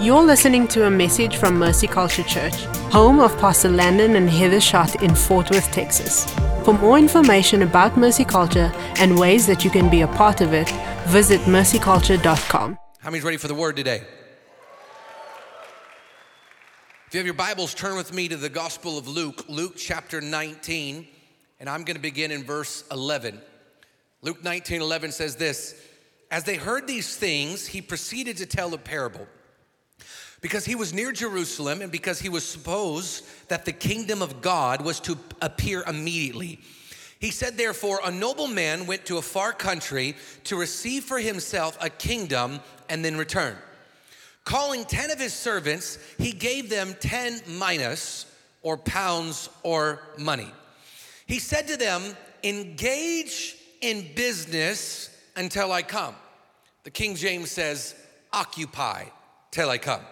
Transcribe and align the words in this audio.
You're 0.00 0.22
listening 0.22 0.68
to 0.68 0.86
a 0.86 0.90
message 0.90 1.38
from 1.38 1.58
Mercy 1.58 1.88
Culture 1.88 2.22
Church, 2.22 2.54
home 2.92 3.18
of 3.18 3.36
Pastor 3.36 3.68
Landon 3.68 4.14
and 4.14 4.30
Heather 4.30 4.60
Schott 4.60 5.02
in 5.02 5.12
Fort 5.12 5.50
Worth, 5.50 5.72
Texas. 5.72 6.24
For 6.64 6.72
more 6.72 6.98
information 7.00 7.62
about 7.62 7.96
Mercy 7.96 8.24
Culture 8.24 8.70
and 9.00 9.18
ways 9.18 9.44
that 9.48 9.64
you 9.64 9.70
can 9.70 9.90
be 9.90 10.02
a 10.02 10.06
part 10.06 10.40
of 10.40 10.52
it, 10.52 10.70
visit 11.08 11.40
mercyculture.com. 11.40 12.78
How 13.00 13.10
many's 13.10 13.24
ready 13.24 13.38
for 13.38 13.48
the 13.48 13.56
word 13.56 13.74
today? 13.74 14.02
If 17.08 17.14
you 17.14 17.18
have 17.18 17.26
your 17.26 17.34
Bibles, 17.34 17.74
turn 17.74 17.96
with 17.96 18.14
me 18.14 18.28
to 18.28 18.36
the 18.36 18.48
Gospel 18.48 18.98
of 18.98 19.08
Luke, 19.08 19.46
Luke 19.48 19.74
chapter 19.76 20.20
19, 20.20 21.08
and 21.58 21.68
I'm 21.68 21.82
going 21.82 21.96
to 21.96 22.00
begin 22.00 22.30
in 22.30 22.44
verse 22.44 22.84
11. 22.92 23.40
Luke 24.22 24.44
19, 24.44 24.80
11 24.80 25.10
says 25.10 25.34
this 25.34 25.74
As 26.30 26.44
they 26.44 26.54
heard 26.54 26.86
these 26.86 27.16
things, 27.16 27.66
he 27.66 27.82
proceeded 27.82 28.36
to 28.36 28.46
tell 28.46 28.72
a 28.74 28.78
parable 28.78 29.26
because 30.40 30.64
he 30.64 30.74
was 30.74 30.92
near 30.92 31.12
Jerusalem 31.12 31.82
and 31.82 31.90
because 31.90 32.20
he 32.20 32.28
was 32.28 32.44
supposed 32.44 33.24
that 33.48 33.64
the 33.64 33.72
kingdom 33.72 34.22
of 34.22 34.40
God 34.40 34.82
was 34.82 35.00
to 35.00 35.18
appear 35.42 35.82
immediately. 35.86 36.60
He 37.20 37.30
said, 37.32 37.56
therefore, 37.56 38.00
a 38.04 38.10
noble 38.10 38.46
man 38.46 38.86
went 38.86 39.04
to 39.06 39.16
a 39.16 39.22
far 39.22 39.52
country 39.52 40.14
to 40.44 40.56
receive 40.56 41.04
for 41.04 41.18
himself 41.18 41.76
a 41.80 41.90
kingdom 41.90 42.60
and 42.88 43.04
then 43.04 43.16
return. 43.16 43.56
Calling 44.44 44.84
10 44.84 45.10
of 45.10 45.18
his 45.18 45.34
servants, 45.34 45.98
he 46.16 46.32
gave 46.32 46.70
them 46.70 46.94
10 47.00 47.42
minas 47.58 48.26
or 48.62 48.76
pounds 48.76 49.50
or 49.62 50.00
money. 50.16 50.50
He 51.26 51.38
said 51.38 51.68
to 51.68 51.76
them, 51.76 52.02
Engage 52.44 53.56
in 53.80 54.06
business 54.14 55.10
until 55.36 55.72
I 55.72 55.82
come. 55.82 56.14
The 56.84 56.90
King 56.90 57.16
James 57.16 57.50
says, 57.50 57.96
Occupy 58.32 59.04
till 59.50 59.68
I 59.68 59.78
come. 59.78 60.02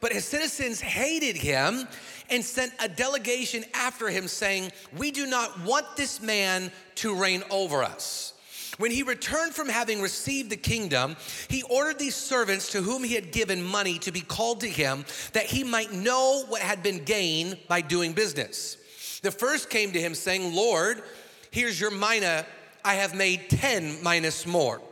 But 0.00 0.12
his 0.12 0.24
citizens 0.24 0.80
hated 0.80 1.36
him 1.36 1.86
and 2.30 2.44
sent 2.44 2.72
a 2.80 2.88
delegation 2.88 3.64
after 3.74 4.08
him, 4.08 4.28
saying, 4.28 4.72
We 4.96 5.10
do 5.10 5.26
not 5.26 5.60
want 5.62 5.96
this 5.96 6.20
man 6.20 6.70
to 6.96 7.14
reign 7.14 7.42
over 7.50 7.82
us. 7.82 8.34
When 8.78 8.90
he 8.90 9.02
returned 9.02 9.54
from 9.54 9.68
having 9.68 10.02
received 10.02 10.50
the 10.50 10.56
kingdom, 10.56 11.16
he 11.48 11.62
ordered 11.62 11.98
these 11.98 12.16
servants 12.16 12.72
to 12.72 12.82
whom 12.82 13.04
he 13.04 13.14
had 13.14 13.30
given 13.30 13.62
money 13.62 13.98
to 14.00 14.10
be 14.10 14.20
called 14.20 14.60
to 14.60 14.68
him, 14.68 15.04
that 15.32 15.46
he 15.46 15.62
might 15.62 15.92
know 15.92 16.44
what 16.48 16.60
had 16.60 16.82
been 16.82 17.04
gained 17.04 17.58
by 17.68 17.80
doing 17.80 18.12
business. 18.12 18.76
The 19.22 19.30
first 19.30 19.70
came 19.70 19.92
to 19.92 20.00
him, 20.00 20.14
saying, 20.14 20.54
Lord, 20.54 21.02
here's 21.50 21.80
your 21.80 21.92
mina. 21.92 22.44
I 22.84 22.94
have 22.94 23.14
made 23.14 23.48
10 23.48 24.02
minas 24.02 24.46
more. 24.46 24.82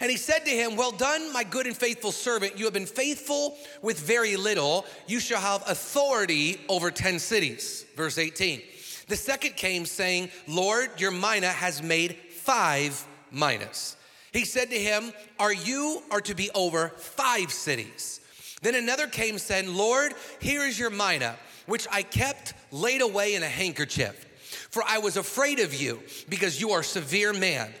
And 0.00 0.10
he 0.10 0.16
said 0.16 0.46
to 0.46 0.50
him, 0.50 0.76
Well 0.76 0.92
done, 0.92 1.32
my 1.32 1.44
good 1.44 1.66
and 1.66 1.76
faithful 1.76 2.10
servant. 2.10 2.58
You 2.58 2.64
have 2.64 2.74
been 2.74 2.86
faithful 2.86 3.56
with 3.82 3.98
very 3.98 4.36
little. 4.36 4.86
You 5.06 5.20
shall 5.20 5.40
have 5.40 5.62
authority 5.68 6.58
over 6.68 6.90
10 6.90 7.18
cities. 7.18 7.84
Verse 7.96 8.16
18. 8.16 8.62
The 9.08 9.16
second 9.16 9.56
came 9.56 9.84
saying, 9.84 10.30
Lord, 10.48 11.00
your 11.00 11.10
mina 11.10 11.48
has 11.48 11.82
made 11.82 12.16
five 12.30 13.04
minas. 13.30 13.96
He 14.32 14.44
said 14.44 14.70
to 14.70 14.78
him, 14.78 15.12
Are 15.38 15.52
you 15.52 16.02
are 16.10 16.20
to 16.22 16.34
be 16.34 16.50
over 16.54 16.88
five 16.96 17.52
cities? 17.52 18.20
Then 18.62 18.74
another 18.74 19.06
came 19.06 19.38
saying, 19.38 19.74
Lord, 19.74 20.14
here 20.40 20.64
is 20.64 20.78
your 20.78 20.90
mina, 20.90 21.36
which 21.66 21.86
I 21.90 22.02
kept 22.02 22.54
laid 22.70 23.02
away 23.02 23.34
in 23.34 23.42
a 23.42 23.48
handkerchief. 23.48 24.26
For 24.70 24.82
I 24.86 24.98
was 24.98 25.16
afraid 25.16 25.58
of 25.58 25.74
you, 25.74 26.00
because 26.28 26.60
you 26.60 26.70
are 26.70 26.80
a 26.80 26.84
severe 26.84 27.32
man. 27.32 27.72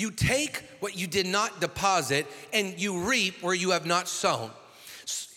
You 0.00 0.10
take 0.10 0.64
what 0.80 0.96
you 0.96 1.06
did 1.06 1.26
not 1.26 1.60
deposit, 1.60 2.26
and 2.54 2.80
you 2.80 3.00
reap 3.00 3.42
where 3.42 3.52
you 3.52 3.72
have 3.72 3.84
not 3.84 4.08
sown. 4.08 4.50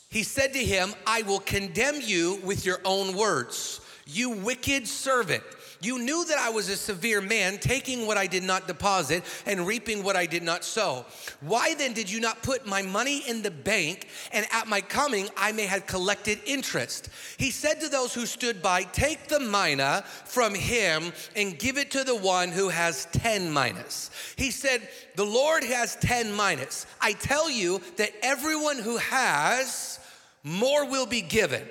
He 0.09 0.23
said 0.23 0.53
to 0.53 0.63
him, 0.63 0.93
I 1.05 1.23
will 1.23 1.41
condemn 1.41 1.99
you 1.99 2.39
with 2.45 2.65
your 2.65 2.79
own 2.85 3.13
words, 3.17 3.81
you 4.05 4.29
wicked 4.29 4.87
servant. 4.87 5.43
You 5.83 5.99
knew 5.99 6.23
that 6.25 6.37
I 6.37 6.49
was 6.49 6.69
a 6.69 6.77
severe 6.77 7.19
man, 7.19 7.57
taking 7.57 8.07
what 8.07 8.15
I 8.15 8.25
did 8.25 8.43
not 8.43 8.67
deposit 8.67 9.23
and 9.45 9.67
reaping 9.67 10.01
what 10.01 10.15
I 10.15 10.25
did 10.25 10.41
not 10.41 10.63
sow. 10.63 11.05
Why 11.41 11.75
then 11.75 11.91
did 11.91 12.09
you 12.09 12.21
not 12.21 12.41
put 12.41 12.65
my 12.65 12.81
money 12.81 13.19
in 13.27 13.41
the 13.41 13.51
bank, 13.51 14.07
and 14.31 14.45
at 14.51 14.67
my 14.67 14.79
coming 14.79 15.27
I 15.35 15.51
may 15.51 15.65
have 15.65 15.85
collected 15.85 16.39
interest? 16.45 17.09
He 17.37 17.51
said 17.51 17.81
to 17.81 17.89
those 17.89 18.13
who 18.13 18.25
stood 18.25 18.61
by, 18.61 18.83
Take 18.83 19.27
the 19.27 19.41
mina 19.41 20.05
from 20.25 20.55
him 20.55 21.11
and 21.35 21.59
give 21.59 21.77
it 21.77 21.91
to 21.91 22.05
the 22.05 22.15
one 22.15 22.49
who 22.49 22.69
has 22.69 23.05
10 23.11 23.53
minas. 23.53 24.09
He 24.37 24.51
said, 24.51 24.87
The 25.15 25.25
Lord 25.25 25.63
has 25.63 25.97
10 25.97 26.35
minas. 26.35 26.87
I 27.01 27.13
tell 27.13 27.49
you 27.49 27.81
that 27.97 28.11
everyone 28.21 28.79
who 28.79 28.97
has, 28.97 29.99
more 30.43 30.89
will 30.89 31.05
be 31.05 31.21
given. 31.21 31.67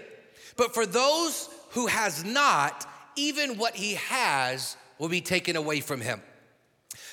But 0.57 0.75
for 0.75 0.85
those 0.85 1.49
who 1.71 1.87
has 1.87 2.25
not, 2.25 2.87
even 3.17 3.59
what 3.59 3.75
he 3.75 3.95
has 3.95 4.77
will 4.99 5.09
be 5.09 5.21
taken 5.21 5.57
away 5.57 5.81
from 5.81 6.01
him. 6.01 6.21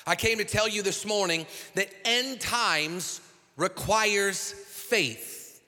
I 0.05 0.15
came 0.15 0.37
to 0.39 0.45
tell 0.45 0.67
you 0.67 0.81
this 0.81 1.05
morning 1.05 1.45
that 1.75 1.89
end 2.05 2.39
times 2.39 3.21
requires 3.57 4.51
faith, 4.51 5.61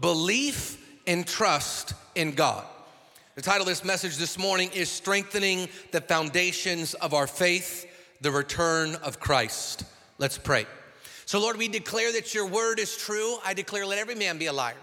belief, 0.00 0.84
and 1.06 1.26
trust 1.26 1.94
in 2.14 2.32
God. 2.32 2.64
The 3.34 3.42
title 3.42 3.62
of 3.62 3.68
this 3.68 3.84
message 3.84 4.16
this 4.16 4.36
morning 4.36 4.70
is 4.74 4.90
Strengthening 4.90 5.68
the 5.92 6.00
Foundations 6.00 6.94
of 6.94 7.14
Our 7.14 7.26
Faith, 7.26 7.86
the 8.20 8.32
Return 8.32 8.96
of 8.96 9.20
Christ. 9.20 9.84
Let's 10.18 10.36
pray. 10.36 10.66
So, 11.24 11.38
Lord, 11.38 11.56
we 11.56 11.68
declare 11.68 12.12
that 12.12 12.34
your 12.34 12.46
word 12.46 12.80
is 12.80 12.96
true. 12.96 13.36
I 13.44 13.54
declare, 13.54 13.86
let 13.86 13.98
every 13.98 14.16
man 14.16 14.38
be 14.38 14.46
a 14.46 14.52
liar. 14.52 14.74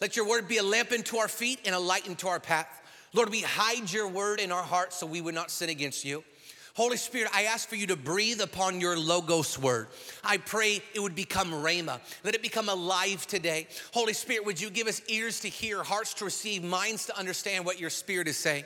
Let 0.00 0.14
your 0.14 0.28
word 0.28 0.46
be 0.46 0.58
a 0.58 0.62
lamp 0.62 0.92
unto 0.92 1.16
our 1.16 1.26
feet 1.26 1.60
and 1.64 1.74
a 1.74 1.78
light 1.78 2.06
into 2.06 2.28
our 2.28 2.38
path. 2.38 2.82
Lord, 3.12 3.30
we 3.30 3.40
hide 3.40 3.90
your 3.92 4.08
word 4.08 4.40
in 4.40 4.52
our 4.52 4.62
hearts 4.62 4.96
so 4.96 5.06
we 5.06 5.20
would 5.20 5.34
not 5.34 5.50
sin 5.50 5.68
against 5.68 6.04
you. 6.04 6.24
Holy 6.74 6.98
Spirit, 6.98 7.30
I 7.34 7.44
ask 7.44 7.66
for 7.70 7.76
you 7.76 7.86
to 7.86 7.96
breathe 7.96 8.42
upon 8.42 8.82
your 8.82 8.98
Logos 8.98 9.58
word. 9.58 9.88
I 10.22 10.36
pray 10.36 10.82
it 10.92 11.00
would 11.00 11.14
become 11.14 11.50
Rhema. 11.50 12.00
Let 12.22 12.34
it 12.34 12.42
become 12.42 12.68
alive 12.68 13.26
today. 13.26 13.66
Holy 13.94 14.12
Spirit, 14.12 14.44
would 14.44 14.60
you 14.60 14.68
give 14.68 14.86
us 14.86 15.00
ears 15.08 15.40
to 15.40 15.48
hear, 15.48 15.82
hearts 15.82 16.12
to 16.14 16.26
receive, 16.26 16.62
minds 16.62 17.06
to 17.06 17.18
understand 17.18 17.64
what 17.64 17.80
your 17.80 17.88
Spirit 17.88 18.28
is 18.28 18.36
saying? 18.36 18.64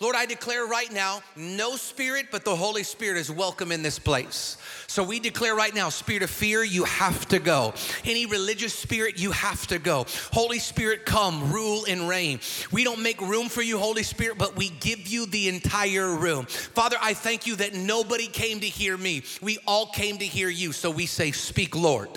Lord, 0.00 0.16
I 0.16 0.24
declare 0.24 0.64
right 0.64 0.90
now, 0.90 1.22
no 1.36 1.76
spirit 1.76 2.28
but 2.30 2.42
the 2.42 2.56
Holy 2.56 2.84
Spirit 2.84 3.18
is 3.18 3.30
welcome 3.30 3.70
in 3.70 3.82
this 3.82 3.98
place. 3.98 4.56
So 4.86 5.04
we 5.04 5.20
declare 5.20 5.54
right 5.54 5.74
now, 5.74 5.90
spirit 5.90 6.22
of 6.22 6.30
fear, 6.30 6.64
you 6.64 6.84
have 6.84 7.28
to 7.28 7.38
go. 7.38 7.74
Any 8.06 8.24
religious 8.24 8.72
spirit, 8.72 9.20
you 9.20 9.30
have 9.32 9.66
to 9.66 9.78
go. 9.78 10.06
Holy 10.32 10.58
Spirit, 10.58 11.04
come, 11.04 11.52
rule 11.52 11.84
and 11.86 12.08
reign. 12.08 12.40
We 12.72 12.82
don't 12.82 13.02
make 13.02 13.20
room 13.20 13.50
for 13.50 13.60
you, 13.60 13.78
Holy 13.78 14.02
Spirit, 14.02 14.38
but 14.38 14.56
we 14.56 14.70
give 14.70 15.06
you 15.06 15.26
the 15.26 15.48
entire 15.48 16.16
room. 16.16 16.46
Father, 16.46 16.96
I 17.02 17.12
thank 17.12 17.46
you 17.46 17.56
that 17.56 17.74
nobody 17.74 18.26
came 18.26 18.60
to 18.60 18.66
hear 18.66 18.96
me. 18.96 19.22
We 19.42 19.58
all 19.66 19.86
came 19.86 20.16
to 20.16 20.24
hear 20.24 20.48
you. 20.48 20.72
So 20.72 20.90
we 20.90 21.04
say, 21.04 21.30
Speak, 21.30 21.76
Lord. 21.76 22.08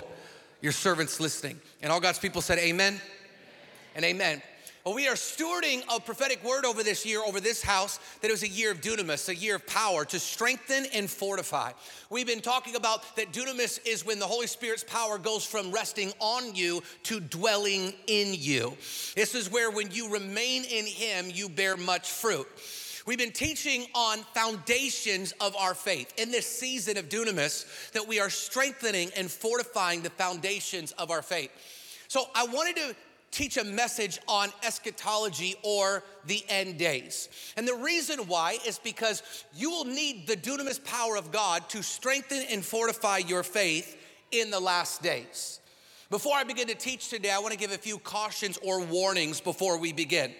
Your 0.62 0.72
servant's 0.72 1.20
listening. 1.20 1.60
And 1.82 1.92
all 1.92 2.00
God's 2.00 2.18
people 2.18 2.40
said, 2.40 2.58
Amen 2.58 2.98
and 3.94 4.06
amen. 4.06 4.40
Well, 4.84 4.94
we 4.94 5.08
are 5.08 5.14
stewarding 5.14 5.82
a 5.88 5.98
prophetic 5.98 6.44
word 6.44 6.66
over 6.66 6.82
this 6.82 7.06
year, 7.06 7.22
over 7.22 7.40
this 7.40 7.62
house, 7.62 7.98
that 8.20 8.28
it 8.28 8.30
was 8.30 8.42
a 8.42 8.48
year 8.48 8.70
of 8.70 8.82
dunamis, 8.82 9.30
a 9.30 9.34
year 9.34 9.56
of 9.56 9.66
power 9.66 10.04
to 10.04 10.20
strengthen 10.20 10.84
and 10.92 11.08
fortify. 11.08 11.72
We've 12.10 12.26
been 12.26 12.42
talking 12.42 12.76
about 12.76 13.16
that 13.16 13.32
dunamis 13.32 13.80
is 13.86 14.04
when 14.04 14.18
the 14.18 14.26
Holy 14.26 14.46
Spirit's 14.46 14.84
power 14.84 15.16
goes 15.16 15.46
from 15.46 15.72
resting 15.72 16.12
on 16.20 16.54
you 16.54 16.82
to 17.04 17.18
dwelling 17.18 17.94
in 18.08 18.34
you. 18.34 18.76
This 19.16 19.34
is 19.34 19.50
where 19.50 19.70
when 19.70 19.90
you 19.90 20.12
remain 20.12 20.64
in 20.64 20.84
Him, 20.84 21.30
you 21.32 21.48
bear 21.48 21.78
much 21.78 22.10
fruit. 22.10 22.46
We've 23.06 23.16
been 23.16 23.32
teaching 23.32 23.86
on 23.94 24.18
foundations 24.34 25.32
of 25.40 25.56
our 25.56 25.72
faith 25.72 26.12
in 26.18 26.30
this 26.30 26.46
season 26.46 26.98
of 26.98 27.08
dunamis 27.08 27.92
that 27.92 28.06
we 28.06 28.20
are 28.20 28.28
strengthening 28.28 29.08
and 29.16 29.30
fortifying 29.30 30.02
the 30.02 30.10
foundations 30.10 30.92
of 30.92 31.10
our 31.10 31.22
faith. 31.22 31.50
So 32.08 32.26
I 32.34 32.44
wanted 32.44 32.76
to 32.76 32.94
teach 33.34 33.56
a 33.56 33.64
message 33.64 34.20
on 34.28 34.50
eschatology 34.62 35.56
or 35.62 36.04
the 36.26 36.44
end 36.48 36.78
days. 36.78 37.28
And 37.56 37.66
the 37.66 37.74
reason 37.74 38.20
why 38.20 38.58
is 38.66 38.78
because 38.78 39.22
you 39.54 39.70
will 39.70 39.84
need 39.84 40.26
the 40.26 40.36
dunamis 40.36 40.82
power 40.82 41.16
of 41.16 41.32
God 41.32 41.68
to 41.70 41.82
strengthen 41.82 42.44
and 42.50 42.64
fortify 42.64 43.18
your 43.18 43.42
faith 43.42 43.96
in 44.30 44.50
the 44.50 44.60
last 44.60 45.02
days. 45.02 45.60
Before 46.10 46.36
I 46.36 46.44
begin 46.44 46.68
to 46.68 46.74
teach 46.74 47.08
today, 47.08 47.30
I 47.30 47.38
want 47.40 47.52
to 47.52 47.58
give 47.58 47.72
a 47.72 47.78
few 47.78 47.98
cautions 47.98 48.56
or 48.62 48.84
warnings 48.84 49.40
before 49.40 49.78
we 49.78 49.92
begin. 49.92 50.32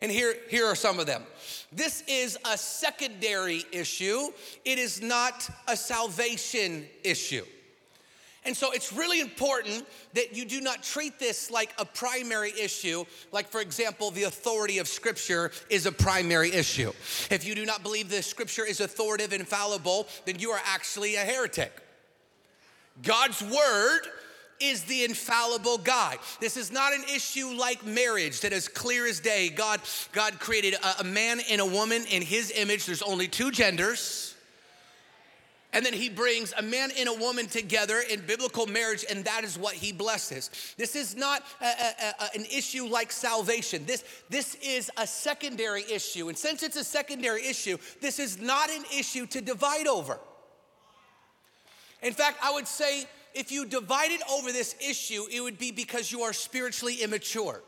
And 0.00 0.10
here, 0.10 0.34
here 0.48 0.66
are 0.66 0.74
some 0.74 0.98
of 0.98 1.06
them. 1.06 1.24
This 1.70 2.02
is 2.08 2.38
a 2.50 2.56
secondary 2.56 3.64
issue, 3.70 4.30
it 4.64 4.78
is 4.78 5.02
not 5.02 5.48
a 5.68 5.76
salvation 5.76 6.86
issue. 7.04 7.44
And 8.44 8.56
so 8.56 8.72
it's 8.72 8.92
really 8.92 9.20
important 9.20 9.86
that 10.14 10.34
you 10.34 10.46
do 10.46 10.62
not 10.62 10.82
treat 10.82 11.18
this 11.18 11.50
like 11.50 11.74
a 11.78 11.84
primary 11.84 12.52
issue. 12.58 13.04
Like, 13.32 13.48
for 13.48 13.60
example, 13.60 14.10
the 14.10 14.22
authority 14.22 14.78
of 14.78 14.88
Scripture 14.88 15.50
is 15.68 15.84
a 15.84 15.92
primary 15.92 16.52
issue. 16.52 16.92
If 17.30 17.44
you 17.46 17.54
do 17.54 17.66
not 17.66 17.82
believe 17.82 18.08
the 18.08 18.22
Scripture 18.22 18.64
is 18.64 18.80
authoritative 18.80 19.32
and 19.32 19.40
infallible, 19.40 20.08
then 20.24 20.38
you 20.38 20.50
are 20.50 20.60
actually 20.64 21.16
a 21.16 21.20
heretic. 21.20 21.72
God's 23.02 23.42
Word 23.42 24.06
is 24.58 24.84
the 24.84 25.04
infallible 25.04 25.78
guide. 25.78 26.18
This 26.38 26.56
is 26.56 26.70
not 26.70 26.92
an 26.92 27.02
issue 27.14 27.48
like 27.48 27.84
marriage 27.84 28.40
that 28.40 28.52
is 28.52 28.68
clear 28.68 29.06
as 29.06 29.20
day. 29.20 29.48
God, 29.48 29.80
God 30.12 30.38
created 30.38 30.74
a, 30.74 31.00
a 31.00 31.04
man 31.04 31.40
and 31.50 31.60
a 31.60 31.66
woman 31.66 32.04
in 32.10 32.22
his 32.22 32.52
image. 32.54 32.86
There's 32.86 33.02
only 33.02 33.26
two 33.26 33.50
genders. 33.50 34.29
And 35.72 35.86
then 35.86 35.92
he 35.92 36.08
brings 36.08 36.52
a 36.56 36.62
man 36.62 36.90
and 36.98 37.08
a 37.08 37.14
woman 37.14 37.46
together 37.46 38.02
in 38.10 38.20
biblical 38.26 38.66
marriage, 38.66 39.04
and 39.08 39.24
that 39.24 39.44
is 39.44 39.56
what 39.56 39.74
he 39.74 39.92
blesses. 39.92 40.50
This 40.76 40.96
is 40.96 41.16
not 41.16 41.44
a, 41.60 41.64
a, 41.64 41.68
a, 41.68 42.38
an 42.38 42.44
issue 42.46 42.86
like 42.86 43.12
salvation. 43.12 43.84
This, 43.86 44.02
this 44.28 44.56
is 44.56 44.90
a 44.96 45.06
secondary 45.06 45.84
issue. 45.84 46.28
And 46.28 46.36
since 46.36 46.64
it's 46.64 46.76
a 46.76 46.82
secondary 46.82 47.46
issue, 47.46 47.78
this 48.00 48.18
is 48.18 48.40
not 48.40 48.68
an 48.68 48.82
issue 48.96 49.26
to 49.26 49.40
divide 49.40 49.86
over. 49.86 50.18
In 52.02 52.14
fact, 52.14 52.38
I 52.42 52.50
would 52.52 52.66
say 52.66 53.04
if 53.34 53.52
you 53.52 53.64
divided 53.64 54.20
over 54.28 54.50
this 54.50 54.74
issue, 54.80 55.26
it 55.30 55.40
would 55.40 55.58
be 55.58 55.70
because 55.70 56.10
you 56.10 56.22
are 56.22 56.32
spiritually 56.32 56.96
immature. 56.96 57.62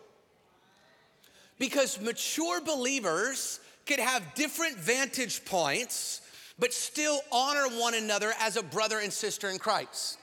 Because 1.60 2.00
mature 2.00 2.60
believers 2.60 3.60
could 3.86 4.00
have 4.00 4.34
different 4.34 4.76
vantage 4.78 5.44
points 5.44 6.21
but 6.58 6.72
still 6.72 7.20
honor 7.30 7.64
one 7.68 7.94
another 7.94 8.32
as 8.40 8.56
a 8.56 8.62
brother 8.62 8.98
and 8.98 9.12
sister 9.12 9.48
in 9.50 9.58
Christ. 9.58 10.18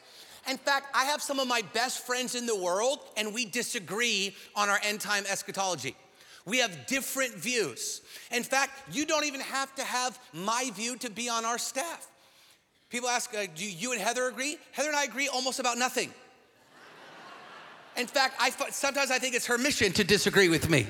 In 0.50 0.58
fact, 0.58 0.88
I 0.96 1.06
have 1.06 1.22
some 1.22 1.40
of 1.40 1.48
my 1.48 1.62
best 1.74 2.06
friends 2.06 2.36
in 2.36 2.46
the 2.46 2.56
world, 2.56 3.00
and 3.18 3.34
we 3.34 3.46
disagree 3.46 4.36
on 4.56 4.70
our 4.70 4.80
end 4.84 5.02
time 5.02 5.26
eschatology. 5.30 5.96
We 6.46 6.60
have 6.60 6.88
different 6.88 7.36
views. 7.36 8.02
In 8.32 8.44
fact, 8.44 8.72
you 8.92 9.06
don't 9.06 9.26
even 9.26 9.42
have 9.42 9.74
to 9.76 9.84
have 9.84 10.18
my 10.34 10.72
view 10.74 10.98
to 10.98 11.10
be 11.10 11.30
on 11.30 11.46
our 11.46 11.58
staff. 11.58 12.08
People 12.90 13.10
ask, 13.10 13.36
uh, 13.36 13.46
do 13.56 13.70
you 13.70 13.92
and 13.92 14.02
Heather 14.02 14.28
agree? 14.28 14.58
Heather 14.72 14.90
and 14.90 14.98
I 14.98 15.04
agree 15.04 15.28
almost 15.28 15.60
about 15.60 15.78
nothing. 15.78 16.12
In 17.98 18.08
fact, 18.08 18.36
I, 18.40 18.50
sometimes 18.72 19.12
I 19.12 19.20
think 19.20 19.36
it's 19.36 19.46
her 19.46 19.58
mission 19.58 19.92
to 19.94 20.04
disagree 20.04 20.50
with 20.50 20.70
me. 20.70 20.88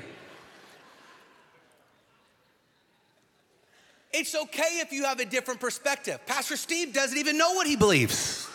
It's 4.12 4.34
okay 4.34 4.80
if 4.80 4.92
you 4.92 5.04
have 5.04 5.20
a 5.20 5.24
different 5.24 5.60
perspective. 5.60 6.18
Pastor 6.26 6.56
Steve 6.56 6.92
doesn't 6.92 7.16
even 7.16 7.38
know 7.38 7.52
what 7.52 7.66
he 7.66 7.76
believes. 7.76 8.48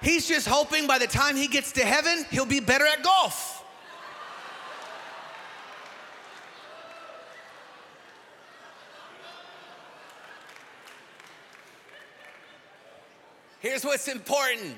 He's 0.00 0.28
just 0.28 0.46
hoping 0.46 0.86
by 0.86 0.98
the 0.98 1.08
time 1.08 1.34
he 1.34 1.48
gets 1.48 1.72
to 1.72 1.84
heaven, 1.84 2.24
he'll 2.30 2.46
be 2.46 2.60
better 2.60 2.86
at 2.86 3.02
golf. 3.02 3.64
Here's 13.60 13.84
what's 13.84 14.06
important 14.06 14.76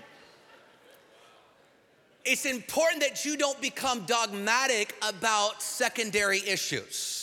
it's 2.25 2.45
important 2.45 3.03
that 3.03 3.25
you 3.25 3.37
don't 3.37 3.61
become 3.61 4.05
dogmatic 4.05 4.95
about 5.03 5.63
secondary 5.63 6.39
issues. 6.47 7.20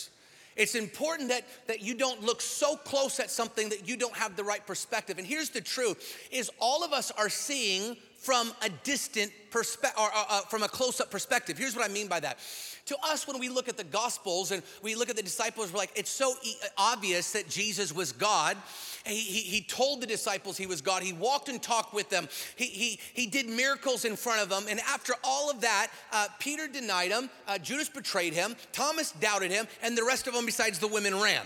It's 0.58 0.74
important 0.74 1.28
that, 1.28 1.44
that 1.68 1.82
you 1.82 1.94
don't 1.94 2.22
look 2.22 2.42
so 2.42 2.76
close 2.76 3.20
at 3.20 3.30
something 3.30 3.68
that 3.68 3.88
you 3.88 3.96
don't 3.96 4.16
have 4.16 4.34
the 4.34 4.42
right 4.42 4.66
perspective. 4.66 5.16
And 5.16 5.26
here's 5.26 5.50
the 5.50 5.60
truth 5.60 6.28
is 6.32 6.50
all 6.58 6.84
of 6.84 6.92
us 6.92 7.12
are 7.12 7.28
seeing 7.28 7.96
from 8.18 8.52
a 8.62 8.68
distant 8.82 9.32
perspective 9.50 9.98
or 9.98 10.10
uh, 10.14 10.24
uh, 10.28 10.40
from 10.42 10.64
a 10.64 10.68
close-up 10.68 11.10
perspective. 11.10 11.56
Here's 11.56 11.74
what 11.74 11.88
I 11.88 11.92
mean 11.92 12.08
by 12.08 12.20
that. 12.20 12.38
To 12.86 12.96
us, 13.04 13.28
when 13.28 13.38
we 13.38 13.48
look 13.48 13.68
at 13.68 13.76
the 13.76 13.84
Gospels 13.84 14.50
and 14.50 14.62
we 14.82 14.94
look 14.94 15.08
at 15.08 15.16
the 15.16 15.22
disciples, 15.22 15.72
we're 15.72 15.78
like, 15.78 15.92
it's 15.94 16.10
so 16.10 16.34
e- 16.42 16.54
obvious 16.76 17.32
that 17.32 17.48
Jesus 17.48 17.94
was 17.94 18.12
God. 18.12 18.56
He, 19.04 19.14
he, 19.14 19.40
he, 19.40 19.60
told 19.60 20.00
the 20.00 20.06
disciples 20.06 20.56
he 20.56 20.66
was 20.66 20.80
God. 20.80 21.02
He 21.02 21.12
walked 21.12 21.48
and 21.48 21.62
talked 21.62 21.94
with 21.94 22.08
them. 22.10 22.28
He, 22.56 22.64
he, 22.64 23.00
he 23.14 23.26
did 23.26 23.46
miracles 23.46 24.04
in 24.04 24.16
front 24.16 24.42
of 24.42 24.48
them. 24.48 24.64
And 24.68 24.80
after 24.80 25.12
all 25.22 25.50
of 25.50 25.60
that, 25.60 25.88
uh, 26.12 26.28
Peter 26.38 26.66
denied 26.66 27.10
him, 27.10 27.30
uh, 27.46 27.58
Judas 27.58 27.88
betrayed 27.88 28.32
him, 28.32 28.56
Thomas 28.72 29.12
doubted 29.12 29.50
him, 29.50 29.68
and 29.82 29.96
the 29.96 30.04
rest 30.04 30.26
of 30.26 30.34
them, 30.34 30.46
besides 30.46 30.78
the 30.78 30.88
women, 30.88 31.20
ran. 31.20 31.44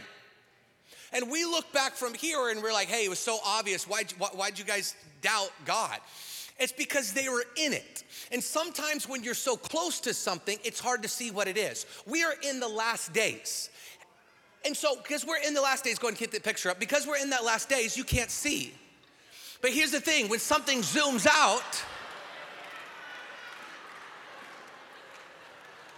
And 1.12 1.30
we 1.30 1.44
look 1.44 1.70
back 1.72 1.94
from 1.94 2.14
here 2.14 2.50
and 2.50 2.62
we're 2.62 2.72
like, 2.72 2.88
hey, 2.88 3.04
it 3.04 3.10
was 3.10 3.18
so 3.18 3.38
obvious. 3.44 3.86
Why'd, 3.86 4.12
why, 4.16 4.28
why'd 4.28 4.58
you 4.58 4.64
guys 4.64 4.94
doubt 5.20 5.50
God? 5.66 5.98
It's 6.58 6.72
because 6.72 7.12
they 7.12 7.28
were 7.28 7.44
in 7.56 7.72
it. 7.72 8.04
And 8.30 8.42
sometimes 8.42 9.08
when 9.08 9.22
you're 9.22 9.34
so 9.34 9.56
close 9.56 10.00
to 10.00 10.14
something, 10.14 10.58
it's 10.64 10.80
hard 10.80 11.02
to 11.02 11.08
see 11.08 11.30
what 11.30 11.48
it 11.48 11.56
is. 11.56 11.86
We 12.06 12.22
are 12.24 12.34
in 12.42 12.60
the 12.60 12.68
last 12.68 13.12
days. 13.12 13.70
And 14.64 14.76
so, 14.76 14.96
because 14.96 15.26
we're 15.26 15.42
in 15.44 15.54
the 15.54 15.60
last 15.60 15.84
days, 15.84 15.98
go 15.98 16.08
and 16.08 16.16
get 16.16 16.30
the 16.30 16.40
picture 16.40 16.70
up. 16.70 16.78
Because 16.78 17.06
we're 17.06 17.16
in 17.16 17.30
that 17.30 17.44
last 17.44 17.68
days, 17.68 17.96
you 17.96 18.04
can't 18.04 18.30
see. 18.30 18.72
But 19.60 19.72
here's 19.72 19.90
the 19.90 20.00
thing 20.00 20.28
when 20.28 20.38
something 20.38 20.80
zooms 20.82 21.26
out, 21.26 21.82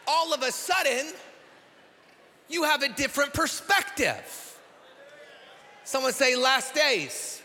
all 0.07 0.33
of 0.33 0.43
a 0.43 0.53
sudden, 0.53 1.13
you 2.49 2.65
have 2.65 2.83
a 2.83 2.89
different 2.89 3.35
perspective. 3.35 4.59
Someone 5.85 6.13
say, 6.13 6.37
last 6.37 6.75
days. 6.75 7.43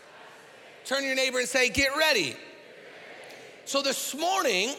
Turn 0.84 1.04
your 1.04 1.14
neighbor 1.14 1.38
and 1.38 1.48
say, 1.48 1.68
get 1.68 1.96
ready. 1.96 2.36
So 3.70 3.80
this 3.82 4.16
morning, 4.16 4.74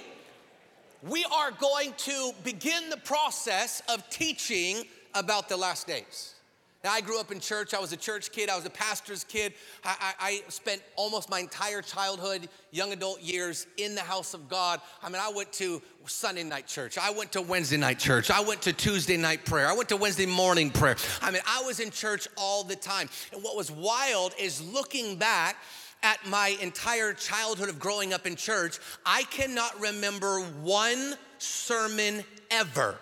we 1.02 1.24
are 1.34 1.52
going 1.52 1.94
to 2.00 2.32
begin 2.44 2.90
the 2.90 2.98
process 2.98 3.82
of 3.88 4.04
teaching 4.10 4.84
about 5.14 5.48
the 5.48 5.56
last 5.56 5.88
days. 5.88 6.36
Now, 6.84 6.92
I 6.92 7.00
grew 7.00 7.18
up 7.18 7.32
in 7.32 7.40
church. 7.40 7.74
I 7.74 7.80
was 7.80 7.94
a 7.94 7.98
church 7.98 8.34
kid. 8.34 8.50
I 8.50 8.58
was 8.58 8.66
a 8.66 8.70
pastor's 8.70 9.24
kid. 9.24 9.54
I, 9.86 9.96
I, 10.02 10.14
I, 10.20 10.44
spent 10.50 10.82
almost 10.98 11.30
my 11.30 11.40
entire 11.40 11.82
childhood, 11.82 12.50
young 12.72 12.92
adult 12.92 13.22
years 13.22 13.66
in 13.78 13.96
the 13.96 14.02
house 14.02 14.34
of 14.34 14.50
God. 14.50 14.82
I 15.02 15.08
mean, 15.08 15.22
I 15.24 15.32
went 15.34 15.54
to 15.54 15.82
Sunday 16.06 16.44
night 16.44 16.68
church. 16.68 16.98
I 16.98 17.12
went 17.12 17.32
to 17.32 17.42
Wednesday 17.42 17.78
night 17.78 17.98
church. 17.98 18.30
I 18.30 18.42
went 18.42 18.62
to 18.64 18.74
Tuesday 18.74 19.16
night 19.16 19.46
prayer. 19.46 19.68
I 19.68 19.74
went 19.74 19.88
to 19.88 19.96
Wednesday 19.96 20.26
morning 20.26 20.70
prayer. 20.70 20.98
I 21.22 21.32
mean, 21.32 21.44
I 21.48 21.64
was 21.64 21.80
in 21.80 21.92
church 21.92 22.28
all 22.36 22.66
the 22.66 22.76
time. 22.76 23.08
And 23.32 23.42
what 23.42 23.56
was 23.56 23.72
wild 23.72 24.34
is 24.38 24.62
looking 24.62 25.16
back 25.16 25.56
at 26.04 26.26
my 26.28 26.58
entire 26.62 27.14
childhood 27.14 27.70
of 27.70 27.80
growing 27.80 28.14
up 28.14 28.26
in 28.26 28.36
church, 28.36 28.80
I 29.06 29.24
cannot 29.24 29.80
remember 29.80 30.42
one 30.62 31.16
sermon 31.38 32.24
ever 32.50 32.98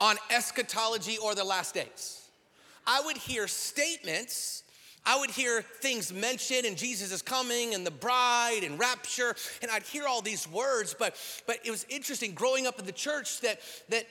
on 0.00 0.16
eschatology 0.30 1.18
or 1.18 1.34
the 1.34 1.44
last 1.44 1.74
days. 1.74 2.28
I 2.86 3.00
would 3.04 3.16
hear 3.16 3.48
statements. 3.48 4.62
I 5.06 5.18
would 5.18 5.30
hear 5.30 5.62
things 5.62 6.12
mentioned 6.12 6.64
and 6.64 6.76
Jesus 6.76 7.12
is 7.12 7.22
coming 7.22 7.74
and 7.74 7.86
the 7.86 7.90
bride 7.90 8.60
and 8.62 8.78
rapture 8.78 9.36
and 9.60 9.70
I'd 9.70 9.82
hear 9.82 10.06
all 10.06 10.22
these 10.22 10.48
words 10.48 10.94
but 10.98 11.14
but 11.46 11.58
it 11.62 11.70
was 11.70 11.84
interesting 11.90 12.32
growing 12.32 12.66
up 12.66 12.78
in 12.78 12.86
the 12.86 12.92
church 12.92 13.40
that 13.42 13.60
that 13.90 14.06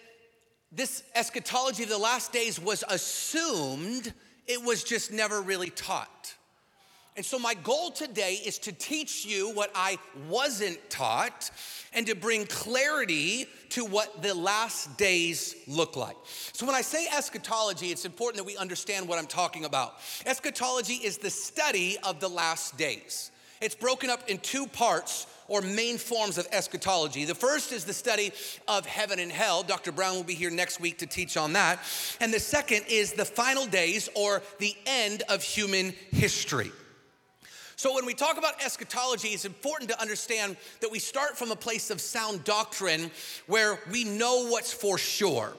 this 0.72 1.04
eschatology 1.16 1.82
of 1.82 1.90
the 1.90 1.98
last 1.98 2.32
days 2.32 2.60
was 2.60 2.84
assumed 2.90 4.14
it 4.48 4.62
was 4.62 4.84
just 4.84 5.12
never 5.12 5.42
really 5.42 5.70
taught. 5.70 6.36
And 7.16 7.24
so, 7.24 7.38
my 7.38 7.54
goal 7.54 7.92
today 7.92 8.42
is 8.44 8.58
to 8.60 8.72
teach 8.72 9.24
you 9.24 9.52
what 9.52 9.72
I 9.76 10.00
wasn't 10.28 10.80
taught 10.90 11.52
and 11.94 12.08
to 12.08 12.16
bring 12.16 12.48
clarity 12.48 13.46
to 13.70 13.86
what 13.86 14.24
the 14.24 14.34
last 14.34 14.98
days 14.98 15.56
look 15.68 15.96
like. 15.96 16.16
So, 16.54 16.66
when 16.66 16.74
I 16.74 16.82
say 16.82 17.08
eschatology, 17.16 17.92
it's 17.92 18.06
important 18.06 18.38
that 18.38 18.48
we 18.48 18.58
understand 18.58 19.08
what 19.08 19.20
I'm 19.20 19.28
talking 19.28 19.66
about. 19.66 19.98
Eschatology 20.26 20.96
is 20.96 21.20
the 21.20 21.30
study 21.30 21.98
of 22.04 22.20
the 22.20 22.30
last 22.30 22.78
days, 22.78 23.30
it's 23.62 23.76
broken 23.76 24.10
up 24.10 24.28
in 24.28 24.40
two 24.40 24.66
parts 24.66 25.28
or 25.48 25.62
main 25.62 26.00
forms 26.00 26.40
of 26.40 26.48
eschatology. 26.52 27.26
The 27.26 27.36
first 27.36 27.74
is 27.74 27.86
the 27.86 27.94
study 27.94 28.32
of 28.68 28.88
heaven 28.88 29.20
and 29.20 29.32
hell. 29.32 29.62
Dr. 29.62 29.92
Brown 29.92 30.16
will 30.16 30.24
be 30.24 30.34
here 30.34 30.50
next 30.50 30.80
week 30.80 30.98
to 31.00 31.06
teach 31.06 31.38
on 31.38 31.54
that. 31.54 31.80
And 32.22 32.34
the 32.34 32.40
second 32.40 32.86
is 32.90 33.14
the 33.14 33.26
final 33.26 33.66
days 33.66 34.10
or 34.16 34.42
the 34.60 34.74
end 34.86 35.24
of 35.30 35.44
human 35.44 35.94
history. 36.12 36.72
So, 37.84 37.94
when 37.94 38.06
we 38.06 38.14
talk 38.14 38.38
about 38.38 38.64
eschatology, 38.64 39.28
it's 39.28 39.44
important 39.44 39.90
to 39.90 40.00
understand 40.00 40.56
that 40.80 40.90
we 40.90 41.00
start 41.00 41.38
from 41.38 41.52
a 41.52 41.56
place 41.58 41.90
of 41.90 42.00
sound 42.00 42.46
doctrine 42.46 43.12
where 43.46 43.78
we 43.92 44.06
know 44.06 44.48
what's 44.48 44.72
for 44.72 44.98
sure. 44.98 45.52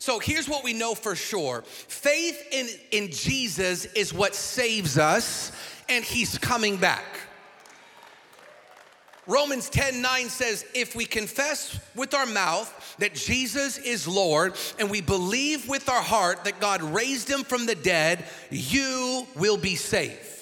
So, 0.00 0.18
here's 0.18 0.48
what 0.48 0.64
we 0.64 0.72
know 0.72 0.96
for 0.96 1.14
sure 1.14 1.62
faith 1.62 2.48
in, 2.50 2.66
in 2.90 3.12
Jesus 3.12 3.84
is 3.94 4.12
what 4.12 4.34
saves 4.34 4.98
us, 4.98 5.52
and 5.88 6.04
he's 6.04 6.36
coming 6.36 6.78
back. 6.78 7.04
Romans 9.28 9.70
10 9.70 10.02
9 10.02 10.28
says, 10.30 10.66
If 10.74 10.96
we 10.96 11.04
confess 11.04 11.78
with 11.94 12.12
our 12.12 12.26
mouth 12.26 12.96
that 12.98 13.14
Jesus 13.14 13.78
is 13.78 14.08
Lord 14.08 14.56
and 14.80 14.90
we 14.90 15.00
believe 15.00 15.68
with 15.68 15.88
our 15.88 16.02
heart 16.02 16.42
that 16.42 16.58
God 16.58 16.82
raised 16.82 17.30
him 17.30 17.44
from 17.44 17.66
the 17.66 17.76
dead, 17.76 18.24
you 18.50 19.28
will 19.36 19.58
be 19.58 19.76
saved. 19.76 20.37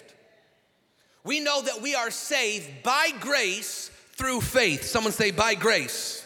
We 1.26 1.40
know 1.40 1.61
that 1.61 1.83
we 1.83 1.97
are 1.97 2.12
saved 2.12 2.85
by 2.85 3.11
grace 3.18 3.90
through 4.12 4.42
faith. 4.42 4.85
Someone 4.85 5.12
say, 5.12 5.33
by 5.33 5.56
grace 5.56 6.25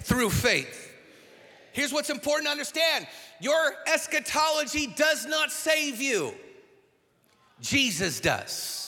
through 0.00 0.30
faith. 0.30 0.92
Here's 1.72 1.92
what's 1.92 2.10
important 2.10 2.46
to 2.46 2.50
understand 2.50 3.06
your 3.40 3.76
eschatology 3.86 4.88
does 4.88 5.24
not 5.24 5.52
save 5.52 6.02
you, 6.02 6.34
Jesus 7.60 8.18
does. 8.18 8.78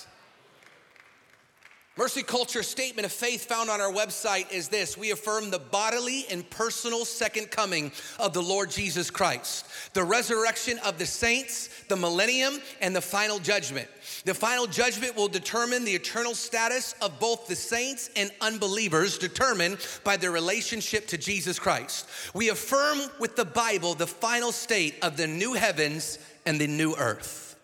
Mercy 1.96 2.22
Culture 2.22 2.62
statement 2.62 3.04
of 3.04 3.12
faith 3.12 3.44
found 3.44 3.68
on 3.68 3.80
our 3.80 3.92
website 3.92 4.50
is 4.50 4.68
this 4.68 4.96
We 4.96 5.10
affirm 5.10 5.50
the 5.50 5.58
bodily 5.58 6.24
and 6.30 6.48
personal 6.48 7.04
second 7.04 7.50
coming 7.50 7.92
of 8.18 8.32
the 8.32 8.42
Lord 8.42 8.70
Jesus 8.70 9.10
Christ, 9.10 9.66
the 9.92 10.02
resurrection 10.02 10.78
of 10.78 10.98
the 10.98 11.06
saints, 11.06 11.68
the 11.88 11.96
millennium, 11.96 12.58
and 12.80 12.96
the 12.96 13.00
final 13.00 13.38
judgment. 13.38 13.86
The 14.24 14.34
final 14.34 14.66
judgment 14.66 15.16
will 15.16 15.28
determine 15.28 15.84
the 15.84 15.94
eternal 15.94 16.34
status 16.34 16.94
of 17.00 17.18
both 17.18 17.46
the 17.46 17.56
saints 17.56 18.10
and 18.16 18.30
unbelievers, 18.40 19.16
determined 19.16 19.78
by 20.04 20.18
their 20.18 20.30
relationship 20.30 21.06
to 21.08 21.18
Jesus 21.18 21.58
Christ. 21.58 22.06
We 22.34 22.50
affirm 22.50 22.98
with 23.18 23.36
the 23.36 23.46
Bible 23.46 23.94
the 23.94 24.06
final 24.06 24.52
state 24.52 24.96
of 25.02 25.16
the 25.16 25.26
new 25.26 25.54
heavens 25.54 26.18
and 26.44 26.60
the 26.60 26.66
new 26.66 26.94
earth. 26.96 27.56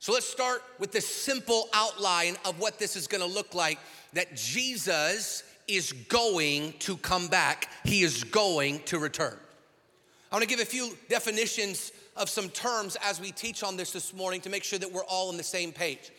So 0.00 0.12
let's 0.12 0.28
start 0.28 0.62
with 0.78 0.92
the 0.92 1.00
simple 1.00 1.68
outline 1.72 2.36
of 2.44 2.58
what 2.58 2.78
this 2.78 2.96
is 2.96 3.06
gonna 3.06 3.26
look 3.26 3.54
like 3.54 3.78
that 4.12 4.34
Jesus 4.36 5.44
is 5.68 5.92
going 5.92 6.74
to 6.80 6.96
come 6.96 7.28
back, 7.28 7.68
he 7.84 8.02
is 8.02 8.24
going 8.24 8.80
to 8.84 8.98
return. 8.98 9.36
I 10.30 10.34
wanna 10.34 10.46
give 10.46 10.60
a 10.60 10.64
few 10.64 10.96
definitions 11.08 11.92
of 12.16 12.28
some 12.28 12.48
terms 12.48 12.96
as 13.04 13.20
we 13.20 13.30
teach 13.32 13.62
on 13.62 13.76
this 13.76 13.92
this 13.92 14.14
morning 14.14 14.40
to 14.42 14.50
make 14.50 14.64
sure 14.64 14.78
that 14.78 14.92
we're 14.92 15.04
all 15.04 15.28
on 15.28 15.36
the 15.36 15.42
same 15.42 15.72
page. 15.72 16.10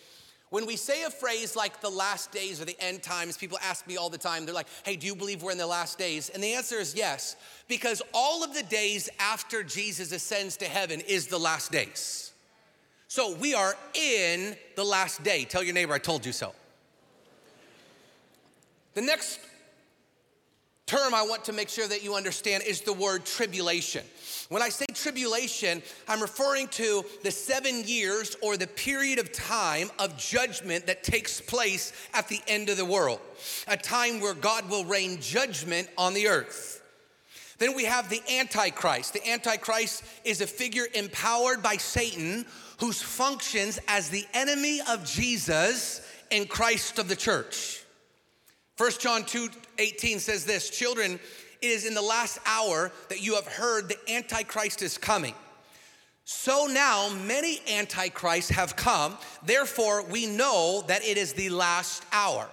When 0.49 0.65
we 0.65 0.77
say 0.77 1.03
a 1.03 1.09
phrase 1.09 1.57
like 1.57 1.81
the 1.81 1.89
last 1.89 2.31
days 2.31 2.61
or 2.61 2.65
the 2.65 2.77
end 2.79 3.03
times, 3.03 3.37
people 3.37 3.57
ask 3.61 3.85
me 3.85 3.97
all 3.97 4.09
the 4.09 4.17
time, 4.17 4.45
they're 4.45 4.55
like, 4.55 4.69
hey, 4.85 4.95
do 4.95 5.05
you 5.05 5.15
believe 5.15 5.43
we're 5.43 5.51
in 5.51 5.57
the 5.57 5.67
last 5.67 5.97
days? 5.97 6.29
And 6.29 6.41
the 6.41 6.53
answer 6.53 6.77
is 6.77 6.95
yes, 6.95 7.35
because 7.67 8.01
all 8.13 8.43
of 8.43 8.53
the 8.53 8.63
days 8.63 9.09
after 9.19 9.61
Jesus 9.61 10.13
ascends 10.13 10.55
to 10.57 10.65
heaven 10.65 11.01
is 11.01 11.27
the 11.27 11.37
last 11.37 11.71
days. 11.71 12.31
So 13.09 13.35
we 13.35 13.53
are 13.53 13.75
in 13.93 14.55
the 14.75 14.85
last 14.85 15.23
day. 15.23 15.43
Tell 15.43 15.63
your 15.63 15.73
neighbor, 15.73 15.93
I 15.93 15.99
told 15.99 16.25
you 16.25 16.31
so. 16.31 16.53
The 18.93 19.01
next 19.01 19.39
term 20.87 21.13
I 21.13 21.21
want 21.21 21.45
to 21.45 21.53
make 21.53 21.69
sure 21.69 21.87
that 21.87 22.03
you 22.03 22.15
understand 22.15 22.63
is 22.63 22.81
the 22.81 22.93
word 22.93 23.25
tribulation. 23.25 24.03
When 24.49 24.61
I 24.61 24.69
say 24.69 24.85
tribulation, 24.93 25.83
I'm 26.07 26.21
referring 26.21 26.69
to 26.69 27.03
the 27.23 27.31
seven 27.31 27.83
years 27.85 28.37
or 28.41 28.55
the 28.55 28.67
period 28.67 29.19
of 29.19 29.31
time 29.33 29.91
of 29.99 30.17
judgment 30.17 30.87
that 30.87 31.03
takes 31.03 31.41
place 31.41 31.91
at 32.13 32.29
the 32.29 32.39
end 32.47 32.69
of 32.69 32.77
the 32.77 32.85
world, 32.85 33.19
a 33.67 33.75
time 33.75 34.21
where 34.21 34.33
God 34.33 34.69
will 34.69 34.85
rain 34.85 35.19
judgment 35.19 35.89
on 35.97 36.13
the 36.13 36.29
earth. 36.29 36.81
Then 37.57 37.75
we 37.75 37.85
have 37.85 38.09
the 38.09 38.21
Antichrist. 38.31 39.13
The 39.13 39.27
Antichrist 39.27 40.03
is 40.23 40.41
a 40.41 40.47
figure 40.47 40.85
empowered 40.93 41.61
by 41.61 41.77
Satan 41.77 42.45
whose 42.79 43.01
functions 43.01 43.79
as 43.87 44.09
the 44.09 44.25
enemy 44.33 44.79
of 44.89 45.03
Jesus 45.03 46.01
and 46.31 46.47
Christ 46.47 46.99
of 46.99 47.09
the 47.09 47.15
church. 47.15 47.83
1 48.77 48.91
John 48.99 49.23
2 49.25 49.49
18 49.79 50.19
says 50.19 50.45
this 50.45 50.69
Children, 50.69 51.19
it 51.61 51.67
is 51.67 51.85
in 51.85 51.93
the 51.93 52.01
last 52.01 52.39
hour 52.45 52.91
that 53.09 53.21
you 53.21 53.35
have 53.35 53.47
heard 53.47 53.89
the 53.89 53.97
Antichrist 54.11 54.81
is 54.81 54.97
coming. 54.97 55.33
So 56.29 56.67
now 56.69 57.09
many 57.25 57.61
antichrists 57.71 58.51
have 58.51 58.75
come, 58.75 59.17
therefore 59.45 60.03
we 60.03 60.25
know 60.25 60.83
that 60.87 61.01
it 61.05 61.17
is 61.17 61.31
the 61.31 61.49
last 61.49 62.03
hour. 62.11 62.49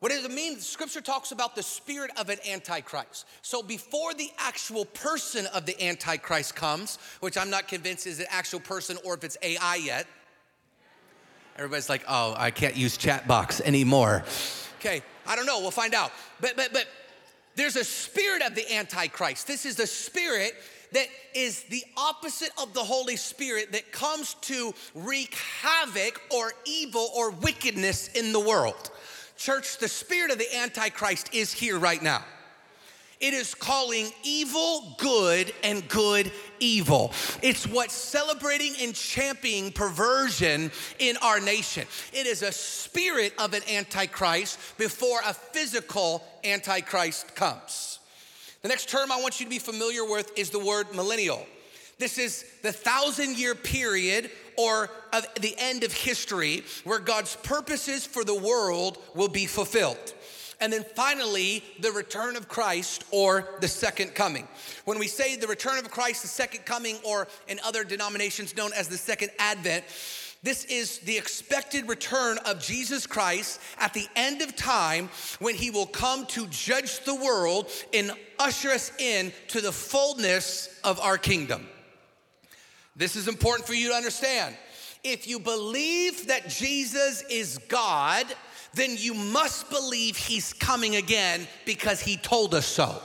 What 0.00 0.10
does 0.10 0.24
it 0.24 0.30
mean? 0.32 0.58
Scripture 0.58 1.00
talks 1.00 1.30
about 1.30 1.54
the 1.54 1.62
spirit 1.62 2.10
of 2.16 2.30
an 2.30 2.38
antichrist. 2.48 3.26
So 3.42 3.62
before 3.62 4.12
the 4.14 4.30
actual 4.38 4.86
person 4.86 5.46
of 5.54 5.66
the 5.66 5.80
antichrist 5.80 6.56
comes, 6.56 6.98
which 7.20 7.38
I'm 7.38 7.48
not 7.48 7.68
convinced 7.68 8.08
is 8.08 8.18
an 8.18 8.26
actual 8.28 8.58
person 8.58 8.96
or 9.04 9.14
if 9.14 9.22
it's 9.22 9.36
AI 9.40 9.76
yet. 9.76 10.06
Everybody's 11.56 11.88
like, 11.88 12.02
"Oh, 12.08 12.34
I 12.36 12.50
can't 12.50 12.74
use 12.74 12.96
chat 12.96 13.28
box 13.28 13.60
anymore." 13.60 14.24
Okay, 14.80 15.02
I 15.26 15.36
don't 15.36 15.46
know. 15.46 15.60
We'll 15.60 15.70
find 15.70 15.94
out. 15.94 16.12
But 16.40 16.56
but 16.56 16.72
but 16.72 16.86
there's 17.56 17.76
a 17.76 17.84
spirit 17.84 18.42
of 18.42 18.54
the 18.54 18.72
antichrist. 18.74 19.46
This 19.46 19.66
is 19.66 19.76
the 19.76 19.86
spirit 19.86 20.54
that 20.92 21.06
is 21.34 21.62
the 21.64 21.84
opposite 21.96 22.50
of 22.60 22.74
the 22.74 22.82
Holy 22.82 23.16
Spirit 23.16 23.72
that 23.72 23.92
comes 23.92 24.34
to 24.42 24.74
wreak 24.94 25.34
havoc 25.34 26.20
or 26.34 26.52
evil 26.64 27.10
or 27.14 27.30
wickedness 27.30 28.08
in 28.08 28.32
the 28.32 28.40
world. 28.40 28.90
Church, 29.36 29.78
the 29.78 29.88
spirit 29.88 30.30
of 30.30 30.38
the 30.38 30.56
Antichrist 30.56 31.32
is 31.32 31.52
here 31.52 31.78
right 31.78 32.02
now. 32.02 32.24
It 33.20 33.34
is 33.34 33.54
calling 33.54 34.10
evil 34.22 34.94
good 34.96 35.52
and 35.62 35.86
good 35.88 36.32
evil. 36.58 37.12
It's 37.42 37.66
what's 37.66 37.92
celebrating 37.92 38.74
and 38.80 38.94
championing 38.94 39.72
perversion 39.72 40.70
in 40.98 41.18
our 41.18 41.38
nation. 41.38 41.86
It 42.14 42.26
is 42.26 42.42
a 42.42 42.50
spirit 42.50 43.34
of 43.38 43.52
an 43.52 43.62
antichrist 43.70 44.58
before 44.78 45.20
a 45.26 45.34
physical 45.34 46.24
antichrist 46.44 47.34
comes. 47.34 47.98
The 48.62 48.68
next 48.68 48.88
term 48.88 49.12
I 49.12 49.20
want 49.20 49.38
you 49.38 49.46
to 49.46 49.50
be 49.50 49.58
familiar 49.58 50.04
with 50.04 50.32
is 50.38 50.48
the 50.48 50.58
word 50.58 50.94
millennial. 50.94 51.46
This 51.98 52.16
is 52.16 52.46
the 52.62 52.72
thousand 52.72 53.38
year 53.38 53.54
period 53.54 54.30
or 54.56 54.88
of 55.12 55.26
the 55.40 55.54
end 55.58 55.84
of 55.84 55.92
history 55.92 56.64
where 56.84 56.98
God's 56.98 57.36
purposes 57.36 58.06
for 58.06 58.24
the 58.24 58.34
world 58.34 58.96
will 59.14 59.28
be 59.28 59.44
fulfilled. 59.44 60.14
And 60.60 60.72
then 60.72 60.84
finally, 60.94 61.64
the 61.80 61.90
return 61.92 62.36
of 62.36 62.48
Christ 62.48 63.04
or 63.10 63.48
the 63.60 63.68
second 63.68 64.14
coming. 64.14 64.46
When 64.84 64.98
we 64.98 65.08
say 65.08 65.36
the 65.36 65.46
return 65.46 65.78
of 65.78 65.90
Christ, 65.90 66.22
the 66.22 66.28
second 66.28 66.66
coming, 66.66 66.98
or 67.04 67.28
in 67.48 67.58
other 67.64 67.82
denominations 67.82 68.56
known 68.56 68.72
as 68.76 68.88
the 68.88 68.98
second 68.98 69.30
advent, 69.38 69.84
this 70.42 70.64
is 70.66 70.98
the 71.00 71.18
expected 71.18 71.86
return 71.88 72.38
of 72.46 72.62
Jesus 72.62 73.06
Christ 73.06 73.60
at 73.78 73.92
the 73.92 74.06
end 74.16 74.40
of 74.40 74.56
time 74.56 75.10
when 75.38 75.54
he 75.54 75.70
will 75.70 75.86
come 75.86 76.24
to 76.26 76.46
judge 76.46 77.00
the 77.04 77.14
world 77.14 77.68
and 77.92 78.12
usher 78.38 78.70
us 78.70 78.90
in 78.98 79.32
to 79.48 79.60
the 79.60 79.72
fullness 79.72 80.80
of 80.82 80.98
our 81.00 81.18
kingdom. 81.18 81.66
This 82.96 83.16
is 83.16 83.28
important 83.28 83.66
for 83.66 83.74
you 83.74 83.90
to 83.90 83.94
understand. 83.94 84.56
If 85.04 85.26
you 85.26 85.38
believe 85.38 86.26
that 86.28 86.48
Jesus 86.48 87.22
is 87.30 87.58
God, 87.68 88.26
then 88.74 88.96
you 88.98 89.14
must 89.14 89.70
believe 89.70 90.16
he's 90.16 90.52
coming 90.52 90.96
again 90.96 91.46
because 91.64 92.00
he 92.00 92.16
told 92.16 92.54
us 92.54 92.66
so. 92.66 93.00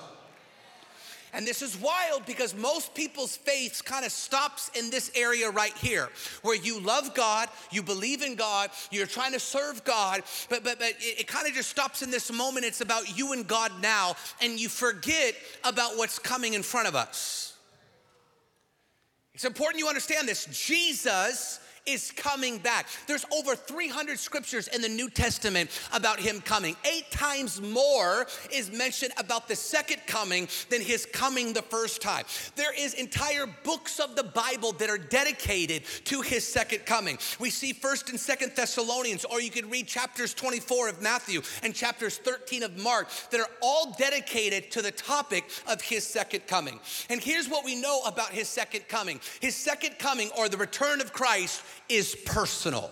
And 1.36 1.46
this 1.46 1.62
is 1.62 1.78
wild 1.78 2.26
because 2.26 2.56
most 2.56 2.96
people's 2.96 3.36
faith 3.36 3.84
kind 3.84 4.06
of 4.06 4.12
stops 4.14 4.72
in 4.74 4.90
this 4.90 5.12
area 5.16 5.50
right 5.50 5.76
here, 5.78 6.08
where 6.44 6.56
you 6.56 6.80
love 6.80 7.14
God, 7.14 7.50
you 7.72 7.84
believe 7.84 8.22
in 8.22 8.36
God, 8.36 8.70
you're 8.90 9.06
trying 9.06 9.34
to 9.34 9.40
serve 9.40 9.84
God, 9.84 10.24
but 10.50 10.64
but 10.64 10.80
but 10.80 10.92
it, 10.92 11.20
it 11.20 11.28
kind 11.28 11.46
of 11.46 11.54
just 11.54 11.70
stops 11.70 12.02
in 12.02 12.10
this 12.10 12.32
moment. 12.32 12.66
It's 12.66 12.80
about 12.80 13.18
you 13.18 13.34
and 13.34 13.46
God 13.46 13.74
now, 13.82 14.16
and 14.42 14.58
you 14.58 14.70
forget 14.70 15.36
about 15.66 15.98
what's 15.98 16.20
coming 16.20 16.54
in 16.54 16.64
front 16.64 16.88
of 16.88 16.96
us. 16.96 17.58
It's 19.34 19.44
important 19.44 19.80
you 19.80 19.90
understand 19.90 20.30
this. 20.30 20.46
Jesus 20.46 21.60
is 21.86 22.12
coming 22.12 22.58
back. 22.58 22.88
There's 23.08 23.26
over 23.32 23.56
300 23.56 24.18
scriptures 24.18 24.68
in 24.70 24.82
the 24.82 24.90
New 24.90 25.10
Testament 25.10 25.70
about 25.94 26.20
him 26.20 26.42
coming. 26.42 26.76
Eight 26.92 27.10
times 27.12 27.62
more 27.62 28.26
is 28.52 28.72
mentioned 28.72 29.14
about 29.18 29.48
the 29.48 29.56
second 29.56 30.02
coming 30.08 30.48
than 30.70 30.82
his 30.82 31.06
coming 31.06 31.54
the 31.54 31.62
first 31.62 32.02
time. 32.02 32.26
There 32.56 32.74
is 32.74 32.96
entire 32.96 33.46
books 33.64 34.00
of 34.00 34.16
the 34.16 34.24
Bible 34.24 34.72
that 34.74 34.90
are 34.90 34.98
dedicated 34.98 35.84
to 36.06 36.22
his 36.22 36.48
second 36.48 36.86
coming. 36.86 37.20
We 37.40 37.52
see 37.52 37.74
1st 37.74 38.10
and 38.10 38.20
2nd 38.20 38.56
Thessalonians 38.56 39.26
or 39.26 39.40
you 39.40 39.52
could 39.52 39.70
read 39.70 39.88
chapters 39.88 40.34
24 40.34 40.90
of 40.90 41.02
Matthew 41.02 41.42
and 41.62 41.76
chapters 41.76 42.18
13 42.18 42.64
of 42.64 42.78
Mark 42.78 43.10
that 43.30 43.40
are 43.40 43.50
all 43.62 43.96
dedicated 43.98 44.72
to 44.72 44.82
the 44.82 44.92
topic 44.92 45.46
of 45.68 45.82
his 45.82 46.06
second 46.06 46.48
coming. 46.48 46.80
And 47.10 47.22
here's 47.22 47.48
what 47.48 47.64
we 47.64 47.80
know 47.80 48.02
about 48.06 48.32
his 48.32 48.48
second 48.48 48.88
coming. 48.88 49.20
His 49.40 49.56
second 49.56 50.00
coming 50.00 50.32
or 50.38 50.50
the 50.50 50.58
return 50.58 51.00
of 51.00 51.14
Christ 51.14 51.62
is 51.90 52.16
personal. 52.26 52.92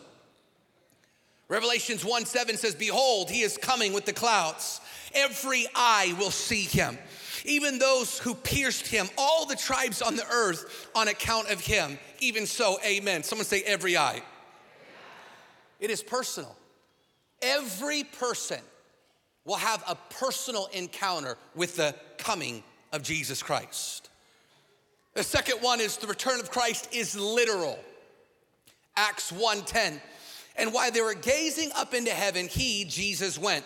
Revelations 1.47 2.03
1 2.03 2.25
7 2.25 2.57
says, 2.57 2.75
Behold, 2.75 3.29
he 3.29 3.41
is 3.41 3.57
coming 3.57 3.93
with 3.93 4.05
the 4.05 4.13
clouds. 4.13 4.81
Every 5.13 5.67
eye 5.75 6.15
will 6.17 6.31
see 6.31 6.63
him, 6.63 6.97
even 7.45 7.77
those 7.77 8.17
who 8.17 8.33
pierced 8.33 8.87
him, 8.87 9.07
all 9.17 9.45
the 9.45 9.55
tribes 9.55 10.01
on 10.01 10.15
the 10.15 10.27
earth 10.31 10.89
on 10.95 11.07
account 11.07 11.51
of 11.51 11.59
him. 11.59 11.99
Even 12.19 12.47
so, 12.47 12.79
amen. 12.83 13.23
Someone 13.23 13.45
say, 13.45 13.61
Every 13.63 13.97
eye. 13.97 14.21
It 15.79 15.91
is 15.91 16.01
personal. 16.01 16.55
Every 17.41 18.05
person 18.05 18.61
will 19.45 19.57
have 19.57 19.83
a 19.87 19.95
personal 20.09 20.67
encounter 20.73 21.37
with 21.55 21.75
the 21.75 21.93
coming 22.17 22.63
of 22.93 23.03
Jesus 23.03 23.43
Christ. 23.43 24.09
The 25.13 25.23
second 25.23 25.61
one 25.61 25.79
is 25.79 25.97
the 25.97 26.07
return 26.07 26.39
of 26.39 26.49
Christ 26.49 26.87
is 26.93 27.15
literal. 27.15 27.77
Acts 28.95 29.31
1:10. 29.31 30.01
And 30.55 30.73
while 30.73 30.91
they 30.91 31.01
were 31.01 31.15
gazing 31.15 31.71
up 31.75 31.93
into 31.93 32.11
heaven, 32.11 32.47
he, 32.47 32.85
Jesus, 32.85 33.39
went. 33.39 33.65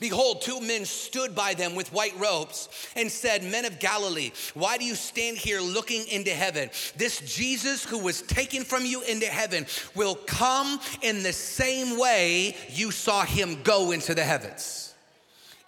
Behold, 0.00 0.40
two 0.40 0.60
men 0.60 0.84
stood 0.84 1.34
by 1.34 1.54
them 1.54 1.74
with 1.74 1.92
white 1.92 2.18
robes 2.18 2.68
and 2.96 3.10
said, 3.10 3.44
Men 3.44 3.64
of 3.64 3.78
Galilee, 3.78 4.32
why 4.54 4.78
do 4.78 4.84
you 4.84 4.94
stand 4.94 5.36
here 5.36 5.60
looking 5.60 6.06
into 6.08 6.30
heaven? 6.30 6.70
This 6.96 7.20
Jesus 7.20 7.84
who 7.84 7.98
was 7.98 8.22
taken 8.22 8.64
from 8.64 8.84
you 8.84 9.02
into 9.02 9.26
heaven 9.26 9.66
will 9.94 10.14
come 10.14 10.80
in 11.02 11.22
the 11.22 11.32
same 11.32 11.98
way 11.98 12.56
you 12.70 12.90
saw 12.90 13.24
him 13.24 13.62
go 13.62 13.92
into 13.92 14.14
the 14.14 14.24
heavens. 14.24 14.94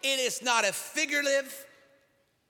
It 0.03 0.19
is 0.19 0.43
not 0.43 0.65
a 0.65 0.73
figurative 0.73 1.67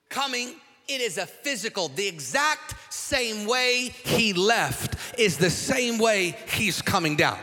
coming, 0.09 0.55
it 0.89 1.01
is 1.01 1.19
a 1.19 1.27
physical. 1.27 1.89
The 1.89 2.07
exact 2.07 2.75
same 2.93 3.47
way 3.47 3.95
he 4.05 4.33
left 4.33 4.97
is 5.19 5.37
the 5.37 5.51
same 5.51 5.99
way 5.99 6.37
he's 6.49 6.83
coming 6.83 7.17
down. 7.17 7.39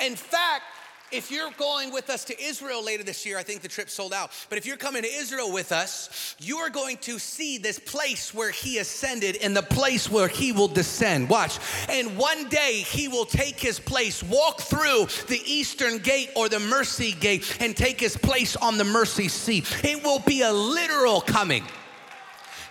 In 0.00 0.14
fact, 0.14 0.64
if 1.10 1.30
you're 1.30 1.50
going 1.52 1.90
with 1.90 2.10
us 2.10 2.24
to 2.26 2.38
Israel 2.40 2.84
later 2.84 3.02
this 3.02 3.24
year, 3.24 3.38
I 3.38 3.42
think 3.42 3.62
the 3.62 3.68
trip 3.68 3.88
sold 3.88 4.12
out. 4.12 4.30
But 4.50 4.58
if 4.58 4.66
you're 4.66 4.76
coming 4.76 5.02
to 5.02 5.08
Israel 5.08 5.50
with 5.50 5.72
us, 5.72 6.36
you 6.38 6.58
are 6.58 6.68
going 6.68 6.98
to 6.98 7.18
see 7.18 7.56
this 7.56 7.78
place 7.78 8.34
where 8.34 8.50
he 8.50 8.78
ascended 8.78 9.36
and 9.36 9.56
the 9.56 9.62
place 9.62 10.10
where 10.10 10.28
he 10.28 10.52
will 10.52 10.68
descend. 10.68 11.30
Watch. 11.30 11.58
And 11.88 12.18
one 12.18 12.48
day 12.48 12.84
he 12.86 13.08
will 13.08 13.24
take 13.24 13.58
his 13.58 13.80
place, 13.80 14.22
walk 14.22 14.60
through 14.60 15.06
the 15.28 15.40
eastern 15.46 15.98
gate 15.98 16.30
or 16.36 16.50
the 16.50 16.60
mercy 16.60 17.12
gate, 17.12 17.56
and 17.60 17.74
take 17.74 17.98
his 18.00 18.16
place 18.16 18.54
on 18.56 18.76
the 18.76 18.84
mercy 18.84 19.28
seat. 19.28 19.64
It 19.82 20.04
will 20.04 20.20
be 20.20 20.42
a 20.42 20.52
literal 20.52 21.22
coming. 21.22 21.64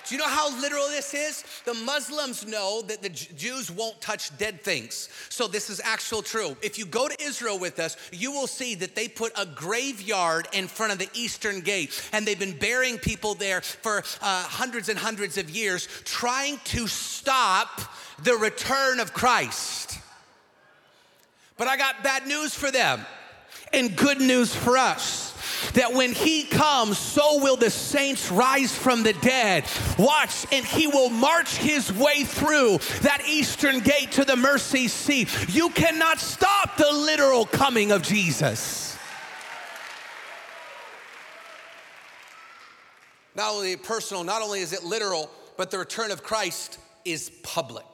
Do 0.07 0.15
you 0.15 0.21
know 0.21 0.27
how 0.27 0.49
literal 0.61 0.87
this 0.87 1.13
is? 1.13 1.43
The 1.65 1.73
Muslims 1.73 2.47
know 2.47 2.81
that 2.83 3.01
the 3.01 3.09
Jews 3.09 3.69
won't 3.69 3.99
touch 3.99 4.35
dead 4.37 4.61
things. 4.61 5.09
So 5.27 5.47
this 5.47 5.69
is 5.69 5.81
actual 5.83 6.21
true. 6.21 6.55
If 6.61 6.77
you 6.79 6.85
go 6.85 7.09
to 7.09 7.21
Israel 7.21 7.59
with 7.59 7.79
us, 7.79 7.97
you 8.13 8.31
will 8.31 8.47
see 8.47 8.75
that 8.75 8.95
they 8.95 9.09
put 9.09 9.33
a 9.37 9.45
graveyard 9.45 10.47
in 10.53 10.67
front 10.67 10.93
of 10.93 10.99
the 10.99 11.09
eastern 11.13 11.59
gate 11.59 12.01
and 12.13 12.25
they've 12.25 12.39
been 12.39 12.57
burying 12.57 12.97
people 12.97 13.33
there 13.33 13.59
for 13.61 13.97
uh, 14.21 14.43
hundreds 14.43 14.87
and 14.87 14.97
hundreds 14.97 15.37
of 15.37 15.49
years 15.49 15.87
trying 16.05 16.59
to 16.65 16.87
stop 16.87 17.81
the 18.23 18.35
return 18.35 19.01
of 19.01 19.13
Christ. 19.13 19.99
But 21.57 21.67
I 21.67 21.75
got 21.75 22.03
bad 22.03 22.27
news 22.27 22.53
for 22.53 22.71
them 22.71 23.05
and 23.73 23.95
good 23.95 24.21
news 24.21 24.55
for 24.55 24.77
us 24.77 25.26
that 25.73 25.93
when 25.93 26.13
he 26.13 26.43
comes, 26.43 26.97
so 26.97 27.41
will 27.41 27.57
the 27.57 27.69
saints 27.69 28.31
rise 28.31 28.75
from 28.75 29.03
the 29.03 29.13
dead. 29.13 29.65
Watch, 29.97 30.45
and 30.51 30.65
he 30.65 30.87
will 30.87 31.09
march 31.09 31.55
his 31.57 31.91
way 31.91 32.23
through 32.23 32.79
that 33.01 33.21
eastern 33.27 33.79
gate 33.79 34.11
to 34.13 34.25
the 34.25 34.35
mercy 34.35 34.87
seat. 34.87 35.29
You 35.49 35.69
cannot 35.69 36.19
stop 36.19 36.77
the 36.77 36.91
literal 36.91 37.45
coming 37.45 37.91
of 37.91 38.01
Jesus. 38.01 38.97
Not 43.35 43.53
only 43.53 43.75
personal, 43.75 44.23
not 44.23 44.41
only 44.41 44.61
is 44.61 44.73
it 44.73 44.83
literal, 44.83 45.29
but 45.57 45.69
the 45.69 45.77
return 45.77 46.09
of 46.09 46.23
Christ 46.23 46.79
is 47.05 47.29
public. 47.43 47.85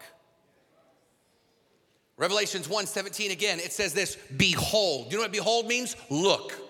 Revelations 2.15 2.67
1:17 2.67 3.31
again, 3.31 3.59
it 3.59 3.73
says 3.73 3.93
this, 3.93 4.17
behold. 4.37 5.11
You 5.11 5.17
know 5.17 5.23
what 5.23 5.31
behold 5.31 5.67
means? 5.67 5.97
Look. 6.09 6.62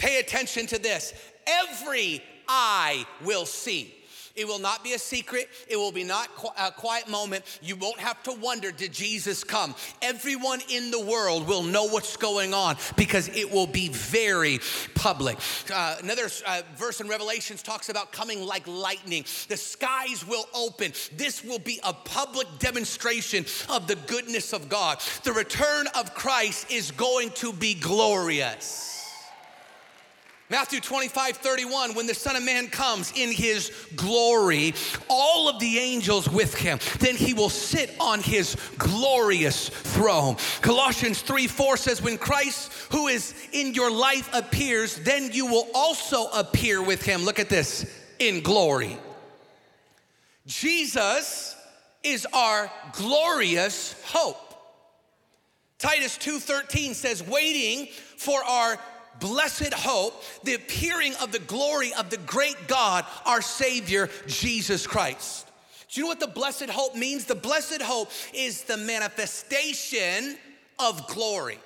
Pay 0.00 0.18
attention 0.18 0.66
to 0.68 0.78
this. 0.78 1.12
Every 1.46 2.22
eye 2.48 3.04
will 3.22 3.44
see. 3.44 3.94
It 4.34 4.46
will 4.46 4.58
not 4.58 4.82
be 4.82 4.94
a 4.94 4.98
secret. 4.98 5.50
It 5.68 5.76
will 5.76 5.92
be 5.92 6.04
not 6.04 6.28
a 6.58 6.70
quiet 6.70 7.06
moment. 7.06 7.44
You 7.60 7.76
won't 7.76 7.98
have 7.98 8.22
to 8.22 8.32
wonder, 8.32 8.72
did 8.72 8.92
Jesus 8.92 9.44
come? 9.44 9.74
Everyone 10.00 10.60
in 10.70 10.90
the 10.90 11.00
world 11.00 11.46
will 11.46 11.62
know 11.62 11.84
what's 11.84 12.16
going 12.16 12.54
on 12.54 12.76
because 12.96 13.28
it 13.28 13.52
will 13.52 13.66
be 13.66 13.90
very 13.90 14.60
public. 14.94 15.36
Uh, 15.70 15.96
another 16.02 16.28
uh, 16.46 16.62
verse 16.76 17.02
in 17.02 17.08
Revelations 17.08 17.62
talks 17.62 17.90
about 17.90 18.10
coming 18.10 18.46
like 18.46 18.66
lightning. 18.66 19.26
The 19.48 19.58
skies 19.58 20.26
will 20.26 20.48
open. 20.54 20.92
This 21.14 21.44
will 21.44 21.58
be 21.58 21.78
a 21.84 21.92
public 21.92 22.46
demonstration 22.58 23.44
of 23.68 23.86
the 23.86 23.96
goodness 23.96 24.54
of 24.54 24.70
God. 24.70 25.02
The 25.24 25.32
return 25.34 25.88
of 25.94 26.14
Christ 26.14 26.70
is 26.70 26.90
going 26.90 27.32
to 27.32 27.52
be 27.52 27.74
glorious. 27.74 28.89
Matthew 30.50 30.80
25, 30.80 31.36
31, 31.36 31.94
when 31.94 32.08
the 32.08 32.14
Son 32.14 32.34
of 32.34 32.42
Man 32.42 32.66
comes 32.66 33.12
in 33.14 33.30
his 33.30 33.70
glory, 33.94 34.74
all 35.08 35.48
of 35.48 35.60
the 35.60 35.78
angels 35.78 36.28
with 36.28 36.54
him, 36.54 36.80
then 36.98 37.14
he 37.14 37.34
will 37.34 37.48
sit 37.48 37.94
on 38.00 38.20
his 38.20 38.56
glorious 38.76 39.68
throne. 39.68 40.36
Colossians 40.60 41.22
3, 41.22 41.46
4 41.46 41.76
says, 41.76 42.02
When 42.02 42.18
Christ, 42.18 42.72
who 42.90 43.06
is 43.06 43.32
in 43.52 43.74
your 43.74 43.92
life, 43.92 44.28
appears, 44.34 44.96
then 44.96 45.30
you 45.32 45.46
will 45.46 45.68
also 45.72 46.26
appear 46.30 46.82
with 46.82 47.02
him. 47.02 47.24
Look 47.24 47.38
at 47.38 47.48
this 47.48 47.86
in 48.18 48.42
glory. 48.42 48.98
Jesus 50.46 51.54
is 52.02 52.26
our 52.32 52.70
glorious 52.94 53.94
hope. 54.04 54.50
Titus 55.78 56.18
2:13 56.18 56.94
says 56.94 57.22
waiting 57.22 57.88
for 58.16 58.42
our 58.44 58.78
blessed 59.20 59.72
hope, 59.74 60.22
the 60.42 60.54
appearing 60.54 61.14
of 61.22 61.32
the 61.32 61.38
glory 61.38 61.92
of 61.94 62.10
the 62.10 62.16
great 62.18 62.56
God, 62.66 63.04
our 63.24 63.42
Savior, 63.42 64.08
Jesus 64.26 64.86
Christ. 64.86 65.46
Do 65.90 66.00
you 66.00 66.04
know 66.04 66.08
what 66.08 66.20
the 66.20 66.26
blessed 66.26 66.70
hope 66.70 66.94
means? 66.94 67.24
The 67.24 67.34
blessed 67.34 67.82
hope 67.82 68.10
is 68.32 68.64
the 68.64 68.76
manifestation 68.76 70.38
of 70.78 71.06
glory. 71.08 71.58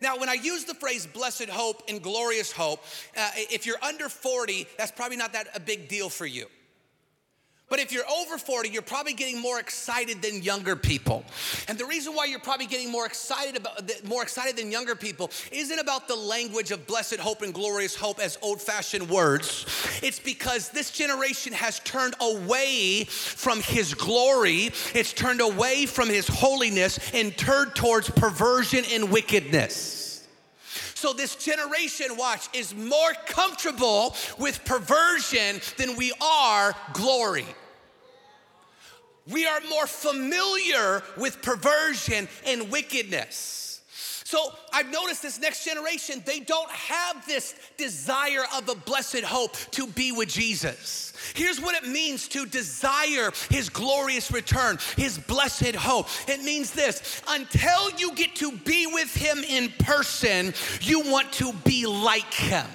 Now, 0.00 0.18
when 0.18 0.28
I 0.28 0.34
use 0.34 0.64
the 0.64 0.74
phrase 0.74 1.06
blessed 1.06 1.48
hope 1.48 1.82
and 1.88 2.02
glorious 2.02 2.52
hope, 2.52 2.84
uh, 3.16 3.30
if 3.36 3.64
you're 3.64 3.82
under 3.82 4.08
40, 4.08 4.66
that's 4.76 4.90
probably 4.90 5.16
not 5.16 5.32
that 5.32 5.48
a 5.54 5.60
big 5.60 5.88
deal 5.88 6.08
for 6.08 6.26
you. 6.26 6.46
But 7.74 7.82
if 7.82 7.90
you're 7.90 8.08
over 8.08 8.38
40, 8.38 8.68
you're 8.68 8.82
probably 8.82 9.14
getting 9.14 9.40
more 9.40 9.58
excited 9.58 10.22
than 10.22 10.42
younger 10.42 10.76
people. 10.76 11.24
And 11.66 11.76
the 11.76 11.84
reason 11.84 12.14
why 12.14 12.26
you're 12.26 12.38
probably 12.38 12.66
getting 12.66 12.88
more 12.88 13.04
excited 13.04 13.56
about 13.56 13.82
more 14.04 14.22
excited 14.22 14.56
than 14.56 14.70
younger 14.70 14.94
people 14.94 15.28
isn't 15.50 15.80
about 15.80 16.06
the 16.06 16.14
language 16.14 16.70
of 16.70 16.86
blessed 16.86 17.16
hope 17.16 17.42
and 17.42 17.52
glorious 17.52 17.96
hope 17.96 18.20
as 18.20 18.38
old-fashioned 18.42 19.10
words. 19.10 19.66
It's 20.04 20.20
because 20.20 20.68
this 20.68 20.92
generation 20.92 21.52
has 21.52 21.80
turned 21.80 22.14
away 22.20 23.06
from 23.08 23.60
his 23.60 23.92
glory, 23.92 24.70
it's 24.94 25.12
turned 25.12 25.40
away 25.40 25.86
from 25.86 26.08
his 26.08 26.28
holiness 26.28 27.00
and 27.12 27.36
turned 27.36 27.74
towards 27.74 28.08
perversion 28.08 28.84
and 28.92 29.10
wickedness. 29.10 30.28
So, 30.94 31.12
this 31.12 31.34
generation, 31.34 32.16
watch, 32.16 32.46
is 32.54 32.72
more 32.72 33.14
comfortable 33.26 34.14
with 34.38 34.64
perversion 34.64 35.60
than 35.76 35.96
we 35.96 36.12
are 36.20 36.72
glory. 36.92 37.46
We 39.30 39.46
are 39.46 39.60
more 39.68 39.86
familiar 39.86 41.02
with 41.16 41.40
perversion 41.40 42.28
and 42.46 42.70
wickedness. 42.70 43.64
So 44.26 44.52
I've 44.72 44.90
noticed 44.90 45.22
this 45.22 45.38
next 45.38 45.64
generation, 45.64 46.22
they 46.26 46.40
don't 46.40 46.70
have 46.70 47.26
this 47.26 47.54
desire 47.76 48.44
of 48.56 48.68
a 48.68 48.74
blessed 48.74 49.20
hope 49.20 49.54
to 49.72 49.86
be 49.86 50.12
with 50.12 50.28
Jesus. 50.28 51.12
Here's 51.34 51.60
what 51.60 51.74
it 51.76 51.88
means 51.88 52.26
to 52.28 52.44
desire 52.46 53.30
his 53.50 53.68
glorious 53.68 54.32
return, 54.32 54.78
his 54.96 55.18
blessed 55.18 55.74
hope. 55.76 56.08
It 56.26 56.42
means 56.42 56.72
this 56.72 57.22
until 57.28 57.90
you 57.98 58.14
get 58.14 58.34
to 58.36 58.50
be 58.50 58.86
with 58.86 59.14
him 59.14 59.44
in 59.44 59.70
person, 59.78 60.54
you 60.80 61.00
want 61.00 61.30
to 61.34 61.52
be 61.64 61.86
like 61.86 62.32
him 62.32 62.66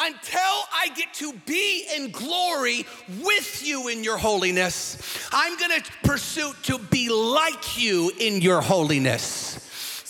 until 0.00 0.40
I 0.72 0.88
get 0.96 1.12
to 1.14 1.32
be 1.46 1.86
in 1.96 2.10
glory 2.10 2.86
with 3.22 3.62
you 3.64 3.88
in 3.88 4.02
your 4.02 4.16
holiness, 4.16 4.98
I'm 5.32 5.58
gonna 5.58 5.80
pursue 6.02 6.52
to 6.64 6.78
be 6.78 7.08
like 7.10 7.80
you 7.80 8.10
in 8.18 8.40
your 8.40 8.60
holiness. 8.60 9.59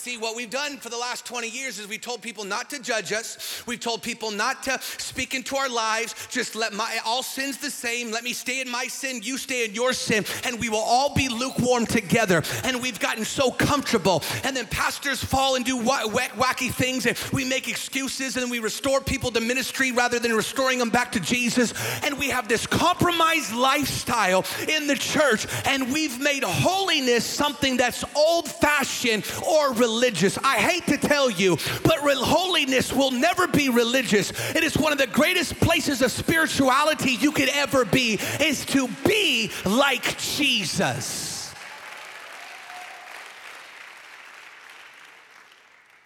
See, 0.01 0.17
what 0.17 0.35
we've 0.35 0.49
done 0.49 0.77
for 0.77 0.89
the 0.89 0.97
last 0.97 1.27
20 1.27 1.47
years 1.47 1.77
is 1.77 1.87
we've 1.87 2.01
told 2.01 2.23
people 2.23 2.43
not 2.43 2.71
to 2.71 2.81
judge 2.81 3.13
us. 3.13 3.61
We've 3.67 3.79
told 3.79 4.01
people 4.01 4.31
not 4.31 4.63
to 4.63 4.79
speak 4.81 5.35
into 5.35 5.55
our 5.55 5.69
lives. 5.69 6.15
Just 6.31 6.55
let 6.55 6.73
my 6.73 6.97
all 7.05 7.21
sins 7.21 7.59
the 7.59 7.69
same. 7.69 8.09
Let 8.09 8.23
me 8.23 8.33
stay 8.33 8.61
in 8.61 8.69
my 8.71 8.87
sin, 8.87 9.21
you 9.21 9.37
stay 9.37 9.63
in 9.63 9.75
your 9.75 9.93
sin, 9.93 10.25
and 10.43 10.59
we 10.59 10.69
will 10.69 10.79
all 10.79 11.13
be 11.13 11.29
lukewarm 11.29 11.85
together. 11.85 12.41
And 12.63 12.81
we've 12.81 12.99
gotten 12.99 13.23
so 13.23 13.51
comfortable. 13.51 14.23
And 14.43 14.57
then 14.57 14.65
pastors 14.65 15.23
fall 15.23 15.53
and 15.53 15.63
do 15.63 15.77
wacky 15.77 16.71
things, 16.71 17.05
and 17.05 17.15
we 17.31 17.45
make 17.45 17.67
excuses, 17.67 18.37
and 18.37 18.49
we 18.49 18.57
restore 18.57 19.01
people 19.01 19.29
to 19.29 19.39
ministry 19.39 19.91
rather 19.91 20.17
than 20.17 20.33
restoring 20.33 20.79
them 20.79 20.89
back 20.89 21.11
to 21.11 21.19
Jesus. 21.19 21.75
And 22.03 22.17
we 22.17 22.29
have 22.29 22.47
this 22.47 22.65
compromised 22.65 23.53
lifestyle 23.53 24.45
in 24.67 24.87
the 24.87 24.95
church, 24.95 25.45
and 25.65 25.93
we've 25.93 26.19
made 26.19 26.43
holiness 26.43 27.23
something 27.23 27.77
that's 27.77 28.03
old 28.15 28.49
fashioned 28.49 29.31
or 29.47 29.73
religious 29.73 29.90
religious. 29.91 30.37
I 30.43 30.57
hate 30.57 30.87
to 30.87 30.97
tell 30.97 31.29
you, 31.29 31.57
but 31.83 32.01
holiness 32.21 32.93
will 32.93 33.11
never 33.11 33.47
be 33.47 33.69
religious. 33.69 34.31
It 34.55 34.63
is 34.63 34.77
one 34.77 34.91
of 34.91 34.97
the 34.97 35.07
greatest 35.07 35.59
places 35.59 36.01
of 36.01 36.11
spirituality 36.11 37.11
you 37.11 37.31
could 37.31 37.49
ever 37.49 37.85
be, 37.85 38.19
is 38.39 38.65
to 38.67 38.87
be 39.05 39.51
like 39.65 40.17
Jesus. 40.17 41.53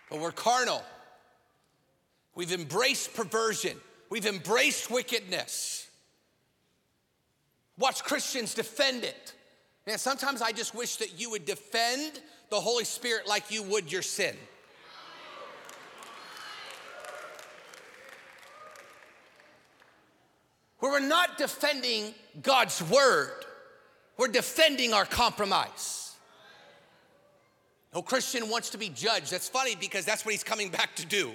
But 0.09 0.19
we're 0.19 0.31
carnal. 0.31 0.83
We've 2.35 2.51
embraced 2.51 3.13
perversion. 3.13 3.77
We've 4.09 4.25
embraced 4.25 4.91
wickedness. 4.91 5.89
Watch 7.77 8.03
Christians 8.03 8.53
defend 8.53 9.03
it. 9.03 9.33
And 9.87 9.99
sometimes 9.99 10.41
I 10.41 10.51
just 10.51 10.73
wish 10.73 10.95
that 10.97 11.19
you 11.19 11.29
would 11.31 11.45
defend 11.45 12.21
the 12.49 12.59
Holy 12.59 12.85
Spirit 12.85 13.27
like 13.27 13.51
you 13.51 13.63
would 13.63 13.91
your 13.91 14.01
sin. 14.01 14.35
Where 20.79 20.91
we're 20.91 20.99
not 20.99 21.37
defending 21.37 22.13
God's 22.41 22.81
word, 22.83 23.45
we're 24.17 24.27
defending 24.27 24.93
our 24.93 25.05
compromise. 25.05 26.13
No 27.93 28.01
Christian 28.01 28.49
wants 28.49 28.69
to 28.71 28.77
be 28.77 28.89
judged. 28.89 29.31
That's 29.31 29.47
funny 29.47 29.75
because 29.75 30.05
that's 30.05 30.25
what 30.25 30.33
he's 30.33 30.43
coming 30.43 30.69
back 30.69 30.95
to 30.97 31.05
do. 31.05 31.31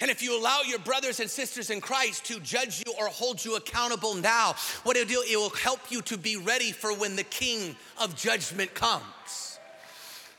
And 0.00 0.10
if 0.10 0.22
you 0.22 0.38
allow 0.38 0.60
your 0.62 0.78
brothers 0.78 1.18
and 1.18 1.28
sisters 1.28 1.70
in 1.70 1.80
Christ 1.80 2.24
to 2.26 2.38
judge 2.40 2.84
you 2.86 2.92
or 3.00 3.08
hold 3.08 3.44
you 3.44 3.56
accountable 3.56 4.14
now, 4.14 4.54
what 4.84 4.96
it'll 4.96 5.08
do, 5.08 5.24
it 5.28 5.36
will 5.36 5.50
help 5.50 5.90
you 5.90 6.02
to 6.02 6.16
be 6.16 6.36
ready 6.36 6.70
for 6.70 6.94
when 6.94 7.16
the 7.16 7.24
king 7.24 7.74
of 8.00 8.14
judgment 8.14 8.74
comes. 8.74 9.58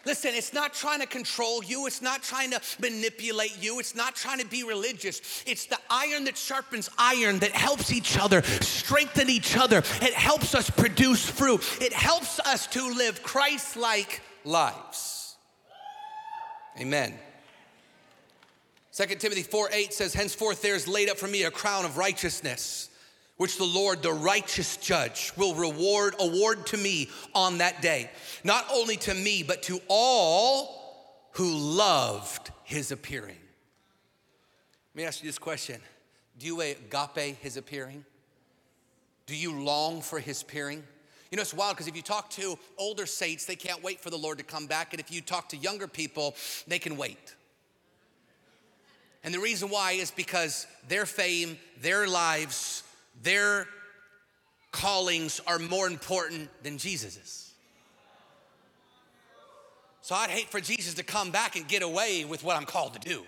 Listen, 0.06 0.32
it's 0.34 0.54
not 0.54 0.74
trying 0.74 1.02
to 1.02 1.06
control 1.06 1.62
you. 1.62 1.86
It's 1.86 2.02
not 2.02 2.24
trying 2.24 2.52
to 2.52 2.62
manipulate 2.80 3.62
you. 3.62 3.80
It's 3.80 3.96
not 3.96 4.16
trying 4.16 4.40
to 4.40 4.48
be 4.48 4.64
religious. 4.64 5.44
It's 5.46 5.66
the 5.66 5.78
iron 5.90 6.24
that 6.24 6.38
sharpens 6.38 6.90
iron 6.98 7.40
that 7.40 7.52
helps 7.52 7.92
each 7.92 8.18
other, 8.18 8.42
strengthen 8.62 9.30
each 9.30 9.58
other. 9.58 9.80
It 10.02 10.14
helps 10.14 10.56
us 10.56 10.70
produce 10.70 11.30
fruit. 11.30 11.62
It 11.82 11.92
helps 11.92 12.40
us 12.40 12.66
to 12.68 12.88
live 12.94 13.22
Christ 13.24 13.76
like 13.76 14.22
lives. 14.46 15.36
Amen. 16.80 17.14
2 18.92 19.06
Timothy 19.16 19.44
4 19.44 19.70
8 19.72 19.94
says, 19.94 20.14
Henceforth 20.14 20.62
there 20.62 20.76
is 20.76 20.88
laid 20.88 21.10
up 21.10 21.18
for 21.18 21.28
me 21.28 21.44
a 21.44 21.52
crown 21.52 21.86
of 21.86 21.98
righteousness, 21.98 22.90
which 23.38 23.58
the 23.58 23.64
Lord, 23.64 24.02
the 24.02 24.12
righteous 24.12 24.78
judge, 24.78 25.32
will 25.38 25.54
reward, 25.54 26.16
award 26.20 26.66
to 26.68 26.78
me 26.78 27.10
on 27.36 27.60
that 27.60 27.82
day. 27.82 28.10
Not 28.44 28.66
only 28.72 28.98
to 28.98 29.14
me, 29.14 29.44
but 29.44 29.64
to 29.64 29.80
all 29.88 31.30
who 31.34 31.56
loved 31.56 32.52
his 32.64 32.92
appearing. 32.92 33.38
Let 34.94 34.96
me 34.96 35.06
ask 35.06 35.22
you 35.24 35.30
this 35.30 35.40
question 35.40 35.80
Do 36.40 36.48
you 36.48 36.62
agape 36.62 37.38
his 37.38 37.58
appearing? 37.58 38.04
Do 39.28 39.36
you 39.36 39.62
long 39.62 40.02
for 40.02 40.20
his 40.20 40.42
appearing? 40.42 40.84
You 41.32 41.36
know, 41.36 41.42
it's 41.44 41.54
wild 41.54 41.76
because 41.76 41.88
if 41.88 41.96
you 41.96 42.02
talk 42.02 42.32
to 42.32 42.58
older 42.80 43.06
saints, 43.06 43.46
they 43.46 43.56
can't 43.56 43.84
wait 43.84 44.00
for 44.00 44.10
the 44.10 44.18
Lord 44.18 44.40
to 44.40 44.44
come 44.44 44.66
back. 44.66 44.94
And 44.94 45.00
if 45.00 45.12
you 45.12 45.22
talk 45.22 45.50
to 45.50 45.58
younger 45.58 45.88
people, 45.88 46.36
they 46.68 46.80
can 46.80 46.98
wait. 46.98 47.36
And 49.24 49.34
the 49.34 49.40
reason 49.40 49.70
why 49.70 49.94
is 49.94 50.12
because 50.12 50.66
their 50.88 51.06
fame, 51.06 51.58
their 51.82 52.08
lives, 52.08 52.84
their 53.22 53.68
callings 54.72 55.42
are 55.46 55.60
more 55.60 55.88
important 55.88 56.50
than 56.64 56.78
Jesus's. 56.78 57.54
So 60.02 60.16
I'd 60.16 60.30
hate 60.30 60.50
for 60.50 60.62
Jesus 60.62 60.96
to 60.96 61.04
come 61.04 61.32
back 61.32 61.56
and 61.56 61.68
get 61.68 61.84
away 61.84 62.26
with 62.26 62.44
what 62.44 62.56
I'm 62.56 62.66
called 62.66 62.94
to 62.94 63.00
do. 63.00 63.24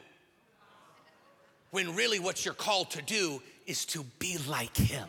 When 1.71 1.95
really 1.95 2.19
what 2.19 2.43
you're 2.43 2.53
called 2.53 2.91
to 2.91 3.01
do 3.01 3.41
is 3.67 3.85
to 3.87 4.03
be 4.17 4.37
like 4.47 4.75
him. 4.75 5.07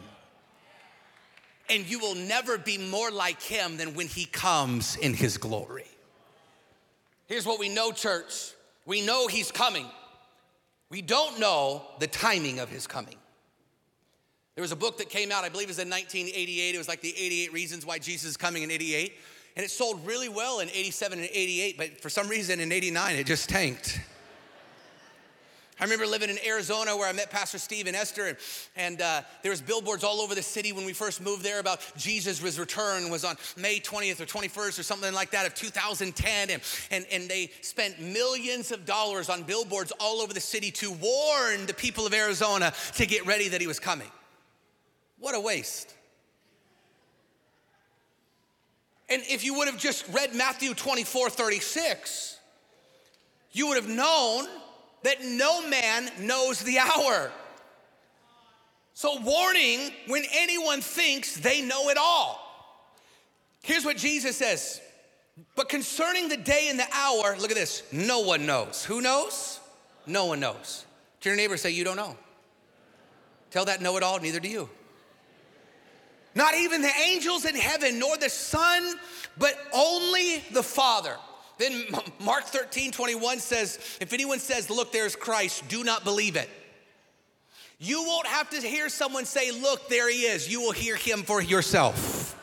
And 1.70 1.88
you 1.88 1.98
will 1.98 2.14
never 2.14 2.58
be 2.58 2.76
more 2.76 3.10
like 3.10 3.40
him 3.40 3.76
than 3.76 3.94
when 3.94 4.06
he 4.06 4.26
comes 4.26 4.96
in 4.96 5.14
his 5.14 5.38
glory. 5.38 5.86
Here's 7.26 7.46
what 7.46 7.58
we 7.58 7.68
know, 7.68 7.92
church. 7.92 8.52
We 8.84 9.00
know 9.00 9.26
he's 9.26 9.50
coming. 9.50 9.86
We 10.92 11.00
don't 11.00 11.40
know 11.40 11.82
the 12.00 12.06
timing 12.06 12.60
of 12.60 12.68
his 12.68 12.86
coming. 12.86 13.16
There 14.54 14.62
was 14.62 14.72
a 14.72 14.76
book 14.76 14.98
that 14.98 15.08
came 15.08 15.32
out, 15.32 15.42
I 15.42 15.48
believe 15.48 15.68
it 15.68 15.70
was 15.70 15.78
in 15.78 15.88
1988. 15.88 16.74
It 16.74 16.76
was 16.78 16.86
like 16.86 17.00
the 17.00 17.14
88 17.16 17.52
Reasons 17.54 17.86
Why 17.86 17.98
Jesus 17.98 18.28
is 18.28 18.36
Coming 18.36 18.62
in 18.62 18.70
88. 18.70 19.14
And 19.56 19.64
it 19.64 19.70
sold 19.70 20.06
really 20.06 20.28
well 20.28 20.60
in 20.60 20.68
87 20.68 21.18
and 21.18 21.28
88, 21.32 21.78
but 21.78 22.00
for 22.02 22.10
some 22.10 22.28
reason 22.28 22.60
in 22.60 22.70
89 22.70 23.16
it 23.16 23.26
just 23.26 23.48
tanked. 23.48 24.00
I 25.82 25.84
remember 25.84 26.06
living 26.06 26.30
in 26.30 26.38
Arizona 26.46 26.96
where 26.96 27.08
I 27.08 27.12
met 27.12 27.28
Pastor 27.28 27.58
Steve 27.58 27.88
and 27.88 27.96
Esther, 27.96 28.26
and, 28.28 28.36
and 28.76 29.02
uh, 29.02 29.22
there 29.42 29.50
was 29.50 29.60
billboards 29.60 30.04
all 30.04 30.20
over 30.20 30.32
the 30.32 30.40
city 30.40 30.72
when 30.72 30.84
we 30.84 30.92
first 30.92 31.20
moved 31.20 31.42
there 31.42 31.58
about 31.58 31.80
Jesus' 31.96 32.56
return 32.56 33.10
was 33.10 33.24
on 33.24 33.34
May 33.56 33.80
20th 33.80 34.20
or 34.20 34.24
21st 34.24 34.78
or 34.78 34.84
something 34.84 35.12
like 35.12 35.32
that 35.32 35.44
of 35.44 35.56
2010, 35.56 36.50
and, 36.50 36.62
and, 36.92 37.04
and 37.10 37.28
they 37.28 37.50
spent 37.62 38.00
millions 38.00 38.70
of 38.70 38.86
dollars 38.86 39.28
on 39.28 39.42
billboards 39.42 39.92
all 39.98 40.20
over 40.20 40.32
the 40.32 40.40
city 40.40 40.70
to 40.70 40.92
warn 40.92 41.66
the 41.66 41.74
people 41.74 42.06
of 42.06 42.14
Arizona 42.14 42.72
to 42.94 43.04
get 43.04 43.26
ready 43.26 43.48
that 43.48 43.60
he 43.60 43.66
was 43.66 43.80
coming. 43.80 44.10
What 45.18 45.34
a 45.34 45.40
waste. 45.40 45.92
And 49.08 49.20
if 49.28 49.44
you 49.44 49.54
would 49.54 49.66
have 49.66 49.78
just 49.78 50.06
read 50.12 50.32
Matthew 50.32 50.74
24, 50.74 51.28
36, 51.28 52.38
you 53.50 53.66
would 53.66 53.78
have 53.78 53.88
known 53.88 54.46
that 55.02 55.24
no 55.24 55.66
man 55.68 56.10
knows 56.20 56.60
the 56.60 56.78
hour. 56.78 57.30
So, 58.94 59.20
warning 59.20 59.90
when 60.06 60.24
anyone 60.32 60.80
thinks 60.80 61.34
they 61.36 61.62
know 61.62 61.88
it 61.88 61.96
all. 61.98 62.38
Here's 63.62 63.84
what 63.84 63.96
Jesus 63.96 64.36
says. 64.36 64.80
But 65.56 65.68
concerning 65.68 66.28
the 66.28 66.36
day 66.36 66.68
and 66.68 66.78
the 66.78 66.86
hour, 66.92 67.36
look 67.38 67.50
at 67.50 67.56
this 67.56 67.82
no 67.90 68.20
one 68.20 68.44
knows. 68.46 68.84
Who 68.84 69.00
knows? 69.00 69.60
No 70.06 70.26
one 70.26 70.40
knows. 70.40 70.84
To 71.20 71.28
your 71.28 71.36
neighbor, 71.36 71.56
say, 71.56 71.70
You 71.70 71.84
don't 71.84 71.96
know. 71.96 72.16
Tell 73.50 73.64
that 73.66 73.80
know 73.80 73.96
it 73.96 74.02
all, 74.02 74.18
neither 74.18 74.40
do 74.40 74.48
you. 74.48 74.68
Not 76.34 76.54
even 76.54 76.80
the 76.80 76.92
angels 77.06 77.44
in 77.44 77.54
heaven, 77.54 77.98
nor 77.98 78.16
the 78.16 78.30
Son, 78.30 78.94
but 79.38 79.54
only 79.72 80.42
the 80.52 80.62
Father. 80.62 81.16
Then 81.58 81.84
Mark 82.20 82.44
13, 82.44 82.92
21 82.92 83.38
says, 83.38 83.78
If 84.00 84.12
anyone 84.12 84.38
says, 84.38 84.70
Look, 84.70 84.92
there's 84.92 85.16
Christ, 85.16 85.68
do 85.68 85.84
not 85.84 86.04
believe 86.04 86.36
it. 86.36 86.48
You 87.78 88.04
won't 88.04 88.26
have 88.26 88.50
to 88.50 88.60
hear 88.60 88.88
someone 88.88 89.24
say, 89.24 89.50
Look, 89.50 89.88
there 89.88 90.10
he 90.10 90.22
is. 90.22 90.50
You 90.50 90.60
will 90.60 90.72
hear 90.72 90.96
him 90.96 91.22
for 91.22 91.40
yourself. 91.42 92.38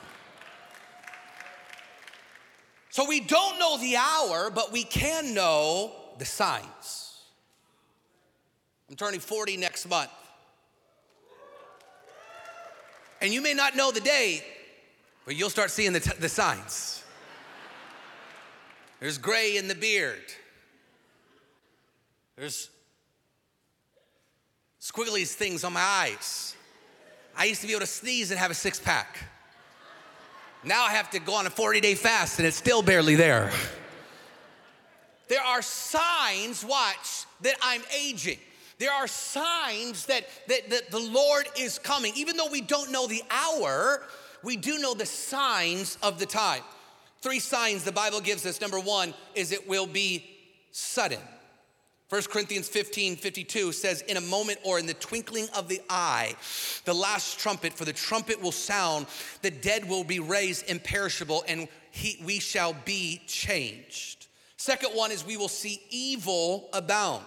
So 2.91 3.06
we 3.08 3.19
don't 3.19 3.60
know 3.60 3.78
the 3.78 3.98
hour, 3.98 4.50
but 4.50 4.72
we 4.72 4.84
can 4.84 5.34
know 5.34 5.93
the 6.17 6.26
signs. 6.26 7.22
I'm 8.89 8.95
turning 8.95 9.19
40 9.19 9.58
next 9.58 9.88
month. 9.88 10.10
And 13.22 13.34
you 13.34 13.41
may 13.41 13.54
not 13.54 13.76
know 13.76 13.91
the 13.91 14.00
day, 14.00 14.43
but 15.26 15.36
you'll 15.36 15.50
start 15.50 15.72
seeing 15.72 15.93
the, 15.93 16.00
t- 16.00 16.12
the 16.19 16.30
signs. 16.30 16.98
There's 18.99 19.17
gray 19.17 19.57
in 19.57 19.67
the 19.67 19.75
beard. 19.75 20.21
There's 22.35 22.69
squiggly 24.81 25.27
things 25.27 25.63
on 25.63 25.73
my 25.73 25.81
eyes. 25.81 26.55
I 27.38 27.45
used 27.45 27.62
to 27.62 27.67
be 27.67 27.73
able 27.73 27.81
to 27.81 27.88
sneeze 27.88 28.31
and 28.31 28.39
have 28.39 28.51
a 28.51 28.55
six 28.55 28.79
pack. 28.79 29.17
Now 30.63 30.83
I 30.83 30.91
have 30.91 31.09
to 31.12 31.19
go 31.19 31.35
on 31.35 31.47
a 31.47 31.49
40 31.49 31.79
day 31.79 31.95
fast 31.95 32.39
and 32.39 32.47
it's 32.47 32.57
still 32.57 32.81
barely 32.81 33.15
there. 33.15 33.51
There 35.29 35.41
are 35.41 35.62
signs, 35.62 36.65
watch, 36.65 37.25
that 37.41 37.55
I'm 37.62 37.83
aging. 37.97 38.39
There 38.79 38.91
are 38.91 39.07
signs 39.07 40.05
that, 40.07 40.27
that, 40.47 40.69
that 40.69 40.91
the 40.91 40.99
Lord 40.99 41.45
is 41.57 41.77
coming. 41.77 42.13
Even 42.15 42.35
though 42.35 42.49
we 42.49 42.62
don't 42.62 42.91
know 42.91 43.07
the 43.07 43.21
hour, 43.29 44.01
we 44.43 44.57
do 44.57 44.79
know 44.79 44.93
the 44.93 45.05
signs 45.05 45.97
of 46.01 46.17
the 46.17 46.25
time. 46.25 46.63
Three 47.21 47.39
signs 47.39 47.84
the 47.84 47.91
Bible 47.91 48.21
gives 48.21 48.45
us. 48.45 48.62
Number 48.62 48.79
one 48.79 49.13
is 49.36 49.51
it 49.51 49.67
will 49.67 49.88
be 49.88 50.25
sudden. 50.71 51.19
1 52.10 52.23
Corinthians 52.23 52.67
15 52.67 53.17
52 53.17 53.71
says, 53.71 54.01
In 54.03 54.17
a 54.17 54.21
moment 54.21 54.60
or 54.63 54.79
in 54.79 54.88
the 54.88 54.95
twinkling 54.95 55.47
of 55.55 55.67
the 55.67 55.79
eye, 55.89 56.36
the 56.86 56.93
last 56.93 57.38
trumpet, 57.38 57.73
for 57.73 57.86
the 57.86 57.93
trumpet 57.93 58.41
will 58.41 58.51
sound, 58.51 59.05
the 59.43 59.51
dead 59.51 59.88
will 59.88 60.03
be 60.03 60.19
raised 60.19 60.67
imperishable, 60.69 61.43
and 61.47 61.67
he, 61.91 62.19
we 62.25 62.39
shall 62.39 62.73
be 62.86 63.21
changed. 63.27 64.25
Second 64.58 64.89
one 64.89 65.12
is 65.12 65.25
we 65.25 65.38
will 65.38 65.47
see 65.47 65.82
evil 65.91 66.69
abound. 66.73 67.25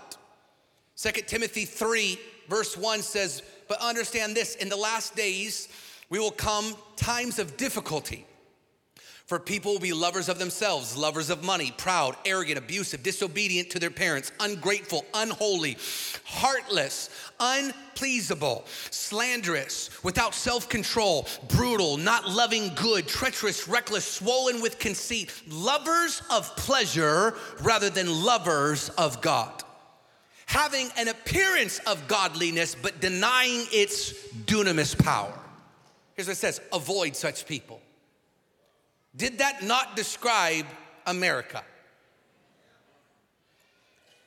2 0.96 1.10
Timothy 1.26 1.64
3, 1.64 2.18
verse 2.48 2.76
1 2.76 3.02
says, 3.02 3.42
But 3.68 3.80
understand 3.80 4.36
this, 4.36 4.56
in 4.56 4.68
the 4.68 4.76
last 4.76 5.14
days 5.14 5.68
we 6.10 6.18
will 6.18 6.30
come 6.32 6.74
times 6.96 7.38
of 7.38 7.56
difficulty. 7.56 8.26
For 9.26 9.38
people 9.38 9.72
will 9.72 9.80
be 9.80 9.92
lovers 9.92 10.28
of 10.28 10.38
themselves, 10.38 10.96
lovers 10.96 11.30
of 11.30 11.44
money, 11.44 11.72
proud, 11.76 12.16
arrogant, 12.26 12.58
abusive, 12.58 13.02
disobedient 13.02 13.70
to 13.70 13.78
their 13.78 13.90
parents, 13.90 14.32
ungrateful, 14.40 15.06
unholy, 15.14 15.78
heartless, 16.24 17.08
unpleasable, 17.40 18.64
slanderous, 18.90 19.90
without 20.02 20.34
self 20.34 20.68
control, 20.68 21.26
brutal, 21.48 21.96
not 21.96 22.28
loving 22.28 22.72
good, 22.74 23.06
treacherous, 23.06 23.68
reckless, 23.68 24.04
swollen 24.04 24.60
with 24.60 24.78
conceit, 24.78 25.32
lovers 25.48 26.20
of 26.30 26.54
pleasure 26.56 27.34
rather 27.62 27.88
than 27.90 28.08
lovers 28.24 28.88
of 28.90 29.20
God. 29.22 29.62
having 30.46 30.90
an 30.98 31.08
appearance 31.08 31.78
of 31.86 32.06
godliness, 32.08 32.74
but 32.74 33.00
denying 33.00 33.64
its 33.72 34.12
dunamis 34.44 34.98
power. 35.02 35.32
Here's 36.14 36.26
what 36.28 36.34
it 36.34 36.40
says 36.40 36.60
avoid 36.72 37.16
such 37.16 37.46
people. 37.46 37.80
Did 39.16 39.38
that 39.38 39.62
not 39.62 39.96
describe 39.96 40.66
America? 41.06 41.62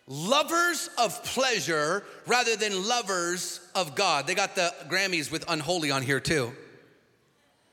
Lovers 0.07 0.89
of 0.99 1.23
pleasure 1.23 2.03
rather 2.27 2.55
than 2.55 2.87
lovers 2.87 3.59
of 3.73 3.95
God. 3.95 4.27
They 4.27 4.35
got 4.35 4.55
the 4.55 4.73
Grammys 4.87 5.31
with 5.31 5.43
unholy 5.47 5.89
on 5.89 6.03
here 6.03 6.19
too. 6.19 6.53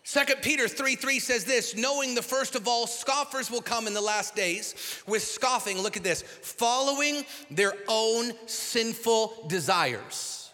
Second 0.04 0.42
Peter 0.42 0.66
3 0.66 0.96
3 0.96 1.18
says 1.18 1.44
this, 1.44 1.76
knowing 1.76 2.14
the 2.14 2.22
first 2.22 2.56
of 2.56 2.66
all, 2.66 2.86
scoffers 2.86 3.50
will 3.50 3.60
come 3.60 3.86
in 3.86 3.94
the 3.94 4.00
last 4.00 4.34
days 4.34 5.02
with 5.06 5.22
scoffing. 5.22 5.78
Look 5.78 5.96
at 5.96 6.02
this, 6.02 6.22
following 6.22 7.24
their 7.50 7.74
own 7.86 8.32
sinful 8.46 9.44
desires. 9.48 10.50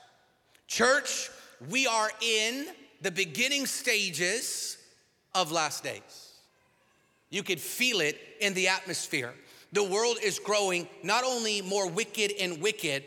Church, 0.67 1.31
we 1.71 1.87
are 1.87 2.11
in 2.21 2.67
the 3.01 3.11
beginning 3.11 3.65
stages 3.65 4.77
of 5.35 5.51
last 5.51 5.83
days. 5.83 6.28
You 7.31 7.43
could 7.43 7.61
feel 7.61 8.01
it 8.01 8.19
in 8.41 8.55
the 8.55 8.69
atmosphere. 8.69 9.35
The 9.73 9.85
world 9.85 10.19
is 10.23 10.39
growing 10.39 10.89
not 11.03 11.25
only 11.25 11.61
more 11.61 11.89
wicked 11.89 12.33
and 12.41 12.61
wicked, 12.63 13.05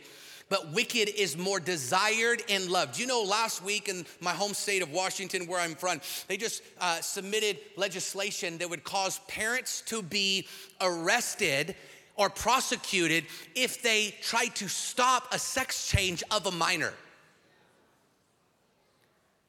but 0.52 0.74
wicked 0.74 1.10
is 1.10 1.38
more 1.38 1.62
desired 1.62 2.44
and 2.50 2.70
loved. 2.70 3.00
You 3.00 3.08
know, 3.08 3.24
last 3.24 3.64
week 3.64 3.88
in 3.88 4.06
my 4.20 4.32
home 4.32 4.54
state 4.54 4.82
of 4.82 4.92
Washington, 4.92 5.48
where 5.48 5.62
I'm 5.62 5.76
from, 5.76 6.02
they 6.28 6.36
just 6.36 6.62
uh, 6.80 7.00
submitted 7.00 7.58
legislation 7.78 8.58
that 8.58 8.70
would 8.70 8.84
cause 8.84 9.20
parents 9.28 9.82
to 9.88 10.04
be 10.04 10.48
arrested 10.82 11.74
or 12.16 12.30
prosecuted 12.30 13.24
if 13.56 13.82
they 13.82 14.14
try 14.22 14.48
to 14.48 14.68
stop 14.68 15.34
a 15.34 15.40
sex 15.40 15.88
change 15.88 16.22
of 16.32 16.46
a 16.46 16.52
minor. 16.52 16.94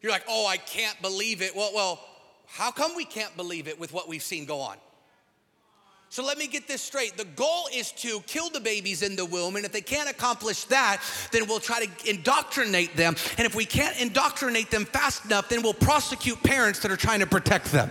You're 0.00 0.12
like, 0.12 0.24
oh, 0.28 0.46
I 0.46 0.56
can't 0.56 1.00
believe 1.02 1.42
it. 1.42 1.54
Well, 1.54 1.72
well, 1.74 2.00
how 2.52 2.70
come 2.70 2.94
we 2.94 3.06
can't 3.06 3.34
believe 3.34 3.66
it 3.66 3.80
with 3.80 3.94
what 3.94 4.08
we've 4.08 4.22
seen 4.22 4.44
go 4.44 4.60
on? 4.60 4.76
So 6.10 6.22
let 6.22 6.36
me 6.36 6.46
get 6.46 6.68
this 6.68 6.82
straight. 6.82 7.16
The 7.16 7.24
goal 7.24 7.68
is 7.74 7.92
to 7.92 8.20
kill 8.26 8.50
the 8.50 8.60
babies 8.60 9.00
in 9.00 9.16
the 9.16 9.24
womb, 9.24 9.56
and 9.56 9.64
if 9.64 9.72
they 9.72 9.80
can't 9.80 10.10
accomplish 10.10 10.64
that, 10.64 11.02
then 11.32 11.46
we'll 11.48 11.58
try 11.58 11.86
to 11.86 12.10
indoctrinate 12.10 12.94
them. 12.94 13.16
And 13.38 13.46
if 13.46 13.54
we 13.54 13.64
can't 13.64 13.98
indoctrinate 13.98 14.70
them 14.70 14.84
fast 14.84 15.24
enough, 15.24 15.48
then 15.48 15.62
we'll 15.62 15.72
prosecute 15.72 16.42
parents 16.42 16.80
that 16.80 16.90
are 16.90 16.96
trying 16.96 17.20
to 17.20 17.26
protect 17.26 17.72
them. 17.72 17.90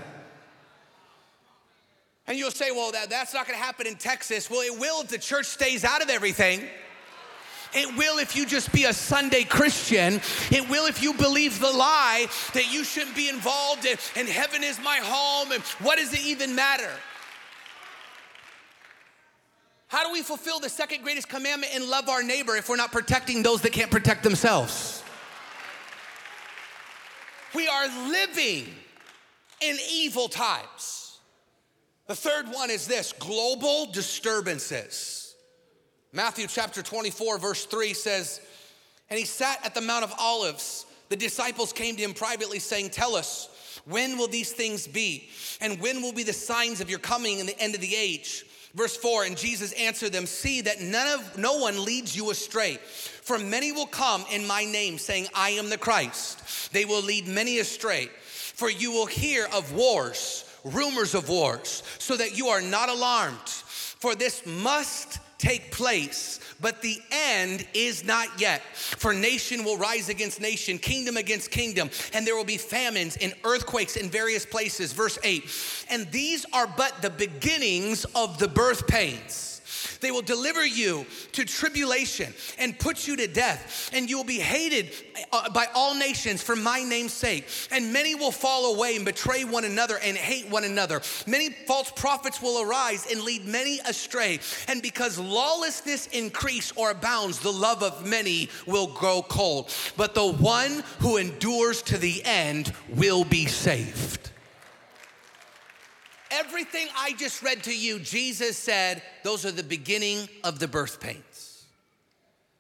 And 2.28 2.38
you'll 2.38 2.52
say, 2.52 2.69
well, 2.69 2.91
that, 2.91 3.10
that's 3.10 3.34
not 3.34 3.47
gonna 3.47 3.58
happen 3.58 3.88
in 3.88 3.95
Texas. 3.95 4.47
Well, 4.47 4.62
it 4.62 4.80
will 4.80 5.02
if 5.02 5.08
the 5.08 5.17
church 5.17 5.47
stays 5.47 5.84
out 5.84 6.04
of 6.04 6.12
everything. 6.12 6.62
It 7.73 7.95
will 7.97 8.19
if 8.19 8.36
you 8.36 8.45
just 8.45 8.71
be 8.71 8.86
a 8.86 8.93
Sunday 8.93 9.43
Christian. 9.43 10.21
It 10.51 10.67
will 10.69 10.88
if 10.88 11.01
you 11.01 11.13
believe 11.13 11.60
the 11.60 11.71
lie 11.71 12.27
that 12.53 12.71
you 12.71 12.84
shouldn't 12.84 13.15
be 13.15 13.29
involved 13.29 13.86
in, 13.86 13.97
and 14.15 14.27
heaven 14.27 14.63
is 14.63 14.79
my 14.84 14.97
home, 15.01 15.51
and 15.51 15.63
what 15.79 15.97
does 15.97 16.13
it 16.13 16.21
even 16.25 16.53
matter? 16.53 16.91
How 19.88 20.05
do 20.05 20.13
we 20.13 20.21
fulfill 20.21 20.60
the 20.60 20.69
second 20.69 21.03
greatest 21.03 21.27
commandment 21.27 21.73
and 21.75 21.86
love 21.86 22.07
our 22.07 22.23
neighbor 22.23 22.55
if 22.55 22.69
we're 22.69 22.77
not 22.77 22.93
protecting 22.93 23.43
those 23.43 23.62
that 23.62 23.73
can't 23.73 23.91
protect 23.91 24.23
themselves? 24.23 25.03
We 27.53 27.67
are 27.67 27.88
living 28.10 28.67
in 29.60 29.77
evil 29.91 30.29
times. 30.29 31.19
The 32.07 32.15
third 32.15 32.47
one 32.47 32.69
is 32.69 32.88
this 32.88 33.13
global 33.13 33.86
disturbances. 33.91 35.20
Matthew 36.13 36.47
chapter 36.47 36.82
24, 36.82 37.38
verse 37.38 37.65
3 37.65 37.93
says, 37.93 38.41
And 39.10 39.17
he 39.17 39.24
sat 39.24 39.65
at 39.65 39.74
the 39.74 39.80
Mount 39.80 40.04
of 40.04 40.13
Olives. 40.19 40.86
The 41.08 41.15
disciples 41.15 41.71
came 41.71 41.95
to 41.95 42.02
him 42.02 42.13
privately, 42.13 42.60
saying, 42.60 42.89
Tell 42.89 43.15
us, 43.15 43.47
when 43.86 44.17
will 44.17 44.28
these 44.28 44.52
things 44.52 44.88
be? 44.88 45.30
And 45.62 45.80
when 45.80 46.02
will 46.02 46.12
be 46.12 46.24
the 46.24 46.34
signs 46.34 46.82
of 46.82 46.89
your 46.89 47.00
coming 47.00 47.39
and 47.39 47.47
the 47.47 47.58
end 47.60 47.76
of 47.76 47.82
the 47.82 47.95
age? 47.95 48.43
Verse 48.76 48.97
4 48.97 49.24
And 49.24 49.38
Jesus 49.38 49.71
answered 49.74 50.12
them, 50.12 50.26
See 50.26 50.60
that 50.62 50.82
none 50.82 51.17
of 51.17 51.38
no 51.38 51.58
one 51.58 51.86
leads 51.86 52.13
you 52.13 52.30
astray. 52.30 52.76
For 52.76 53.39
many 53.39 53.71
will 53.71 53.86
come 53.86 54.26
in 54.32 54.45
my 54.45 54.65
name, 54.65 54.97
saying, 54.97 55.28
I 55.34 55.52
am 55.52 55.69
the 55.69 55.78
Christ. 55.78 56.74
They 56.74 56.84
will 56.84 57.02
lead 57.02 57.26
many 57.26 57.60
astray. 57.60 58.10
For 58.26 58.69
you 58.69 58.91
will 58.91 59.06
hear 59.06 59.47
of 59.54 59.74
wars, 59.74 60.43
rumors 60.65 61.15
of 61.15 61.30
wars, 61.30 61.84
so 62.00 62.17
that 62.17 62.38
you 62.38 62.47
are 62.47 62.62
not 62.62 62.89
alarmed. 62.89 63.39
For 64.02 64.16
this 64.16 64.46
must 64.46 65.20
take 65.38 65.72
place 65.72 66.40
but 66.62 66.82
the 66.82 67.02
end 67.12 67.66
is 67.74 68.06
not 68.06 68.40
yet. 68.40 68.62
For 68.76 69.14
nation 69.14 69.64
will 69.64 69.78
rise 69.78 70.10
against 70.10 70.40
nation, 70.40 70.78
kingdom 70.78 71.18
against 71.18 71.52
kingdom, 71.52 71.90
and 72.14 72.26
there 72.26 72.36
will 72.36 72.46
be 72.46 72.58
famines 72.58 73.18
and 73.18 73.34
earthquakes 73.44 73.96
in 73.96 74.10
various 74.10 74.46
places. 74.46 74.94
Verse 74.94 75.18
8. 75.24 75.44
And 75.90 76.10
these 76.12 76.46
are 76.54 76.68
but 76.68 77.02
the 77.02 77.10
beginnings 77.10 78.06
of 78.16 78.38
the 78.38 78.48
birth 78.48 78.88
pains. 78.88 79.51
They 80.02 80.12
will 80.12 80.22
deliver 80.22 80.66
you 80.66 81.06
to 81.34 81.46
tribulation 81.46 82.34
and 82.58 82.78
put 82.78 83.08
you 83.08 83.16
to 83.18 83.28
death, 83.28 83.90
and 83.94 84.10
you 84.10 84.18
will 84.18 84.24
be 84.24 84.40
hated 84.40 84.92
uh, 85.32 85.50
by 85.52 85.68
all 85.74 85.96
nations 85.96 86.42
for 86.42 86.56
my 86.56 86.84
name's 86.84 87.14
sake. 87.14 87.48
And 87.72 87.94
many 87.94 88.16
will 88.16 88.32
fall 88.32 88.76
away 88.76 88.96
and 88.96 89.06
betray 89.06 89.44
one 89.44 89.66
another 89.66 89.98
and 90.04 90.18
hate 90.18 90.50
one 90.50 90.64
another. 90.64 91.02
Many 91.28 91.50
false 91.50 91.92
prophets 91.92 92.42
will 92.42 92.62
arise 92.62 93.08
and 93.10 93.22
lead 93.22 93.46
many 93.46 93.80
astray. 93.88 94.40
And 94.68 94.82
because 94.82 95.18
lawlessness 95.18 96.08
increase 96.08 96.72
or 96.76 96.92
abounds, 96.92 97.40
the 97.40 97.54
love 97.54 97.84
of 97.84 98.06
many 98.06 98.50
will 98.66 98.88
grow 98.88 99.22
cold. 99.22 99.74
But 99.98 100.16
the 100.16 100.32
one 100.32 100.84
who 101.00 101.18
endures 101.18 101.82
to 101.84 101.98
the 101.98 102.24
end 102.26 102.74
will 102.90 103.24
be 103.24 103.46
saved. 103.46 104.20
Everything 106.32 106.88
I 106.98 107.12
just 107.13 107.44
read 107.44 107.62
to 107.63 107.78
you, 107.78 108.00
Jesus 108.00 108.58
said, 108.58 109.02
those 109.24 109.46
are 109.46 109.52
the 109.52 109.63
beginning 109.63 110.30
of 110.46 110.60
the 110.60 110.67
birth 110.67 111.02
pains. 111.02 111.65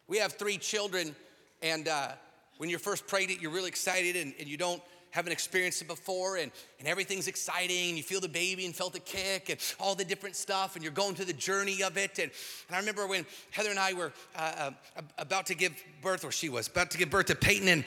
We 0.07 0.17
have 0.17 0.33
three 0.33 0.57
children, 0.57 1.15
and 1.61 1.87
uh, 1.87 2.09
when 2.57 2.69
you're 2.69 2.79
first 2.79 3.07
pregnant, 3.07 3.41
you're 3.41 3.51
really 3.51 3.69
excited 3.69 4.17
and, 4.17 4.33
and 4.39 4.47
you 4.47 4.57
don't 4.57 4.81
haven't 5.11 5.33
experienced 5.33 5.81
it 5.81 5.87
before 5.87 6.37
and, 6.37 6.51
and 6.79 6.87
everything's 6.87 7.27
exciting 7.27 7.89
and 7.89 7.97
you 7.97 8.03
feel 8.03 8.21
the 8.21 8.29
baby 8.29 8.65
and 8.65 8.75
felt 8.75 8.93
the 8.93 8.99
kick 8.99 9.49
and 9.49 9.59
all 9.79 9.93
the 9.93 10.05
different 10.05 10.35
stuff 10.35 10.75
and 10.75 10.83
you're 10.83 10.93
going 10.93 11.15
through 11.15 11.25
the 11.25 11.33
journey 11.33 11.83
of 11.83 11.97
it 11.97 12.17
and, 12.17 12.31
and 12.67 12.75
i 12.75 12.79
remember 12.79 13.05
when 13.05 13.25
heather 13.51 13.69
and 13.69 13.77
i 13.77 13.91
were 13.91 14.13
uh, 14.37 14.71
uh, 14.95 15.01
about 15.17 15.45
to 15.45 15.53
give 15.53 15.73
birth 16.01 16.23
or 16.23 16.31
she 16.31 16.47
was 16.47 16.67
about 16.69 16.89
to 16.89 16.97
give 16.97 17.09
birth 17.09 17.25
to 17.25 17.35
peyton 17.35 17.67
and, 17.67 17.83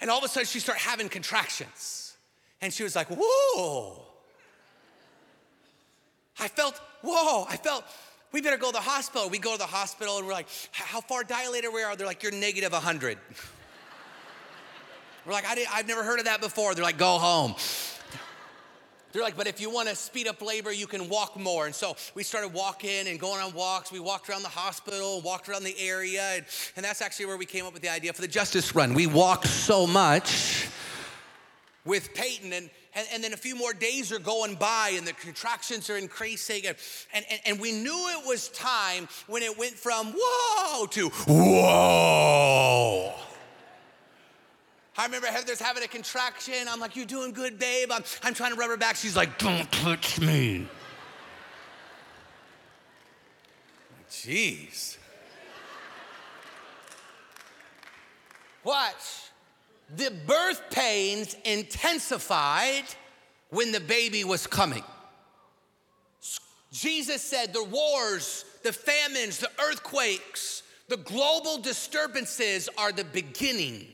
and 0.00 0.08
all 0.08 0.18
of 0.18 0.24
a 0.24 0.28
sudden 0.28 0.46
she 0.46 0.60
started 0.60 0.80
having 0.80 1.08
contractions 1.08 2.16
and 2.60 2.72
she 2.72 2.84
was 2.84 2.94
like 2.94 3.08
whoa 3.10 4.05
I 6.38 6.48
felt, 6.48 6.80
whoa, 7.02 7.44
I 7.48 7.56
felt, 7.56 7.84
we 8.32 8.40
better 8.40 8.56
go 8.56 8.66
to 8.66 8.72
the 8.72 8.80
hospital. 8.80 9.28
We 9.28 9.38
go 9.38 9.52
to 9.52 9.58
the 9.58 9.64
hospital 9.64 10.18
and 10.18 10.26
we're 10.26 10.32
like, 10.32 10.48
how 10.72 11.00
far 11.00 11.24
dilated 11.24 11.72
we 11.72 11.82
are? 11.82 11.96
They're 11.96 12.06
like, 12.06 12.22
you're 12.22 12.32
negative 12.32 12.72
100. 12.72 13.18
we're 15.24 15.32
like, 15.32 15.46
I 15.46 15.54
have 15.76 15.88
never 15.88 16.02
heard 16.02 16.18
of 16.18 16.26
that 16.26 16.40
before. 16.40 16.74
They're 16.74 16.84
like, 16.84 16.98
go 16.98 17.18
home. 17.18 17.54
They're 19.12 19.22
like, 19.22 19.36
but 19.36 19.46
if 19.46 19.62
you 19.62 19.70
want 19.70 19.88
to 19.88 19.96
speed 19.96 20.28
up 20.28 20.42
labor, 20.42 20.70
you 20.70 20.86
can 20.86 21.08
walk 21.08 21.38
more. 21.38 21.64
And 21.64 21.74
so 21.74 21.96
we 22.14 22.22
started 22.22 22.52
walking 22.52 23.08
and 23.08 23.18
going 23.18 23.40
on 23.40 23.54
walks. 23.54 23.90
We 23.90 24.00
walked 24.00 24.28
around 24.28 24.42
the 24.42 24.48
hospital, 24.48 25.22
walked 25.22 25.48
around 25.48 25.64
the 25.64 25.74
area. 25.78 26.20
And, 26.34 26.44
and 26.76 26.84
that's 26.84 27.00
actually 27.00 27.24
where 27.24 27.38
we 27.38 27.46
came 27.46 27.64
up 27.64 27.72
with 27.72 27.80
the 27.80 27.88
idea 27.88 28.12
for 28.12 28.20
the 28.20 28.28
Justice 28.28 28.74
Run. 28.74 28.92
We 28.92 29.06
walked 29.06 29.46
so 29.46 29.86
much 29.86 30.68
with 31.86 32.12
Peyton, 32.12 32.52
and, 32.52 32.68
and, 32.96 33.06
and, 33.12 33.22
then 33.22 33.34
a 33.34 33.36
few 33.36 33.54
more 33.54 33.74
days 33.74 34.10
are 34.10 34.18
going 34.18 34.54
by, 34.54 34.94
and 34.96 35.06
the 35.06 35.12
contractions 35.12 35.90
are 35.90 35.98
increasing. 35.98 36.66
And, 36.66 36.76
and, 37.12 37.24
and 37.44 37.60
we 37.60 37.70
knew 37.70 38.18
it 38.18 38.26
was 38.26 38.48
time 38.48 39.06
when 39.26 39.42
it 39.42 39.56
went 39.56 39.74
from 39.74 40.14
whoa 40.16 40.86
to 40.86 41.10
whoa. 41.10 43.12
I 44.98 45.04
remember 45.04 45.26
Heather's 45.26 45.60
having 45.60 45.82
a 45.82 45.88
contraction. 45.88 46.54
I'm 46.68 46.80
like, 46.80 46.96
You're 46.96 47.04
doing 47.04 47.32
good, 47.32 47.58
babe. 47.58 47.90
I'm, 47.92 48.02
I'm 48.22 48.32
trying 48.32 48.54
to 48.54 48.58
rub 48.58 48.70
her 48.70 48.78
back. 48.78 48.96
She's 48.96 49.14
like, 49.14 49.38
Don't 49.38 49.70
touch 49.70 50.18
me. 50.18 50.66
Jeez. 54.10 54.96
Watch 58.64 59.25
the 59.94 60.12
birth 60.26 60.62
pains 60.70 61.36
intensified 61.44 62.84
when 63.50 63.72
the 63.72 63.80
baby 63.80 64.24
was 64.24 64.46
coming. 64.46 64.84
Jesus 66.72 67.22
said 67.22 67.52
the 67.52 67.64
wars, 67.64 68.44
the 68.62 68.72
famines, 68.72 69.38
the 69.38 69.50
earthquakes, 69.62 70.62
the 70.88 70.96
global 70.96 71.58
disturbances 71.58 72.68
are 72.76 72.92
the 72.92 73.04
beginning 73.04 73.86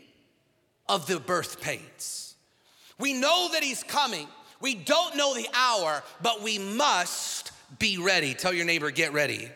of 0.89 1.07
the 1.07 1.21
birth 1.21 1.61
pains. 1.61 2.35
We 2.99 3.13
know 3.13 3.49
that 3.53 3.63
he's 3.63 3.83
coming. 3.83 4.29
We 4.61 4.75
don't 4.75 5.17
know 5.17 5.35
the 5.35 5.49
hour, 5.55 6.03
but 6.23 6.43
we 6.43 6.59
must 6.59 7.53
be 7.79 7.99
ready. 7.99 8.35
Tell 8.35 8.53
your 8.53 8.67
neighbor, 8.67 8.91
get 8.91 9.13
ready. 9.13 9.51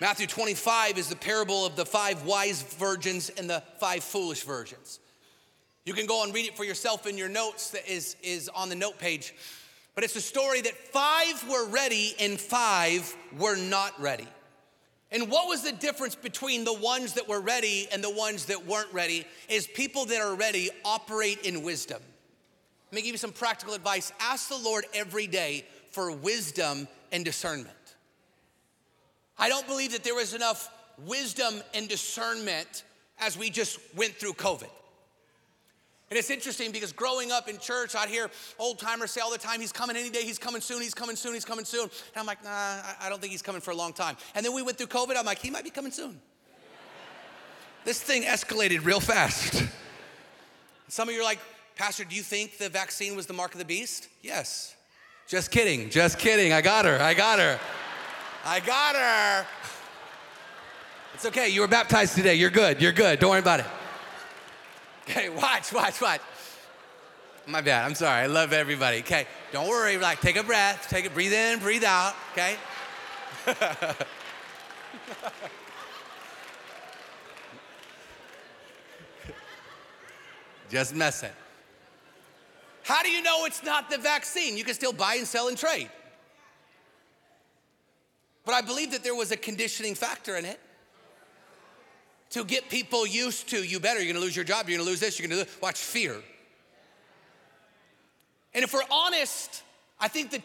Matthew 0.00 0.26
25 0.26 0.96
is 0.96 1.08
the 1.08 1.16
parable 1.16 1.66
of 1.66 1.76
the 1.76 1.84
five 1.84 2.24
wise 2.24 2.62
virgins 2.62 3.28
and 3.28 3.50
the 3.50 3.62
five 3.80 4.02
foolish 4.02 4.44
virgins. 4.44 4.98
You 5.84 5.92
can 5.92 6.06
go 6.06 6.24
and 6.24 6.32
read 6.32 6.46
it 6.46 6.56
for 6.56 6.64
yourself 6.64 7.06
in 7.06 7.18
your 7.18 7.28
notes 7.28 7.70
that 7.70 7.86
is, 7.86 8.16
is 8.22 8.48
on 8.48 8.70
the 8.70 8.74
note 8.74 8.98
page. 8.98 9.34
But 9.94 10.04
it's 10.04 10.16
a 10.16 10.20
story 10.22 10.62
that 10.62 10.74
five 10.74 11.46
were 11.50 11.68
ready 11.68 12.14
and 12.18 12.40
five 12.40 13.14
were 13.38 13.56
not 13.56 14.00
ready. 14.00 14.26
And 15.12 15.30
what 15.30 15.48
was 15.48 15.62
the 15.62 15.72
difference 15.72 16.14
between 16.14 16.64
the 16.64 16.72
ones 16.72 17.14
that 17.14 17.28
were 17.28 17.40
ready 17.40 17.86
and 17.92 18.02
the 18.02 18.14
ones 18.14 18.46
that 18.46 18.66
weren't 18.66 18.92
ready? 18.94 19.26
Is 19.50 19.66
people 19.66 20.06
that 20.06 20.22
are 20.22 20.34
ready 20.34 20.70
operate 20.82 21.44
in 21.44 21.62
wisdom. 21.62 22.00
Let 22.90 22.96
me 22.96 23.02
give 23.02 23.12
you 23.12 23.18
some 23.18 23.32
practical 23.32 23.74
advice. 23.74 24.12
Ask 24.18 24.48
the 24.48 24.56
Lord 24.56 24.86
every 24.94 25.26
day 25.26 25.66
for 25.90 26.10
wisdom 26.10 26.88
and 27.12 27.22
discernment. 27.22 27.76
I 29.40 29.48
don't 29.48 29.66
believe 29.66 29.92
that 29.92 30.04
there 30.04 30.14
was 30.14 30.34
enough 30.34 30.70
wisdom 31.06 31.62
and 31.74 31.88
discernment 31.88 32.84
as 33.18 33.38
we 33.38 33.48
just 33.48 33.78
went 33.96 34.14
through 34.14 34.34
COVID. 34.34 34.68
And 36.10 36.18
it's 36.18 36.28
interesting 36.28 36.72
because 36.72 36.92
growing 36.92 37.30
up 37.30 37.48
in 37.48 37.58
church, 37.58 37.94
I'd 37.94 38.08
hear 38.08 38.30
old 38.58 38.78
timers 38.78 39.12
say 39.12 39.20
all 39.20 39.30
the 39.30 39.38
time, 39.38 39.60
he's 39.60 39.72
coming 39.72 39.96
any 39.96 40.10
day, 40.10 40.22
he's 40.24 40.38
coming 40.38 40.60
soon, 40.60 40.82
he's 40.82 40.92
coming 40.92 41.16
soon, 41.16 41.34
he's 41.34 41.44
coming 41.44 41.64
soon. 41.64 41.84
And 41.84 42.16
I'm 42.16 42.26
like, 42.26 42.42
nah, 42.44 42.50
I 43.00 43.06
don't 43.08 43.20
think 43.20 43.30
he's 43.30 43.42
coming 43.42 43.60
for 43.60 43.70
a 43.70 43.76
long 43.76 43.92
time. 43.92 44.16
And 44.34 44.44
then 44.44 44.52
we 44.52 44.60
went 44.60 44.76
through 44.76 44.88
COVID, 44.88 45.16
I'm 45.16 45.24
like, 45.24 45.38
he 45.38 45.50
might 45.50 45.64
be 45.64 45.70
coming 45.70 45.92
soon. 45.92 46.20
this 47.84 48.02
thing 48.02 48.24
escalated 48.24 48.84
real 48.84 49.00
fast. 49.00 49.62
Some 50.88 51.08
of 51.08 51.14
you 51.14 51.20
are 51.20 51.24
like, 51.24 51.38
Pastor, 51.76 52.04
do 52.04 52.14
you 52.16 52.22
think 52.22 52.58
the 52.58 52.68
vaccine 52.68 53.14
was 53.14 53.26
the 53.26 53.32
mark 53.32 53.52
of 53.52 53.58
the 53.58 53.64
beast? 53.64 54.08
Yes. 54.20 54.74
Just 55.28 55.52
kidding, 55.52 55.88
just 55.88 56.18
kidding. 56.18 56.52
I 56.52 56.60
got 56.60 56.84
her, 56.84 57.00
I 57.00 57.14
got 57.14 57.38
her. 57.38 57.60
I 58.44 58.60
got 58.60 58.96
her. 58.96 59.46
It's 61.14 61.26
okay. 61.26 61.48
You 61.48 61.60
were 61.60 61.68
baptized 61.68 62.14
today. 62.14 62.34
You're 62.34 62.50
good. 62.50 62.80
You're 62.80 62.92
good. 62.92 63.18
Don't 63.18 63.30
worry 63.30 63.40
about 63.40 63.60
it. 63.60 63.66
Okay, 65.08 65.28
watch, 65.28 65.72
watch, 65.72 66.00
watch. 66.00 66.20
My 67.46 67.60
bad. 67.60 67.84
I'm 67.84 67.94
sorry. 67.94 68.22
I 68.22 68.26
love 68.26 68.52
everybody. 68.52 68.98
Okay, 69.00 69.26
don't 69.52 69.68
worry. 69.68 69.98
Like, 69.98 70.20
take 70.20 70.36
a 70.36 70.42
breath. 70.42 70.86
Take 70.88 71.04
it. 71.04 71.12
Breathe 71.12 71.32
in. 71.32 71.58
Breathe 71.58 71.84
out. 71.84 72.14
Okay. 72.32 72.56
Just 80.70 80.94
messing. 80.94 81.30
How 82.84 83.02
do 83.02 83.10
you 83.10 83.22
know 83.22 83.44
it's 83.44 83.62
not 83.62 83.90
the 83.90 83.98
vaccine? 83.98 84.56
You 84.56 84.64
can 84.64 84.74
still 84.74 84.92
buy 84.92 85.16
and 85.16 85.26
sell 85.26 85.48
and 85.48 85.58
trade. 85.58 85.90
But 88.50 88.56
I 88.56 88.62
believe 88.62 88.90
that 88.90 89.04
there 89.04 89.14
was 89.14 89.30
a 89.30 89.36
conditioning 89.36 89.94
factor 89.94 90.36
in 90.36 90.44
it 90.44 90.58
to 92.30 92.42
get 92.42 92.68
people 92.68 93.06
used 93.06 93.48
to 93.50 93.62
you 93.62 93.78
better. 93.78 94.02
You're 94.02 94.12
gonna 94.12 94.24
lose 94.24 94.34
your 94.34 94.44
job, 94.44 94.68
you're 94.68 94.76
gonna 94.76 94.90
lose 94.90 94.98
this, 94.98 95.20
you're 95.20 95.28
gonna 95.28 95.42
lose, 95.42 95.60
watch 95.62 95.78
fear. 95.78 96.16
And 98.52 98.64
if 98.64 98.74
we're 98.74 98.80
honest, 98.90 99.62
I 100.00 100.08
think 100.08 100.32
that 100.32 100.42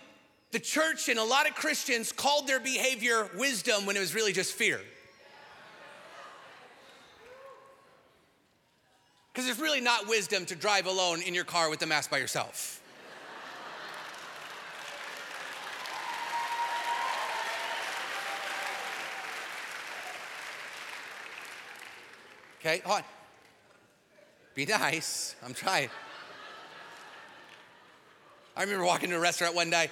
the 0.52 0.60
church 0.60 1.10
and 1.10 1.18
a 1.18 1.24
lot 1.24 1.50
of 1.50 1.56
Christians 1.56 2.12
called 2.12 2.46
their 2.46 2.60
behavior 2.60 3.28
wisdom 3.40 3.88
when 3.88 3.98
it 3.98 4.02
was 4.02 4.14
really 4.14 4.34
just 4.34 4.54
fear. 4.54 4.82
Because 9.34 9.50
it's 9.50 9.60
really 9.60 9.82
not 9.82 10.08
wisdom 10.08 10.46
to 10.46 10.56
drive 10.56 10.86
alone 10.86 11.24
in 11.24 11.34
your 11.34 11.44
car 11.44 11.72
with 11.72 11.80
the 11.80 11.88
mask 11.88 12.12
by 12.12 12.20
yourself. 12.20 12.84
Okay, 22.66 22.82
hold 22.84 22.98
on. 22.98 23.04
Be 24.56 24.66
nice. 24.66 25.36
I'm 25.46 25.54
trying. 25.54 25.88
I 28.58 28.64
remember 28.64 28.84
walking 28.84 29.12
to 29.12 29.18
a 29.18 29.20
restaurant 29.20 29.54
one 29.54 29.70
day. 29.70 29.92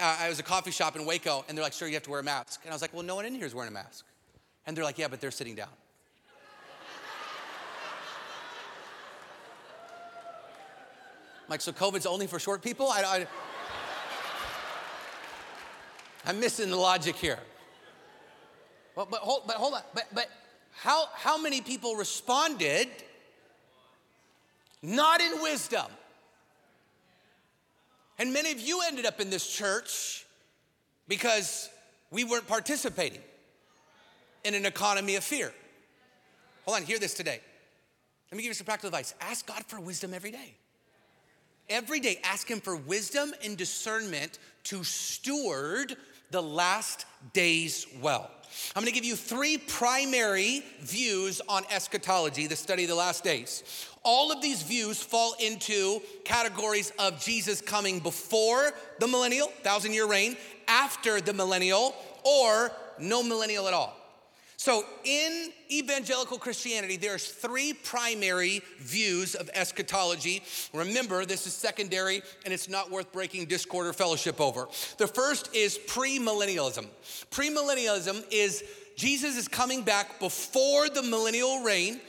Uh, 0.00 0.16
I 0.20 0.30
was 0.30 0.38
a 0.38 0.42
coffee 0.42 0.70
shop 0.70 0.96
in 0.96 1.04
Waco, 1.04 1.44
and 1.46 1.58
they're 1.58 1.62
like, 1.62 1.74
sure, 1.74 1.86
you 1.88 1.92
have 1.92 2.04
to 2.04 2.10
wear 2.10 2.20
a 2.20 2.22
mask. 2.22 2.60
And 2.64 2.72
I 2.72 2.74
was 2.74 2.80
like, 2.80 2.94
well, 2.94 3.02
no 3.02 3.16
one 3.16 3.26
in 3.26 3.34
here 3.34 3.44
is 3.44 3.54
wearing 3.54 3.68
a 3.68 3.74
mask. 3.74 4.06
And 4.66 4.74
they're 4.74 4.84
like, 4.84 4.96
yeah, 4.96 5.08
but 5.08 5.20
they're 5.20 5.30
sitting 5.30 5.54
down. 5.54 5.68
I'm 11.44 11.50
like, 11.50 11.60
so 11.60 11.70
COVID's 11.70 12.06
only 12.06 12.26
for 12.26 12.38
short 12.38 12.62
people? 12.62 12.88
I, 12.88 13.02
I, 13.02 13.26
I'm 16.24 16.40
missing 16.40 16.70
the 16.70 16.76
logic 16.76 17.16
here. 17.16 17.40
Well, 18.94 19.06
but 19.10 19.20
hold, 19.20 19.46
but 19.46 19.56
hold 19.56 19.74
on. 19.74 19.82
But, 19.92 20.04
but 20.14 20.30
how, 20.78 21.06
how 21.14 21.38
many 21.38 21.60
people 21.60 21.96
responded 21.96 22.88
not 24.82 25.20
in 25.20 25.42
wisdom? 25.42 25.86
And 28.18 28.32
many 28.32 28.52
of 28.52 28.60
you 28.60 28.82
ended 28.86 29.06
up 29.06 29.20
in 29.20 29.30
this 29.30 29.46
church 29.46 30.24
because 31.08 31.68
we 32.10 32.24
weren't 32.24 32.46
participating 32.46 33.20
in 34.44 34.54
an 34.54 34.66
economy 34.66 35.16
of 35.16 35.24
fear. 35.24 35.52
Hold 36.66 36.78
on, 36.78 36.82
hear 36.84 36.98
this 36.98 37.14
today. 37.14 37.40
Let 38.30 38.36
me 38.36 38.42
give 38.42 38.50
you 38.50 38.54
some 38.54 38.64
practical 38.64 38.88
advice. 38.88 39.14
Ask 39.20 39.46
God 39.46 39.64
for 39.66 39.80
wisdom 39.80 40.12
every 40.12 40.30
day. 40.30 40.54
Every 41.68 42.00
day, 42.00 42.20
ask 42.22 42.48
Him 42.48 42.60
for 42.60 42.76
wisdom 42.76 43.32
and 43.44 43.56
discernment 43.56 44.38
to 44.64 44.84
steward 44.84 45.96
the 46.30 46.42
last 46.42 47.06
days 47.32 47.86
well. 48.00 48.30
I'm 48.74 48.82
gonna 48.82 48.92
give 48.92 49.04
you 49.04 49.16
three 49.16 49.58
primary 49.58 50.62
views 50.80 51.40
on 51.48 51.64
eschatology, 51.70 52.46
the 52.46 52.56
study 52.56 52.84
of 52.84 52.88
the 52.88 52.94
last 52.94 53.24
days. 53.24 53.62
All 54.02 54.30
of 54.30 54.40
these 54.40 54.62
views 54.62 55.02
fall 55.02 55.34
into 55.40 56.00
categories 56.24 56.92
of 56.98 57.20
Jesus 57.20 57.60
coming 57.60 57.98
before 57.98 58.72
the 59.00 59.08
millennial, 59.08 59.48
thousand 59.62 59.92
year 59.92 60.06
reign, 60.06 60.36
after 60.68 61.20
the 61.20 61.32
millennial, 61.32 61.94
or 62.24 62.70
no 62.98 63.22
millennial 63.22 63.66
at 63.68 63.74
all. 63.74 63.96
So, 64.58 64.84
in 65.04 65.52
evangelical 65.70 66.38
Christianity, 66.38 66.96
there's 66.96 67.28
three 67.28 67.74
primary 67.74 68.62
views 68.78 69.34
of 69.34 69.50
eschatology. 69.52 70.42
Remember, 70.72 71.26
this 71.26 71.46
is 71.46 71.52
secondary 71.52 72.22
and 72.44 72.54
it's 72.54 72.68
not 72.68 72.90
worth 72.90 73.12
breaking 73.12 73.46
discord 73.46 73.86
or 73.86 73.92
fellowship 73.92 74.40
over. 74.40 74.66
The 74.96 75.06
first 75.06 75.54
is 75.54 75.78
premillennialism. 75.86 76.86
Premillennialism 77.30 78.24
is 78.30 78.64
Jesus 78.96 79.36
is 79.36 79.46
coming 79.46 79.82
back 79.82 80.18
before 80.18 80.88
the 80.88 81.02
millennial 81.02 81.62
reign 81.62 82.00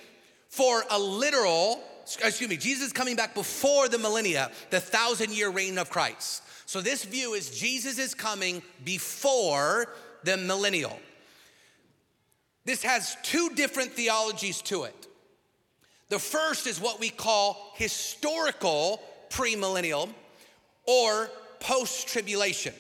for 0.48 0.86
a 0.90 0.98
literal, 0.98 1.82
excuse 2.04 2.50
me, 2.50 2.56
Jesus 2.56 2.88
is 2.88 2.94
coming 2.94 3.18
back 3.18 3.36
before 3.36 3.90
the 3.90 3.98
millennia, 3.98 4.52
the 4.70 4.80
thousand 4.80 5.32
year 5.32 5.50
reign 5.50 5.78
of 5.78 5.90
Christ. 5.90 6.44
So, 6.66 6.80
this 6.80 7.04
view 7.04 7.34
is 7.34 7.50
Jesus 7.50 8.00
is 8.00 8.14
coming 8.14 8.62
before 8.86 9.88
the 10.24 10.38
millennial. 10.38 10.98
This 12.68 12.84
has 12.84 13.16
two 13.24 13.50
different 13.56 13.94
theologies 13.94 14.62
to 14.64 14.84
it. 14.84 15.08
The 16.10 16.20
first 16.20 16.68
is 16.68 16.82
what 16.82 17.00
we 17.00 17.10
call 17.10 17.72
historical 17.76 19.02
premillennial 19.30 20.10
or 20.86 21.30
post 21.62 22.10
tribulation. 22.10 22.74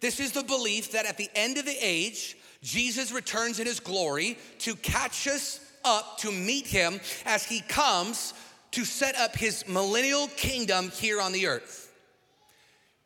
This 0.00 0.20
is 0.20 0.32
the 0.32 0.42
belief 0.42 0.92
that 0.92 1.06
at 1.06 1.16
the 1.16 1.30
end 1.34 1.56
of 1.56 1.64
the 1.64 1.76
age, 1.80 2.36
Jesus 2.62 3.10
returns 3.10 3.60
in 3.60 3.66
his 3.66 3.80
glory 3.80 4.36
to 4.58 4.76
catch 4.76 5.26
us 5.26 5.60
up 5.86 6.18
to 6.18 6.30
meet 6.30 6.66
him 6.66 7.00
as 7.24 7.46
he 7.46 7.62
comes 7.62 8.34
to 8.72 8.84
set 8.84 9.16
up 9.16 9.34
his 9.34 9.66
millennial 9.66 10.28
kingdom 10.36 10.90
here 10.90 11.18
on 11.18 11.32
the 11.32 11.46
earth. 11.46 11.94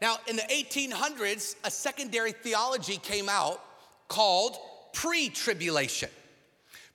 Now, 0.00 0.16
in 0.26 0.34
the 0.34 0.42
1800s, 0.42 1.54
a 1.62 1.70
secondary 1.70 2.32
theology 2.32 2.96
came 2.96 3.28
out 3.28 3.60
called 4.08 4.56
pre 4.92 5.28
tribulation. 5.28 6.08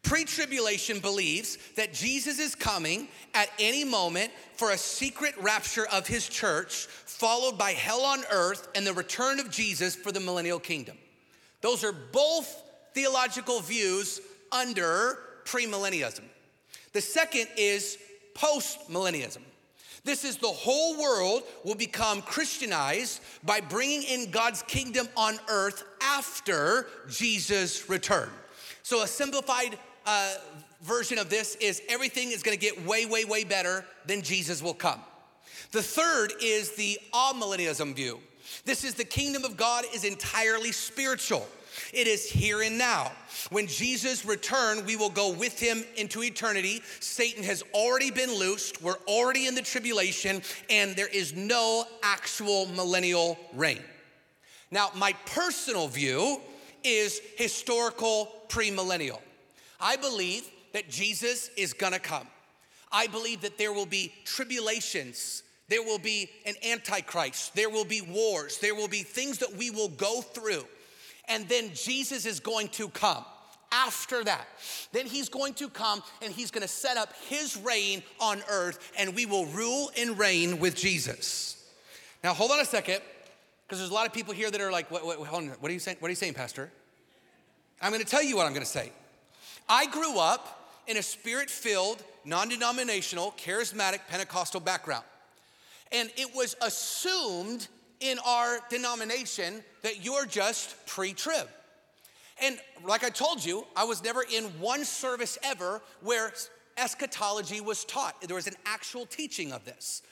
Pre 0.03 0.23
tribulation 0.23 0.99
believes 0.99 1.57
that 1.75 1.93
Jesus 1.93 2.39
is 2.39 2.55
coming 2.55 3.09
at 3.33 3.49
any 3.59 3.83
moment 3.83 4.31
for 4.55 4.71
a 4.71 4.77
secret 4.77 5.35
rapture 5.41 5.85
of 5.91 6.07
his 6.07 6.29
church, 6.29 6.85
followed 6.85 7.57
by 7.57 7.71
hell 7.71 8.01
on 8.01 8.23
earth 8.31 8.69
and 8.73 8.87
the 8.87 8.93
return 8.93 9.39
of 9.39 9.51
Jesus 9.51 9.95
for 9.95 10.11
the 10.11 10.19
millennial 10.19 10.59
kingdom. 10.59 10.97
Those 11.61 11.83
are 11.83 11.91
both 11.91 12.63
theological 12.93 13.59
views 13.59 14.21
under 14.51 15.19
premillennialism. 15.43 16.23
The 16.93 17.01
second 17.01 17.47
is 17.57 17.97
postmillennialism. 18.33 19.41
This 20.07 20.23
is 20.23 20.37
the 20.37 20.47
whole 20.47 20.97
world 20.97 21.43
will 21.65 21.75
become 21.75 22.21
Christianized 22.21 23.19
by 23.43 23.59
bringing 23.59 24.03
in 24.03 24.31
God's 24.31 24.63
kingdom 24.63 25.09
on 25.17 25.37
earth 25.49 25.83
after 26.01 26.87
Jesus' 27.09 27.89
return. 27.89 28.29
So, 28.83 29.03
a 29.03 29.07
simplified 29.07 29.77
uh, 30.05 30.35
version 30.81 31.17
of 31.17 31.29
this 31.29 31.55
is 31.55 31.81
everything 31.89 32.31
is 32.31 32.41
gonna 32.41 32.55
get 32.55 32.85
way, 32.85 33.05
way, 33.05 33.25
way 33.25 33.43
better, 33.43 33.83
then 34.05 34.21
Jesus 34.21 34.63
will 34.63 34.73
come. 34.73 35.01
The 35.73 35.83
third 35.83 36.31
is 36.41 36.71
the 36.77 36.97
amillennialism 37.13 37.93
view. 37.93 38.21
This 38.63 38.85
is 38.85 38.93
the 38.93 39.03
kingdom 39.03 39.43
of 39.43 39.57
God 39.57 39.83
is 39.93 40.05
entirely 40.05 40.71
spiritual. 40.71 41.45
It 41.93 42.07
is 42.07 42.29
here 42.29 42.61
and 42.61 42.77
now. 42.77 43.11
When 43.49 43.67
Jesus 43.67 44.25
returned, 44.25 44.85
we 44.85 44.95
will 44.95 45.09
go 45.09 45.31
with 45.31 45.59
him 45.59 45.83
into 45.95 46.23
eternity. 46.23 46.81
Satan 46.99 47.43
has 47.43 47.63
already 47.73 48.11
been 48.11 48.33
loosed. 48.33 48.81
We're 48.81 48.99
already 49.07 49.47
in 49.47 49.55
the 49.55 49.61
tribulation, 49.61 50.41
and 50.69 50.95
there 50.95 51.07
is 51.07 51.35
no 51.35 51.85
actual 52.03 52.67
millennial 52.67 53.37
reign. 53.53 53.81
Now, 54.71 54.91
my 54.95 55.13
personal 55.25 55.87
view 55.87 56.41
is 56.83 57.21
historical 57.37 58.31
premillennial. 58.49 59.19
I 59.79 59.95
believe 59.95 60.49
that 60.73 60.89
Jesus 60.89 61.49
is 61.55 61.73
gonna 61.73 61.99
come. 61.99 62.27
I 62.91 63.07
believe 63.07 63.41
that 63.41 63.57
there 63.57 63.73
will 63.73 63.85
be 63.85 64.13
tribulations, 64.25 65.43
there 65.67 65.83
will 65.83 65.99
be 65.99 66.29
an 66.45 66.55
antichrist, 66.63 67.55
there 67.55 67.69
will 67.69 67.85
be 67.85 68.01
wars, 68.01 68.59
there 68.59 68.75
will 68.75 68.87
be 68.87 69.03
things 69.03 69.39
that 69.39 69.53
we 69.55 69.71
will 69.71 69.89
go 69.89 70.21
through. 70.21 70.65
And 71.27 71.47
then 71.49 71.71
Jesus 71.73 72.25
is 72.25 72.39
going 72.39 72.69
to 72.69 72.89
come 72.89 73.25
after 73.71 74.23
that. 74.23 74.47
Then 74.91 75.05
he's 75.05 75.29
going 75.29 75.53
to 75.55 75.69
come 75.69 76.01
and 76.21 76.33
he's 76.33 76.51
going 76.51 76.61
to 76.61 76.67
set 76.67 76.97
up 76.97 77.13
his 77.27 77.57
reign 77.57 78.01
on 78.19 78.41
earth 78.49 78.93
and 78.97 79.13
we 79.13 79.25
will 79.25 79.45
rule 79.47 79.91
and 79.97 80.17
reign 80.17 80.59
with 80.59 80.75
Jesus. 80.75 81.65
Now, 82.23 82.33
hold 82.33 82.51
on 82.51 82.59
a 82.59 82.65
second, 82.65 83.01
because 83.65 83.79
there's 83.79 83.91
a 83.91 83.93
lot 83.93 84.07
of 84.07 84.13
people 84.13 84.33
here 84.33 84.49
that 84.49 84.59
are 84.61 84.71
like, 84.71 84.89
what, 84.89 85.05
what, 85.05 85.17
hold 85.19 85.43
on, 85.43 85.49
what 85.59 85.69
are 85.69 85.73
you 85.73 85.79
saying? 85.79 85.97
What 85.99 86.07
are 86.07 86.09
you 86.09 86.15
saying, 86.15 86.33
Pastor? 86.33 86.71
I'm 87.81 87.91
going 87.91 88.03
to 88.03 88.09
tell 88.09 88.23
you 88.23 88.35
what 88.35 88.45
I'm 88.45 88.53
going 88.53 88.65
to 88.65 88.71
say. 88.71 88.91
I 89.69 89.85
grew 89.87 90.17
up 90.17 90.71
in 90.87 90.97
a 90.97 91.03
spirit 91.03 91.49
filled, 91.49 92.03
non 92.25 92.49
denominational, 92.49 93.35
charismatic 93.37 93.99
Pentecostal 94.07 94.61
background. 94.61 95.03
And 95.91 96.09
it 96.17 96.33
was 96.33 96.55
assumed 96.61 97.67
in 97.99 98.19
our 98.25 98.59
denomination 98.69 99.63
that 99.81 100.03
you're 100.03 100.25
just 100.25 100.85
pre 100.85 101.13
trib. 101.13 101.47
And 102.41 102.59
like 102.85 103.03
I 103.03 103.09
told 103.09 103.43
you, 103.43 103.65
I 103.75 103.83
was 103.83 104.03
never 104.03 104.23
in 104.23 104.45
one 104.59 104.85
service 104.85 105.37
ever 105.43 105.81
where 106.01 106.31
eschatology 106.77 107.61
was 107.61 107.83
taught. 107.85 108.21
There 108.21 108.35
was 108.35 108.47
an 108.47 108.55
actual 108.65 109.05
teaching 109.05 109.51
of 109.51 109.65
this. 109.65 110.03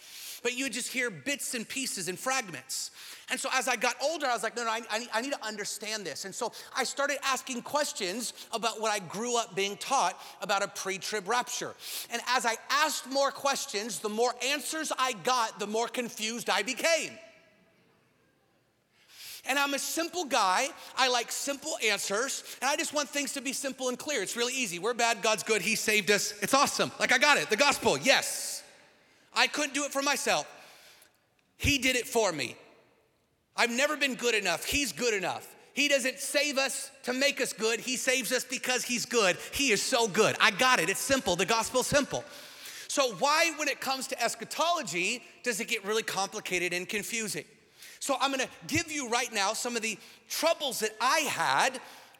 But 0.42 0.56
you 0.56 0.70
just 0.70 0.92
hear 0.92 1.10
bits 1.10 1.56
and 1.56 1.68
pieces 1.68 2.08
and 2.08 2.20
fragments. 2.20 2.92
And 3.32 3.40
so 3.40 3.50
as 3.52 3.68
I 3.68 3.76
got 3.76 3.96
older, 4.00 4.28
I 4.28 4.34
was 4.34 4.44
like, 4.44 4.56
no, 4.56 4.64
no, 4.64 4.70
I, 4.70 5.08
I 5.12 5.22
need 5.22 5.34
to 5.34 5.44
understand 5.44 6.06
this. 6.06 6.26
And 6.26 6.36
so 6.36 6.52
I 6.76 6.84
started 6.84 7.18
asking 7.24 7.64
questions 7.64 8.34
about 8.52 8.80
what 8.80 8.92
I 8.92 9.00
grew 9.00 9.38
up 9.38 9.56
being 9.56 9.76
taught 9.78 10.22
about 10.42 10.62
a 10.62 10.68
pre 10.68 11.00
trib 11.00 11.28
rapture. 11.28 11.74
And 12.12 12.22
as 12.28 12.46
I 12.46 12.58
asked 12.70 13.10
more 13.10 13.32
questions, 13.32 14.00
the 14.00 14.10
more 14.10 14.36
answers 14.46 14.92
I 15.00 15.14
got, 15.24 15.60
the 15.60 15.68
more 15.68 15.88
confused 15.88 16.50
I 16.50 16.62
became. 16.62 17.18
And 19.48 19.60
I'm 19.60 19.74
a 19.74 19.80
simple 19.80 20.26
guy. 20.26 20.68
I 20.98 21.08
like 21.10 21.32
simple 21.32 21.78
answers. 21.84 22.44
And 22.62 22.70
I 22.70 22.76
just 22.76 22.94
want 22.94 23.10
things 23.10 23.34
to 23.34 23.42
be 23.42 23.54
simple 23.54 23.90
and 23.90 23.98
clear. 23.98 24.22
It's 24.22 24.36
really 24.36 24.54
easy. 24.54 24.80
We're 24.80 24.94
bad, 24.94 25.22
God's 25.22 25.44
good, 25.44 25.62
He 25.62 25.76
saved 25.76 26.12
us. 26.12 26.34
It's 26.42 26.54
awesome. 26.54 26.92
Like 27.00 27.12
I 27.12 27.18
got 27.18 27.38
it. 27.38 27.50
The 27.50 27.58
gospel, 27.58 27.98
yes. 27.98 28.64
I 29.34 29.48
couldn't 29.48 29.74
do 29.74 29.84
it 29.84 29.92
for 29.92 30.02
myself. 30.02 30.48
He 31.58 31.78
did 31.78 31.96
it 31.96 32.08
for 32.08 32.32
me. 32.32 32.56
I've 33.56 33.72
never 33.72 33.96
been 33.96 34.16
good 34.16 34.36
enough. 34.36 34.66
He's 34.66 34.92
good 34.92 35.14
enough. 35.14 35.48
He 35.74 35.90
doesn't 35.90 36.20
save 36.20 36.58
us 36.58 36.90
to 37.04 37.14
make 37.14 37.42
us 37.42 37.52
good. 37.52 37.82
He 37.82 37.98
saves 37.98 38.32
us 38.32 38.46
because 38.46 38.84
He's 38.84 39.06
good. 39.06 39.38
He 39.52 39.72
is 39.72 39.82
so 39.82 40.08
good. 40.08 40.36
I 40.40 40.52
got 40.52 40.80
it. 40.80 40.90
It's 40.90 41.02
simple. 41.02 41.36
The 41.36 41.46
gospel's 41.46 41.88
simple. 41.88 42.24
So, 42.88 43.14
why, 43.16 43.52
when 43.58 43.68
it 43.68 43.82
comes 43.82 44.08
to 44.08 44.24
eschatology, 44.24 45.22
does 45.44 45.60
it 45.60 45.68
get 45.68 45.84
really 45.84 46.04
complicated 46.04 46.72
and 46.72 46.88
confusing? 46.88 47.44
So, 48.06 48.16
I'm 48.22 48.30
gonna 48.30 48.48
give 48.68 48.92
you 48.92 49.10
right 49.10 49.34
now 49.34 49.54
some 49.54 49.76
of 49.76 49.82
the 49.82 49.98
troubles 50.30 50.82
that 50.82 50.92
I 51.02 51.22
had 51.22 51.80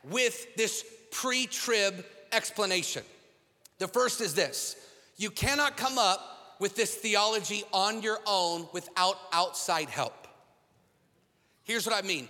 with 0.10 0.56
this 0.56 0.84
pre 1.12 1.46
trib 1.46 2.04
explanation. 2.32 3.04
The 3.78 3.88
first 3.88 4.20
is 4.20 4.34
this 4.34 4.78
you 5.18 5.30
cannot 5.30 5.78
come 5.78 6.00
up 6.00 6.56
with 6.60 6.76
this 6.76 6.96
theology 6.96 7.64
on 7.72 8.02
your 8.02 8.18
own 8.26 8.68
without 8.74 9.20
outside 9.32 9.88
help. 9.88 10.28
Here's 11.66 11.86
what 11.86 11.94
I 11.94 12.02
mean 12.02 12.30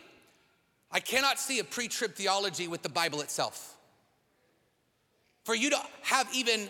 I 0.91 0.99
cannot 0.99 1.39
see 1.39 1.59
a 1.59 1.63
pre 1.63 1.87
trib 1.87 2.13
theology 2.13 2.67
with 2.67 2.81
the 2.81 2.89
Bible 2.89 3.21
itself. 3.21 3.77
For 5.45 5.55
you 5.55 5.69
to 5.69 5.79
have 6.01 6.27
even 6.35 6.69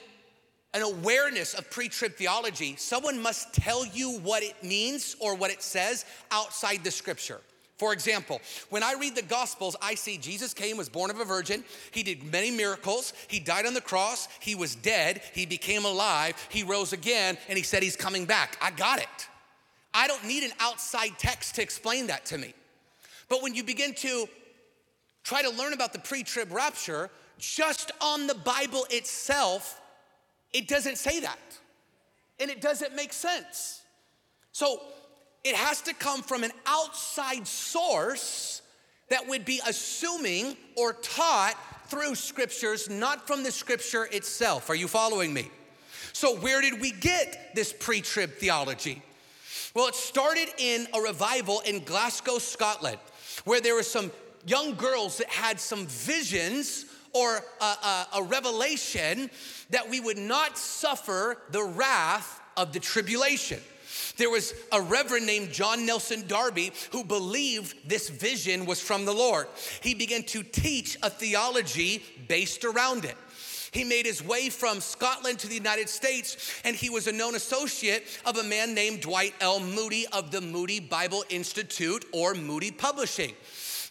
an 0.76 0.82
awareness 0.82 1.54
of 1.54 1.70
pre 1.72 1.88
trib 1.88 2.16
theology, 2.16 2.76
someone 2.76 3.20
must 3.22 3.54
tell 3.54 3.86
you 3.86 4.20
what 4.20 4.44
it 4.44 4.62
means 4.62 5.16
or 5.20 5.34
what 5.34 5.50
it 5.50 5.64
says 5.64 6.06
outside 6.32 6.84
the 6.84 6.92
scripture. 6.92 7.40
For 7.78 7.94
example, 7.94 8.42
when 8.70 8.84
I 8.84 8.94
read 8.94 9.16
the 9.16 9.22
Gospels, 9.22 9.76
I 9.82 9.96
see 9.96 10.18
Jesus 10.18 10.54
came, 10.54 10.78
was 10.78 10.88
born 10.88 11.12
of 11.12 11.20
a 11.20 11.26
virgin, 11.26 11.64
he 11.92 12.04
did 12.04 12.24
many 12.32 12.52
miracles, 12.52 13.14
he 13.28 13.40
died 13.40 13.66
on 13.66 13.74
the 13.74 13.82
cross, 13.82 14.30
he 14.40 14.56
was 14.56 14.76
dead, 14.76 15.22
he 15.34 15.46
became 15.46 15.84
alive, 15.84 16.36
he 16.50 16.64
rose 16.64 16.94
again, 16.94 17.38
and 17.50 17.58
he 17.58 17.64
said 17.64 17.84
he's 17.84 17.98
coming 17.98 18.26
back. 18.26 18.58
I 18.62 18.72
got 18.72 19.00
it. 19.00 19.28
I 19.94 20.08
don't 20.08 20.26
need 20.26 20.44
an 20.44 20.52
outside 20.60 21.12
text 21.18 21.56
to 21.56 21.62
explain 21.62 22.08
that 22.08 22.26
to 22.28 22.38
me. 22.38 22.54
But 23.28 23.42
when 23.42 23.56
you 23.56 23.64
begin 23.64 23.94
to 23.96 24.28
try 25.24 25.42
to 25.42 25.50
learn 25.50 25.74
about 25.74 25.94
the 25.94 26.00
pre 26.00 26.24
trib 26.24 26.52
rapture, 26.52 27.10
just 27.40 27.92
on 28.02 28.28
the 28.28 28.36
Bible 28.36 28.86
itself, 28.90 29.82
it 30.56 30.70
doesn't 30.70 30.98
say 30.98 31.20
that. 31.20 31.38
And 32.40 32.50
it 32.50 32.62
doesn't 32.62 32.96
make 32.96 33.12
sense. 33.12 33.82
So 34.54 34.82
it 35.44 35.54
has 35.54 35.82
to 35.82 35.94
come 35.94 36.22
from 36.22 36.46
an 36.46 36.52
outside 36.66 37.46
source 37.46 38.62
that 39.10 39.28
would 39.28 39.44
be 39.44 39.60
assuming 39.68 40.56
or 40.78 40.94
taught 40.94 41.56
through 41.88 42.16
scriptures, 42.16 42.90
not 42.90 43.28
from 43.28 43.44
the 43.44 43.52
scripture 43.52 44.08
itself. 44.12 44.70
Are 44.70 44.76
you 44.76 44.88
following 44.88 45.34
me? 45.34 45.52
So, 46.14 46.38
where 46.38 46.62
did 46.62 46.80
we 46.80 46.92
get 46.92 47.54
this 47.54 47.74
pre 47.78 48.00
trib 48.00 48.36
theology? 48.36 49.04
Well, 49.74 49.88
it 49.88 49.96
started 49.96 50.48
in 50.58 50.88
a 50.94 51.02
revival 51.02 51.62
in 51.66 51.84
Glasgow, 51.84 52.40
Scotland, 52.40 52.98
where 53.44 53.60
there 53.60 53.76
were 53.76 53.84
some 53.84 54.10
young 54.46 54.76
girls 54.76 55.18
that 55.18 55.28
had 55.28 55.60
some 55.60 55.86
visions 55.88 56.86
or 57.16 57.42
a, 57.62 57.64
a, 57.64 58.08
a 58.18 58.24
revelation 58.24 59.30
that 59.70 59.90
we 59.90 60.02
would 60.02 60.18
not 60.18 60.58
suffer 60.58 61.38
the 61.50 61.64
wrath 61.64 62.42
of 62.58 62.74
the 62.74 62.80
tribulation. 62.80 63.60
There 64.18 64.30
was 64.30 64.54
a 64.72 64.82
reverend 64.82 65.26
named 65.26 65.52
John 65.52 65.86
Nelson 65.86 66.28
Darby 66.28 66.74
who 66.92 67.06
believed 67.06 67.90
this 67.90 68.10
vision 68.10 68.66
was 68.66 68.82
from 68.82 69.06
the 69.06 69.14
Lord. 69.14 69.48
He 69.82 69.94
began 69.94 70.24
to 70.24 70.44
teach 70.44 70.98
a 71.02 71.10
theology 71.10 72.04
based 72.28 72.66
around 72.66 73.06
it. 73.06 73.16
He 73.72 73.84
made 73.84 74.06
his 74.06 74.24
way 74.24 74.50
from 74.50 74.80
Scotland 74.80 75.40
to 75.40 75.48
the 75.48 75.56
United 75.56 75.90
States, 75.90 76.62
and 76.64 76.76
he 76.76 76.90
was 76.90 77.08
a 77.08 77.12
known 77.12 77.36
associate 77.36 78.04
of 78.26 78.38
a 78.38 78.44
man 78.44 78.74
named 78.74 79.02
Dwight 79.02 79.34
L. 79.42 79.60
Moody 79.60 80.06
of 80.14 80.32
the 80.32 80.40
Moody 80.42 80.80
Bible 80.80 81.26
Institute 81.30 82.06
or 82.14 82.34
Moody 82.34 82.72
Publishing. 82.72 83.34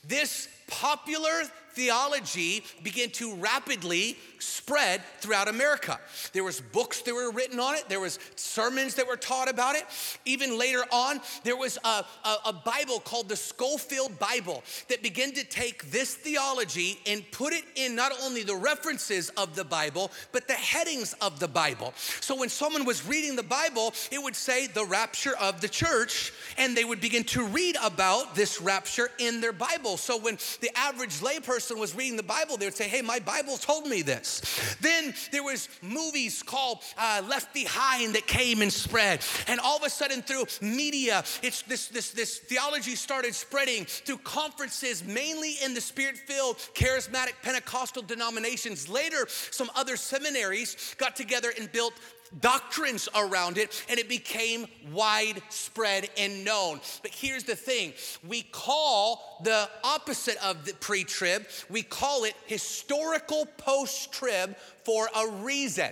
This 0.06 0.48
popular 0.68 1.42
theology 1.74 2.62
began 2.82 3.10
to 3.10 3.34
rapidly 3.34 4.16
spread 4.38 5.02
throughout 5.20 5.48
America. 5.48 5.98
There 6.32 6.44
was 6.44 6.60
books 6.60 7.02
that 7.02 7.14
were 7.14 7.30
written 7.32 7.58
on 7.58 7.74
it. 7.74 7.88
There 7.88 8.00
was 8.00 8.18
sermons 8.36 8.94
that 8.94 9.06
were 9.06 9.16
taught 9.16 9.50
about 9.50 9.74
it. 9.74 9.84
Even 10.24 10.58
later 10.58 10.84
on, 10.92 11.20
there 11.44 11.56
was 11.56 11.78
a, 11.84 12.04
a, 12.24 12.36
a 12.46 12.52
Bible 12.52 13.00
called 13.00 13.28
the 13.28 13.36
Scofield 13.36 14.18
Bible 14.18 14.62
that 14.88 15.02
began 15.02 15.32
to 15.32 15.44
take 15.44 15.90
this 15.90 16.14
theology 16.14 16.98
and 17.06 17.24
put 17.32 17.52
it 17.52 17.64
in 17.74 17.94
not 17.94 18.12
only 18.22 18.42
the 18.42 18.56
references 18.56 19.30
of 19.30 19.56
the 19.56 19.64
Bible, 19.64 20.10
but 20.32 20.46
the 20.46 20.54
headings 20.54 21.14
of 21.20 21.40
the 21.40 21.48
Bible. 21.48 21.92
So 22.20 22.36
when 22.36 22.48
someone 22.48 22.84
was 22.84 23.06
reading 23.06 23.36
the 23.36 23.42
Bible, 23.42 23.94
it 24.10 24.22
would 24.22 24.36
say 24.36 24.66
the 24.66 24.84
rapture 24.84 25.36
of 25.40 25.60
the 25.60 25.68
church, 25.68 26.32
and 26.58 26.76
they 26.76 26.84
would 26.84 27.00
begin 27.00 27.24
to 27.24 27.44
read 27.46 27.76
about 27.82 28.34
this 28.34 28.60
rapture 28.60 29.10
in 29.18 29.40
their 29.40 29.52
Bible. 29.52 29.96
So 29.96 30.18
when 30.18 30.38
the 30.60 30.70
average 30.76 31.20
layperson 31.20 31.63
was 31.70 31.94
reading 31.94 32.16
the 32.16 32.22
Bible, 32.22 32.56
they 32.56 32.66
would 32.66 32.74
say, 32.74 32.88
Hey, 32.88 33.02
my 33.02 33.18
Bible 33.18 33.56
told 33.56 33.86
me 33.86 34.02
this. 34.02 34.76
Then 34.80 35.14
there 35.32 35.42
was 35.42 35.68
movies 35.82 36.42
called 36.42 36.82
uh, 36.98 37.22
Left 37.28 37.52
Behind 37.54 38.14
that 38.14 38.26
came 38.26 38.62
and 38.62 38.72
spread. 38.72 39.20
And 39.48 39.60
all 39.60 39.76
of 39.76 39.82
a 39.84 39.90
sudden 39.90 40.22
through 40.22 40.44
media, 40.60 41.24
it's 41.42 41.62
this, 41.62 41.88
this, 41.88 42.10
this 42.10 42.38
theology 42.38 42.94
started 42.94 43.34
spreading 43.34 43.84
through 43.84 44.18
conferences, 44.18 45.04
mainly 45.04 45.54
in 45.64 45.74
the 45.74 45.80
spirit-filled 45.80 46.56
charismatic 46.74 47.34
Pentecostal 47.42 48.02
denominations. 48.02 48.88
Later, 48.88 49.26
some 49.28 49.70
other 49.74 49.96
seminaries 49.96 50.94
got 50.98 51.16
together 51.16 51.52
and 51.58 51.70
built 51.72 51.94
doctrines 52.40 53.08
around 53.14 53.58
it, 53.58 53.84
and 53.88 53.98
it 53.98 54.08
became 54.08 54.66
widespread 54.92 56.08
and 56.18 56.44
known. 56.44 56.80
But 57.02 57.12
here's 57.12 57.44
the 57.44 57.56
thing 57.56 57.92
we 58.26 58.42
call 58.42 59.40
the 59.42 59.68
opposite 59.82 60.36
of 60.44 60.64
the 60.64 60.74
pre 60.74 61.04
trib, 61.04 61.46
we 61.70 61.82
call 61.82 62.24
it 62.24 62.34
historical 62.46 63.46
post 63.58 64.12
trib 64.12 64.56
for 64.84 65.08
a 65.14 65.28
reason. 65.42 65.90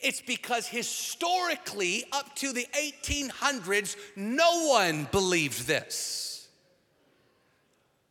It's 0.00 0.20
because 0.20 0.66
historically, 0.66 2.04
up 2.10 2.34
to 2.36 2.52
the 2.52 2.66
1800s, 2.74 3.96
no 4.16 4.66
one 4.66 5.06
believed 5.12 5.66
this. 5.68 6.48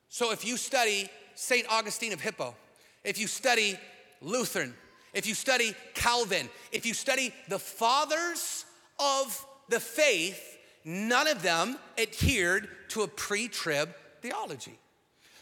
So 0.07 0.31
if 0.31 0.45
you 0.45 0.55
study 0.55 1.09
St. 1.35 1.65
Augustine 1.69 2.13
of 2.13 2.21
Hippo, 2.21 2.55
if 3.03 3.19
you 3.19 3.27
study 3.27 3.77
Lutheran, 4.21 4.73
if 5.13 5.27
you 5.27 5.33
study 5.33 5.75
Calvin, 5.93 6.49
if 6.71 6.85
you 6.85 6.93
study 6.93 7.33
the 7.49 7.59
fathers 7.59 8.65
of 8.99 9.45
the 9.69 9.79
faith, 9.79 10.57
none 10.85 11.27
of 11.27 11.41
them 11.41 11.77
adhered 11.97 12.69
to 12.89 13.01
a 13.01 13.07
pre 13.07 13.47
trib 13.47 13.89
theology. 14.21 14.77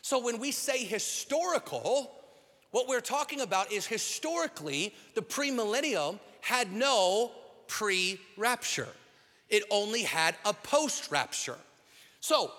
So 0.02 0.20
when 0.24 0.40
we 0.40 0.52
say 0.52 0.84
historical, 0.84 2.12
what 2.72 2.88
we're 2.88 3.02
talking 3.02 3.42
about 3.42 3.72
is 3.72 3.86
historically, 3.86 4.94
the 5.16 5.22
premillennium 5.22 6.20
had 6.42 6.72
no 6.74 7.32
pre 7.68 8.20
rapture, 8.38 8.88
it 9.50 9.64
only 9.70 10.04
had 10.04 10.36
a 10.46 10.54
post 10.54 11.12
rapture. 11.12 11.58
So, 12.20 12.52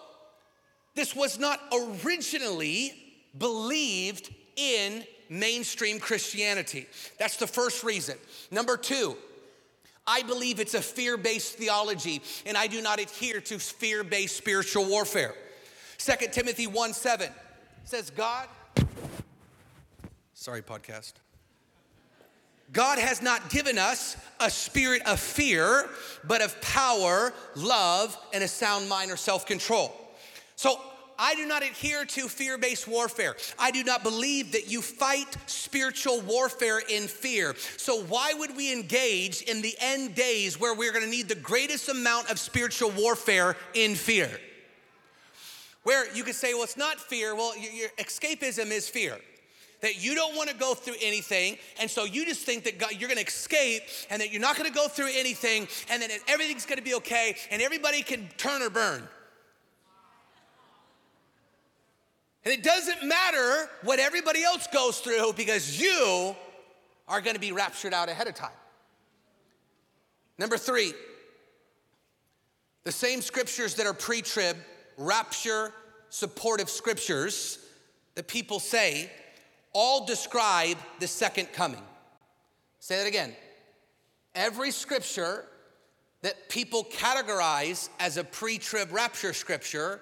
this 0.95 1.15
was 1.15 1.39
not 1.39 1.61
originally 1.73 2.93
believed 3.39 4.35
in 4.57 5.05
mainstream 5.31 5.99
Christianity. 5.99 6.87
That's 7.19 7.37
the 7.37 7.47
first 7.47 7.83
reason. 7.83 8.19
Number 8.51 8.77
two, 8.77 9.17
I 10.07 10.23
believe 10.23 10.61
it's 10.61 10.75
a 10.75 10.83
fear 10.83 11.17
based 11.17 11.55
theology, 11.55 12.21
and 12.45 12.57
I 12.57 12.67
do 12.67 12.83
not 12.83 13.01
adhere 13.01 13.41
to 13.43 13.59
fear 13.59 14.05
based 14.05 14.37
spiritual 14.37 14.87
warfare. 14.87 15.35
2 15.99 16.13
Timothy 16.33 16.67
1 16.67 16.93
7 16.93 17.29
says, 17.85 18.11
God, 18.11 18.49
sorry, 20.35 20.63
podcast. 20.63 21.15
God 22.73 22.99
has 22.99 23.21
not 23.21 23.51
given 23.51 23.79
us 23.79 24.17
a 24.39 24.51
spirit 24.51 25.03
of 25.07 25.19
fear, 25.19 25.89
but 26.25 26.41
of 26.41 26.61
power, 26.61 27.33
love, 27.57 28.17
and 28.33 28.45
a 28.45 28.49
sound 28.49 28.89
mind 28.89 29.11
or 29.11 29.17
self 29.17 29.45
control. 29.47 29.95
So 30.57 30.81
I 31.21 31.35
do 31.35 31.47
not 31.47 31.63
adhere 31.63 32.07
to 32.07 32.29
fear 32.29 32.57
based 32.57 32.89
warfare. 32.89 33.37
I 33.59 33.71
do 33.71 33.85
not 33.85 34.03
believe 34.03 34.53
that 34.53 34.71
you 34.71 34.81
fight 34.81 35.37
spiritual 35.45 36.23
warfare 36.23 36.79
in 36.79 37.07
fear. 37.09 37.55
So, 37.77 38.03
why 38.05 38.33
would 38.33 38.57
we 38.57 38.73
engage 38.73 39.43
in 39.43 39.61
the 39.61 39.75
end 39.79 40.15
days 40.15 40.59
where 40.59 40.75
we're 40.75 40.93
gonna 40.93 41.07
need 41.07 41.29
the 41.29 41.35
greatest 41.35 41.91
amount 41.91 42.31
of 42.31 42.39
spiritual 42.39 42.91
warfare 42.91 43.55
in 43.75 43.95
fear? 43.95 44.31
Where 45.83 46.13
you 46.15 46.25
could 46.25 46.35
say, 46.35 46.55
well, 46.55 46.65
it's 46.65 46.79
not 46.79 46.99
fear. 46.99 47.35
Well, 47.35 47.57
your, 47.57 47.73
your 47.73 47.89
escapism 47.99 48.71
is 48.71 48.89
fear 48.89 49.19
that 49.83 50.03
you 50.03 50.15
don't 50.15 50.37
want 50.37 50.51
to 50.51 50.57
go 50.57 50.75
through 50.75 50.97
anything, 51.03 51.57
and 51.81 51.91
so 51.91 52.05
you 52.05 52.27
just 52.27 52.45
think 52.45 52.65
that 52.65 52.79
God, 52.79 52.93
you're 52.99 53.09
going 53.09 53.21
to 53.21 53.27
escape, 53.27 53.83
and 54.11 54.21
that 54.21 54.31
you're 54.31 54.41
not 54.41 54.57
going 54.57 54.69
to 54.69 54.75
go 54.75 54.89
through 54.89 55.09
anything, 55.15 55.67
and 55.91 56.03
then 56.03 56.11
everything's 56.29 56.67
going 56.67 56.77
to 56.77 56.85
be 56.85 56.95
okay, 56.97 57.35
and 57.51 57.63
everybody 57.63 58.03
can 58.03 58.29
turn 58.37 58.61
or 58.61 58.69
burn. 58.69 59.09
And 62.45 62.55
it 62.55 62.63
doesn't 62.63 63.07
matter 63.07 63.69
what 63.83 63.99
everybody 63.99 64.43
else 64.43 64.67
goes 64.73 65.01
through 65.01 65.35
because 65.35 65.81
you 65.81 66.35
are 67.07 67.21
going 67.21 67.35
to 67.35 67.41
be 67.41 67.53
raptured 67.53 67.93
out 67.93 68.09
ahead 68.09 68.29
of 68.29 68.35
time. 68.35 68.51
Number 70.39 70.57
three, 70.57 70.95
the 72.85 72.93
same 72.93 73.21
scriptures 73.21 73.75
that 73.75 73.87
are 73.87 73.93
pre 73.93 74.23
trib, 74.23 74.57
rapture 74.97 75.73
supportive 76.09 76.71
scriptures 76.71 77.59
that 78.15 78.27
people 78.27 78.59
say 78.59 79.11
all 79.73 80.07
describe 80.07 80.77
the 80.99 81.07
second 81.07 81.53
coming. 81.53 81.83
Say 82.79 82.97
that 82.97 83.07
again. 83.07 83.35
Every 84.35 84.71
scripture 84.71 85.45
that 86.23 86.49
people 86.49 86.85
categorize 86.85 87.89
as 87.99 88.17
a 88.17 88.25
pre 88.25 88.59
trib 88.59 88.93
rapture 88.93 89.33
scripture 89.35 90.01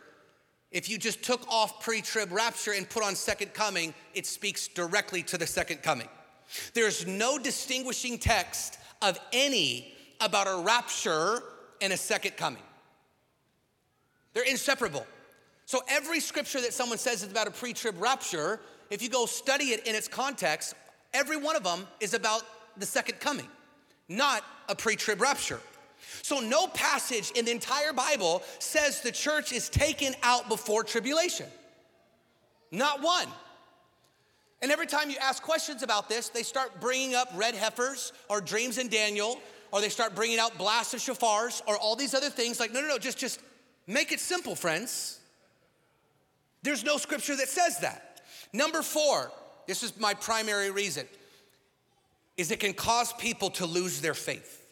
if 0.71 0.89
you 0.89 0.99
just 0.99 1.23
took 1.23 1.47
off 1.49 1.83
pre 1.83 2.01
trib 2.01 2.33
rapture 2.33 2.73
and 2.73 2.89
put 2.89 3.03
on 3.03 3.15
second 3.15 3.55
coming, 3.55 3.95
it 4.15 4.27
speaks 4.27 4.69
directly 4.69 5.23
to 5.25 5.39
the 5.39 5.47
second 5.47 5.83
coming. 5.83 6.09
There's 6.75 7.07
no 7.07 7.39
distinguishing 7.39 8.19
text 8.19 8.79
of 9.03 9.19
any 9.33 9.95
about 10.21 10.47
a 10.47 10.63
rapture 10.63 11.43
and 11.81 11.93
a 11.93 11.97
second 11.97 12.37
coming. 12.37 12.63
They're 14.35 14.45
inseparable. 14.45 15.07
So 15.65 15.83
every 15.89 16.21
scripture 16.21 16.61
that 16.61 16.73
someone 16.73 16.99
says 16.99 17.23
is 17.23 17.31
about 17.31 17.47
a 17.47 17.51
pre 17.51 17.73
trib 17.73 18.01
rapture, 18.01 18.61
if 18.91 19.03
you 19.03 19.09
go 19.09 19.27
study 19.27 19.67
it 19.67 19.87
in 19.87 19.95
its 19.95 20.09
context, 20.09 20.75
every 21.13 21.37
one 21.37 21.57
of 21.57 21.65
them 21.65 21.87
is 22.01 22.15
about 22.15 22.43
the 22.77 22.87
second 22.87 23.21
coming, 23.21 23.49
not 24.09 24.45
a 24.69 24.75
pre 24.75 24.97
trib 24.97 25.21
rapture. 25.21 25.61
So, 26.23 26.41
no 26.41 26.67
passage 26.69 27.31
in 27.33 27.45
the 27.45 27.51
entire 27.51 27.93
Bible 27.93 28.43
says 28.59 29.01
the 29.01 29.13
church 29.13 29.53
is 29.53 29.69
taken 29.69 30.15
out 30.23 30.49
before 30.49 30.85
tribulation. 30.85 31.47
Not 32.71 33.03
one. 33.03 33.29
And 34.61 34.73
every 34.73 34.87
time 34.87 35.11
you 35.11 35.17
ask 35.21 35.43
questions 35.43 35.83
about 35.83 36.09
this, 36.09 36.29
they 36.31 36.43
start 36.43 36.81
bringing 36.81 37.15
up 37.15 37.29
red 37.35 37.55
heifers 37.55 38.13
or 38.29 38.41
dreams 38.41 38.79
in 38.79 38.89
Daniel, 38.89 39.41
or 39.71 39.81
they 39.81 39.89
start 39.89 40.15
bringing 40.15 40.39
out 40.39 40.59
blasts 40.59 40.95
of 40.95 41.01
shofars 41.01 41.63
or 41.67 41.77
all 41.77 41.95
these 41.95 42.15
other 42.15 42.31
things. 42.31 42.59
Like, 42.59 42.73
no, 42.73 42.81
no, 42.81 42.89
no, 42.89 42.99
just, 42.99 43.19
just 43.19 43.41
make 43.87 44.11
it 44.11 44.19
simple, 44.19 44.57
friends. 44.57 45.21
There's 46.63 46.85
no 46.85 46.97
scripture 46.97 47.37
that 47.37 47.49
says 47.49 47.79
that. 47.81 48.21
Number 48.53 48.83
four, 48.83 49.31
this 49.67 49.83
is 49.83 49.99
my 49.99 50.15
primary 50.15 50.71
reason, 50.71 51.07
is 52.37 52.51
it 52.51 52.59
can 52.61 52.73
cause 52.73 53.13
people 53.13 53.51
to 53.51 53.67
lose 53.67 54.01
their 54.01 54.15
faith. 54.15 54.67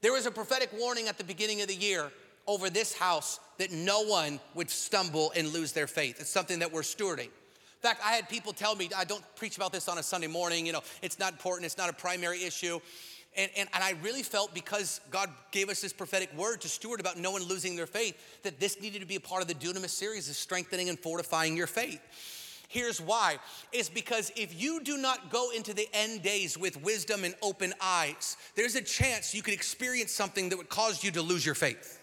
There 0.00 0.12
was 0.12 0.26
a 0.26 0.30
prophetic 0.30 0.70
warning 0.78 1.08
at 1.08 1.18
the 1.18 1.24
beginning 1.24 1.60
of 1.60 1.68
the 1.68 1.74
year 1.74 2.10
over 2.46 2.70
this 2.70 2.94
house 2.94 3.38
that 3.58 3.70
no 3.70 4.02
one 4.02 4.40
would 4.54 4.70
stumble 4.70 5.32
and 5.36 5.52
lose 5.52 5.72
their 5.72 5.86
faith. 5.86 6.20
It's 6.20 6.30
something 6.30 6.60
that 6.60 6.72
we're 6.72 6.82
stewarding. 6.82 7.28
In 7.28 7.88
fact, 7.88 8.00
I 8.04 8.12
had 8.12 8.28
people 8.28 8.52
tell 8.52 8.74
me, 8.74 8.90
I 8.96 9.04
don't 9.04 9.24
preach 9.36 9.56
about 9.56 9.72
this 9.72 9.88
on 9.88 9.98
a 9.98 10.02
Sunday 10.02 10.26
morning, 10.26 10.66
you 10.66 10.72
know, 10.72 10.82
it's 11.02 11.18
not 11.18 11.32
important, 11.32 11.66
it's 11.66 11.78
not 11.78 11.88
a 11.88 11.94
primary 11.94 12.42
issue. 12.42 12.78
And, 13.36 13.50
and, 13.56 13.68
and 13.72 13.84
I 13.84 13.94
really 14.02 14.22
felt 14.22 14.52
because 14.54 15.00
God 15.10 15.30
gave 15.52 15.68
us 15.68 15.80
this 15.80 15.92
prophetic 15.92 16.36
word 16.36 16.60
to 16.62 16.68
steward 16.68 17.00
about 17.00 17.16
no 17.16 17.30
one 17.30 17.42
losing 17.44 17.76
their 17.76 17.86
faith, 17.86 18.16
that 18.42 18.58
this 18.58 18.80
needed 18.80 19.00
to 19.00 19.06
be 19.06 19.16
a 19.16 19.20
part 19.20 19.40
of 19.40 19.48
the 19.48 19.54
Dunamis 19.54 19.90
series 19.90 20.28
of 20.28 20.34
strengthening 20.34 20.88
and 20.88 20.98
fortifying 20.98 21.56
your 21.56 21.66
faith. 21.66 22.00
Here's 22.70 23.00
why 23.00 23.40
it's 23.72 23.88
because 23.88 24.30
if 24.36 24.58
you 24.58 24.80
do 24.84 24.96
not 24.96 25.28
go 25.28 25.50
into 25.50 25.74
the 25.74 25.88
end 25.92 26.22
days 26.22 26.56
with 26.56 26.80
wisdom 26.80 27.24
and 27.24 27.34
open 27.42 27.74
eyes, 27.80 28.36
there's 28.54 28.76
a 28.76 28.80
chance 28.80 29.34
you 29.34 29.42
could 29.42 29.54
experience 29.54 30.12
something 30.12 30.48
that 30.48 30.56
would 30.56 30.68
cause 30.68 31.02
you 31.02 31.10
to 31.10 31.20
lose 31.20 31.44
your 31.44 31.56
faith. 31.56 32.00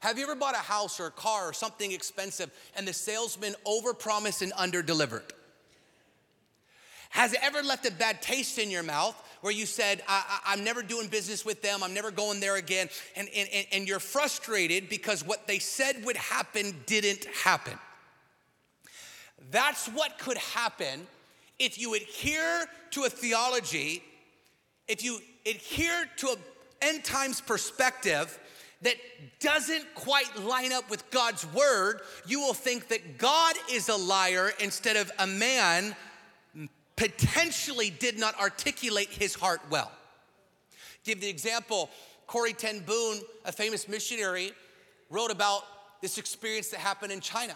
Have 0.00 0.18
you 0.18 0.24
ever 0.24 0.34
bought 0.34 0.54
a 0.54 0.58
house 0.58 1.00
or 1.00 1.06
a 1.06 1.10
car 1.10 1.48
or 1.48 1.54
something 1.54 1.90
expensive 1.90 2.50
and 2.76 2.86
the 2.86 2.92
salesman 2.92 3.54
overpromised 3.66 4.42
and 4.42 4.52
underdelivered? 4.52 5.22
Has 7.08 7.32
it 7.32 7.38
ever 7.42 7.62
left 7.62 7.86
a 7.86 7.92
bad 7.92 8.20
taste 8.20 8.58
in 8.58 8.70
your 8.70 8.82
mouth 8.82 9.16
where 9.40 9.54
you 9.54 9.64
said, 9.64 10.02
I, 10.06 10.52
am 10.52 10.64
never 10.64 10.82
doing 10.82 11.08
business 11.08 11.46
with 11.46 11.62
them, 11.62 11.82
I'm 11.82 11.94
never 11.94 12.10
going 12.10 12.40
there 12.40 12.56
again, 12.56 12.90
and, 13.16 13.26
and, 13.34 13.48
and 13.72 13.88
you're 13.88 14.00
frustrated 14.00 14.90
because 14.90 15.24
what 15.24 15.46
they 15.46 15.60
said 15.60 16.04
would 16.04 16.18
happen 16.18 16.76
didn't 16.84 17.24
happen? 17.42 17.78
That's 19.50 19.86
what 19.88 20.18
could 20.18 20.38
happen 20.38 21.06
if 21.58 21.78
you 21.78 21.94
adhere 21.94 22.66
to 22.90 23.04
a 23.04 23.10
theology, 23.10 24.02
if 24.88 25.04
you 25.04 25.20
adhere 25.46 26.06
to 26.16 26.28
an 26.28 26.38
end 26.82 27.04
times 27.04 27.40
perspective 27.40 28.38
that 28.82 28.96
doesn't 29.40 29.94
quite 29.94 30.36
line 30.40 30.72
up 30.72 30.90
with 30.90 31.08
God's 31.10 31.46
word, 31.52 32.00
you 32.26 32.40
will 32.40 32.54
think 32.54 32.88
that 32.88 33.18
God 33.18 33.54
is 33.70 33.88
a 33.88 33.96
liar 33.96 34.50
instead 34.60 34.96
of 34.96 35.10
a 35.18 35.26
man 35.26 35.94
potentially 36.96 37.90
did 37.90 38.18
not 38.18 38.38
articulate 38.38 39.08
his 39.08 39.34
heart 39.34 39.60
well. 39.70 39.90
Give 41.04 41.20
the 41.20 41.28
example 41.28 41.90
Corrie 42.26 42.52
ten 42.52 42.80
Boom, 42.80 43.18
a 43.44 43.52
famous 43.52 43.88
missionary, 43.88 44.52
wrote 45.10 45.30
about 45.30 45.62
this 46.00 46.18
experience 46.18 46.68
that 46.68 46.80
happened 46.80 47.12
in 47.12 47.20
China 47.20 47.54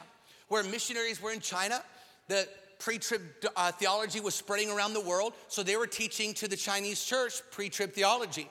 where 0.48 0.62
missionaries 0.62 1.22
were 1.22 1.32
in 1.32 1.40
China. 1.40 1.82
The 2.28 2.48
pre 2.78 2.98
trib 2.98 3.22
uh, 3.56 3.72
theology 3.72 4.20
was 4.20 4.34
spreading 4.34 4.70
around 4.70 4.94
the 4.94 5.00
world, 5.00 5.34
so 5.48 5.62
they 5.62 5.76
were 5.76 5.86
teaching 5.86 6.34
to 6.34 6.48
the 6.48 6.56
Chinese 6.56 7.04
church 7.04 7.40
pre 7.50 7.68
trib 7.68 7.92
theology. 7.92 8.48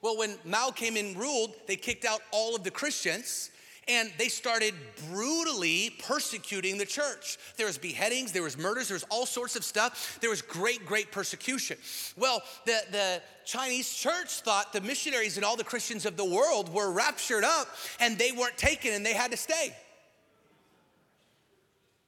Well, 0.00 0.16
when 0.16 0.36
Mao 0.44 0.70
came 0.70 0.96
in 0.96 1.06
and 1.06 1.16
ruled, 1.16 1.54
they 1.66 1.76
kicked 1.76 2.04
out 2.04 2.20
all 2.30 2.54
of 2.54 2.62
the 2.62 2.70
Christians 2.70 3.50
and 3.88 4.12
they 4.18 4.28
started 4.28 4.74
brutally 5.10 5.90
persecuting 6.06 6.76
the 6.76 6.84
church. 6.84 7.38
There 7.56 7.66
was 7.66 7.78
beheadings, 7.78 8.32
there 8.32 8.42
was 8.42 8.58
murders, 8.58 8.88
there 8.88 8.94
was 8.94 9.06
all 9.10 9.24
sorts 9.24 9.56
of 9.56 9.64
stuff. 9.64 10.18
There 10.20 10.30
was 10.30 10.42
great, 10.42 10.84
great 10.84 11.10
persecution. 11.10 11.78
Well, 12.16 12.42
the, 12.66 12.80
the 12.92 13.22
Chinese 13.46 13.92
church 13.92 14.40
thought 14.40 14.74
the 14.74 14.82
missionaries 14.82 15.36
and 15.36 15.44
all 15.44 15.56
the 15.56 15.64
Christians 15.64 16.04
of 16.04 16.16
the 16.16 16.24
world 16.24 16.72
were 16.72 16.92
raptured 16.92 17.44
up 17.44 17.68
and 17.98 18.18
they 18.18 18.30
weren't 18.30 18.58
taken 18.58 18.92
and 18.92 19.04
they 19.04 19.14
had 19.14 19.30
to 19.30 19.38
stay. 19.38 19.74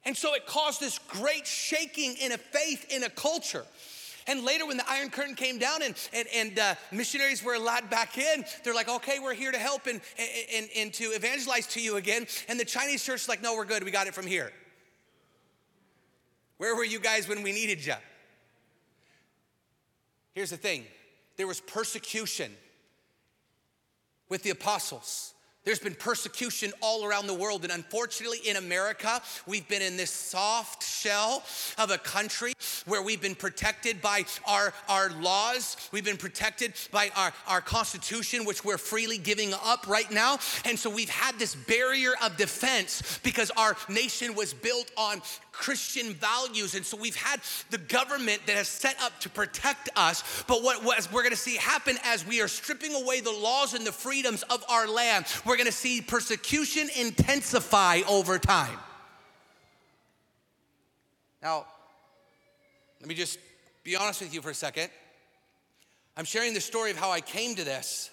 And 0.05 0.17
so 0.17 0.35
it 0.35 0.47
caused 0.47 0.81
this 0.81 0.99
great 0.99 1.47
shaking 1.47 2.17
in 2.17 2.33
a 2.33 2.39
faith 2.39 2.87
in 2.91 3.05
a 3.05 3.11
culture. 3.11 3.65
And 4.27 4.45
later, 4.45 4.67
when 4.67 4.77
the 4.77 4.89
Iron 4.89 5.11
Curtain 5.11 5.35
came 5.35 5.59
down 5.59 5.83
and, 5.83 5.95
and, 6.13 6.29
and 6.35 6.59
uh, 6.59 6.75
missionaries 6.93 7.43
were 7.43 7.55
allowed 7.55 7.91
back 7.91 8.17
in, 8.17 8.45
they're 8.63 8.75
like, 8.75 8.89
okay, 8.89 9.19
we're 9.19 9.35
here 9.35 9.51
to 9.51 9.59
help 9.59 9.87
and, 9.87 10.01
and, 10.55 10.69
and 10.77 10.93
to 10.95 11.05
evangelize 11.05 11.67
to 11.69 11.81
you 11.81 11.97
again. 11.97 12.27
And 12.49 12.59
the 12.59 12.65
Chinese 12.65 13.05
church 13.05 13.23
is 13.23 13.29
like, 13.29 13.43
no, 13.43 13.57
we're 13.57 13.65
good. 13.65 13.83
We 13.83 13.91
got 13.91 14.07
it 14.07 14.15
from 14.15 14.27
here. 14.27 14.53
Where 16.59 16.77
were 16.77 16.85
you 16.85 17.01
guys 17.01 17.27
when 17.29 17.43
we 17.43 17.53
needed 17.53 17.85
you? 17.85 17.95
Here's 20.33 20.51
the 20.51 20.57
thing 20.57 20.85
there 21.37 21.47
was 21.47 21.61
persecution 21.61 22.53
with 24.29 24.43
the 24.43 24.51
apostles. 24.51 25.35
There's 25.71 25.79
been 25.79 25.95
persecution 25.95 26.73
all 26.81 27.05
around 27.05 27.29
the 27.29 27.35
world. 27.35 27.63
And 27.63 27.73
unfortunately, 27.73 28.39
in 28.45 28.57
America, 28.57 29.23
we've 29.47 29.69
been 29.69 29.83
in 29.83 29.97
this 29.97 30.11
soft 30.11 30.83
shell 30.83 31.45
of 31.79 31.93
a 31.93 31.99
country 31.99 32.55
where 32.87 33.01
we've 33.03 33.23
been 33.23 33.37
protected 33.37 34.03
by 34.03 34.25
our, 34.49 34.75
our 34.89 35.11
laws. 35.11 35.77
We've 35.93 36.05
been 36.05 36.17
protected 36.17 36.73
by 36.91 37.13
our, 37.15 37.33
our 37.47 37.61
constitution, 37.61 38.45
which 38.45 38.65
we're 38.65 38.79
freely 38.79 39.17
giving 39.17 39.55
up 39.65 39.87
right 39.87 40.11
now. 40.11 40.41
And 40.65 40.77
so 40.77 40.91
we've 40.91 41.09
had 41.09 41.39
this 41.39 41.55
barrier 41.55 42.15
of 42.21 42.37
defense 42.37 43.21
because 43.23 43.53
our 43.53 43.77
nation 43.89 44.35
was 44.35 44.53
built 44.53 44.91
on 44.97 45.23
Christian 45.61 46.15
values. 46.15 46.75
And 46.75 46.85
so 46.85 46.97
we've 46.97 47.15
had 47.15 47.41
the 47.71 47.79
government 47.79 48.41
that 48.47 48.57
has 48.57 48.67
set 48.67 49.01
up 49.03 49.19
to 49.21 49.29
protect 49.29 49.89
us. 49.95 50.45
But 50.47 50.63
what, 50.63 50.83
what 50.83 51.09
we're 51.13 51.23
gonna 51.23 51.37
see 51.37 51.57
happen 51.57 51.99
as 52.05 52.27
we 52.27 52.41
are 52.41 52.49
stripping 52.49 52.95
away 52.95 53.21
the 53.21 53.31
laws 53.31 53.75
and 53.75 53.87
the 53.87 53.93
freedoms 53.93 54.43
of 54.45 54.65
our 54.69 54.89
land, 54.89 55.27
we're 55.45 55.57
gonna 55.57 55.71
see 55.71 56.01
persecution 56.01 56.89
intensify 56.97 58.01
over 58.09 58.39
time. 58.39 58.79
Now, 61.43 61.67
let 63.01 63.09
me 63.09 63.15
just 63.15 63.39
be 63.85 63.97
honest 63.97 64.21
with 64.21 64.35
you 64.35 64.43
for 64.43 64.51
a 64.51 64.55
second. 64.55 64.91
I'm 66.17 66.25
sharing 66.25 66.55
the 66.55 66.61
story 66.61 66.91
of 66.91 66.97
how 66.97 67.11
I 67.11 67.21
came 67.21 67.55
to 67.55 67.65
this, 67.65 68.11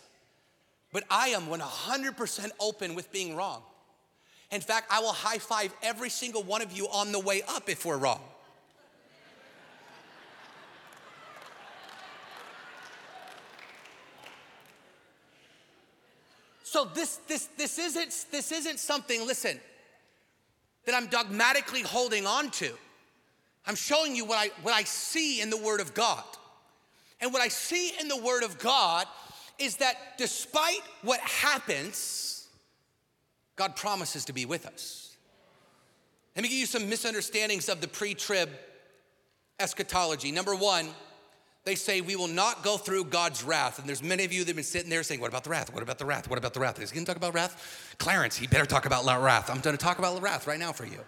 but 0.93 1.03
I 1.09 1.29
am 1.29 1.47
100% 1.47 2.49
open 2.59 2.95
with 2.95 3.11
being 3.11 3.35
wrong. 3.35 3.63
In 4.51 4.61
fact, 4.61 4.87
I 4.89 4.99
will 4.99 5.11
high 5.11 5.39
five 5.39 5.73
every 5.83 6.09
single 6.09 6.43
one 6.43 6.61
of 6.61 6.71
you 6.71 6.87
on 6.87 7.11
the 7.11 7.19
way 7.19 7.41
up 7.47 7.69
if 7.69 7.85
we're 7.85 7.97
wrong. 7.97 8.21
So 16.63 16.85
this 16.85 17.19
this 17.27 17.47
this 17.57 17.79
isn't 17.79 18.25
this 18.31 18.51
isn't 18.51 18.79
something 18.79 19.25
listen 19.25 19.59
that 20.85 20.93
I'm 20.93 21.07
dogmatically 21.07 21.81
holding 21.81 22.27
on 22.27 22.51
to. 22.51 22.71
I'm 23.65 23.75
showing 23.75 24.15
you 24.15 24.25
what 24.25 24.37
I 24.37 24.51
what 24.61 24.73
I 24.73 24.83
see 24.83 25.41
in 25.41 25.49
the 25.49 25.57
word 25.57 25.81
of 25.81 25.93
God. 25.93 26.23
And 27.19 27.33
what 27.33 27.41
I 27.41 27.47
see 27.47 27.93
in 27.99 28.07
the 28.07 28.17
word 28.17 28.43
of 28.43 28.59
God 28.59 29.07
is 29.57 29.77
that 29.77 29.95
despite 30.17 30.81
what 31.01 31.19
happens 31.21 32.36
God 33.57 33.75
promises 33.75 34.23
to 34.25 34.33
be 34.33 34.45
with 34.45 34.65
us. 34.65 35.17
Let 36.35 36.43
me 36.43 36.49
give 36.49 36.59
you 36.59 36.67
some 36.67 36.87
misunderstandings 36.87 37.67
of 37.67 37.81
the 37.81 37.87
pre 37.87 38.13
trib 38.13 38.49
eschatology. 39.59 40.31
Number 40.31 40.55
one, 40.55 40.89
they 41.65 41.73
say 41.73 41.99
we 41.99 42.15
will 42.15 42.27
not 42.27 42.63
go 42.63 42.77
through 42.77 43.05
God's 43.05 43.43
wrath. 43.43 43.79
And 43.79 43.87
there's 43.89 44.03
many 44.03 44.23
of 44.23 44.31
you 44.31 44.41
that 44.41 44.49
have 44.49 44.55
been 44.55 44.63
sitting 44.63 44.89
there 44.89 45.01
saying, 45.01 45.19
What 45.19 45.29
about 45.29 45.43
the 45.43 45.49
wrath? 45.49 45.73
What 45.73 45.81
about 45.83 45.97
the 45.97 46.05
wrath? 46.05 46.29
What 46.29 46.37
about 46.37 46.53
the 46.53 46.59
wrath? 46.59 46.79
Is 46.79 46.91
he 46.91 46.95
gonna 46.95 47.07
talk 47.07 47.17
about 47.17 47.33
wrath? 47.33 47.95
Clarence, 47.97 48.37
he 48.37 48.45
better 48.45 48.67
talk 48.67 48.85
about 48.85 49.03
wrath. 49.21 49.49
I'm 49.49 49.59
gonna 49.59 49.75
talk 49.75 49.97
about 49.97 50.21
wrath 50.21 50.45
right 50.45 50.59
now 50.59 50.71
for 50.71 50.85
you. 50.85 50.99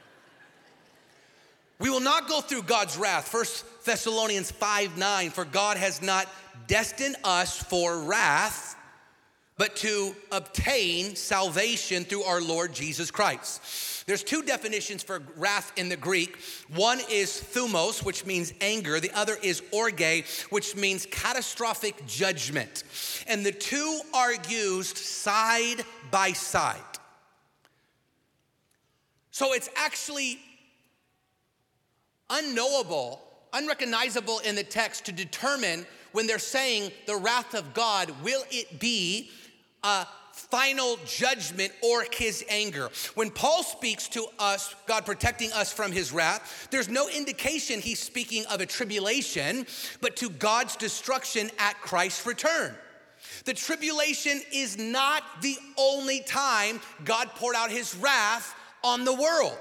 We 1.77 1.89
will 1.89 2.01
not 2.01 2.27
go 2.27 2.41
through 2.41 2.63
God's 2.63 2.97
wrath. 2.97 3.27
First 3.27 3.63
Thessalonians 3.85 4.51
5 4.51 4.97
9, 4.97 5.29
for 5.29 5.45
God 5.45 5.77
has 5.77 6.01
not 6.01 6.27
destined 6.67 7.15
us 7.23 7.61
for 7.61 7.99
wrath 7.99 8.75
but 9.59 9.75
to 9.75 10.15
obtain 10.31 11.17
salvation 11.17 12.05
through 12.05 12.23
our 12.23 12.41
Lord 12.41 12.71
Jesus 12.71 13.11
Christ. 13.11 14.07
There's 14.07 14.23
two 14.23 14.41
definitions 14.41 15.03
for 15.03 15.21
wrath 15.35 15.73
in 15.75 15.89
the 15.89 15.97
Greek. 15.97 16.37
One 16.73 17.01
is 17.11 17.29
thumos, 17.29 18.03
which 18.03 18.25
means 18.25 18.53
anger. 18.61 19.01
The 19.01 19.11
other 19.11 19.35
is 19.43 19.61
orge, 19.71 20.23
which 20.49 20.77
means 20.77 21.05
catastrophic 21.11 22.07
judgment. 22.07 22.85
And 23.27 23.45
the 23.45 23.51
two 23.51 23.99
are 24.13 24.33
used 24.47 24.97
side 24.97 25.83
by 26.09 26.31
side. 26.31 26.79
So 29.31 29.51
it's 29.51 29.69
actually 29.75 30.39
unknowable, 32.29 33.21
unrecognizable 33.51 34.39
in 34.39 34.55
the 34.55 34.63
text 34.63 35.05
to 35.07 35.11
determine 35.11 35.85
when 36.13 36.27
they're 36.27 36.39
saying 36.39 36.91
the 37.07 37.17
wrath 37.17 37.53
of 37.53 37.73
God, 37.73 38.11
will 38.23 38.43
it 38.51 38.79
be 38.79 39.29
a 39.83 40.07
final 40.31 40.97
judgment 41.05 41.71
or 41.83 42.05
his 42.13 42.45
anger. 42.49 42.89
When 43.15 43.29
Paul 43.29 43.63
speaks 43.63 44.07
to 44.09 44.25
us, 44.39 44.73
God 44.87 45.05
protecting 45.05 45.51
us 45.51 45.71
from 45.71 45.91
his 45.91 46.11
wrath, 46.11 46.67
there's 46.71 46.89
no 46.89 47.09
indication 47.09 47.81
he's 47.81 47.99
speaking 47.99 48.45
of 48.47 48.61
a 48.61 48.65
tribulation, 48.65 49.65
but 50.01 50.15
to 50.17 50.29
God's 50.29 50.75
destruction 50.75 51.51
at 51.59 51.79
Christ's 51.81 52.25
return. 52.25 52.73
The 53.45 53.53
tribulation 53.53 54.41
is 54.53 54.77
not 54.77 55.23
the 55.41 55.57
only 55.77 56.21
time 56.21 56.79
God 57.03 57.29
poured 57.35 57.55
out 57.55 57.69
his 57.69 57.95
wrath 57.95 58.55
on 58.83 59.03
the 59.03 59.13
world. 59.13 59.57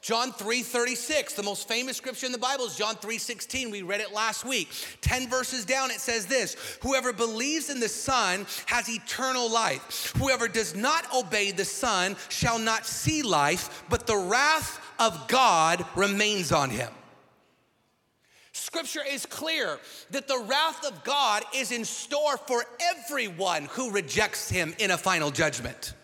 John 0.00 0.32
3 0.32 0.62
36, 0.62 1.34
the 1.34 1.42
most 1.42 1.68
famous 1.68 1.96
scripture 1.96 2.26
in 2.26 2.32
the 2.32 2.38
Bible 2.38 2.66
is 2.66 2.76
John 2.76 2.96
3 2.96 3.18
16. 3.18 3.70
We 3.70 3.82
read 3.82 4.00
it 4.00 4.12
last 4.12 4.44
week. 4.44 4.68
10 5.00 5.28
verses 5.28 5.64
down, 5.64 5.90
it 5.90 6.00
says 6.00 6.26
this 6.26 6.56
Whoever 6.82 7.12
believes 7.12 7.70
in 7.70 7.80
the 7.80 7.88
Son 7.88 8.46
has 8.66 8.88
eternal 8.88 9.50
life. 9.50 10.12
Whoever 10.16 10.48
does 10.48 10.74
not 10.74 11.04
obey 11.14 11.50
the 11.50 11.64
Son 11.64 12.16
shall 12.28 12.58
not 12.58 12.86
see 12.86 13.22
life, 13.22 13.84
but 13.88 14.06
the 14.06 14.16
wrath 14.16 14.80
of 14.98 15.28
God 15.28 15.84
remains 15.96 16.52
on 16.52 16.70
him. 16.70 16.90
Scripture 18.52 19.02
is 19.08 19.26
clear 19.26 19.78
that 20.12 20.28
the 20.28 20.38
wrath 20.38 20.86
of 20.86 21.02
God 21.02 21.42
is 21.54 21.72
in 21.72 21.84
store 21.84 22.36
for 22.36 22.64
everyone 22.80 23.64
who 23.72 23.90
rejects 23.90 24.48
him 24.48 24.74
in 24.78 24.92
a 24.92 24.98
final 24.98 25.32
judgment. 25.32 25.94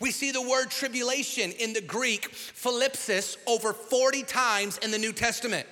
We 0.00 0.10
see 0.10 0.30
the 0.30 0.42
word 0.42 0.70
tribulation 0.70 1.52
in 1.52 1.72
the 1.72 1.80
Greek, 1.80 2.30
thlipsis, 2.32 3.36
over 3.46 3.72
40 3.72 4.22
times 4.24 4.78
in 4.78 4.90
the 4.90 4.98
New 4.98 5.12
Testament. 5.12 5.66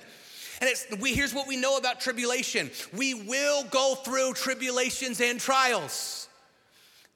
And 0.61 1.01
we, 1.01 1.13
here's 1.13 1.33
what 1.33 1.47
we 1.47 1.57
know 1.57 1.77
about 1.77 1.99
tribulation 1.99 2.71
we 2.93 3.13
will 3.13 3.63
go 3.65 3.95
through 3.95 4.33
tribulations 4.33 5.21
and 5.21 5.39
trials. 5.39 6.29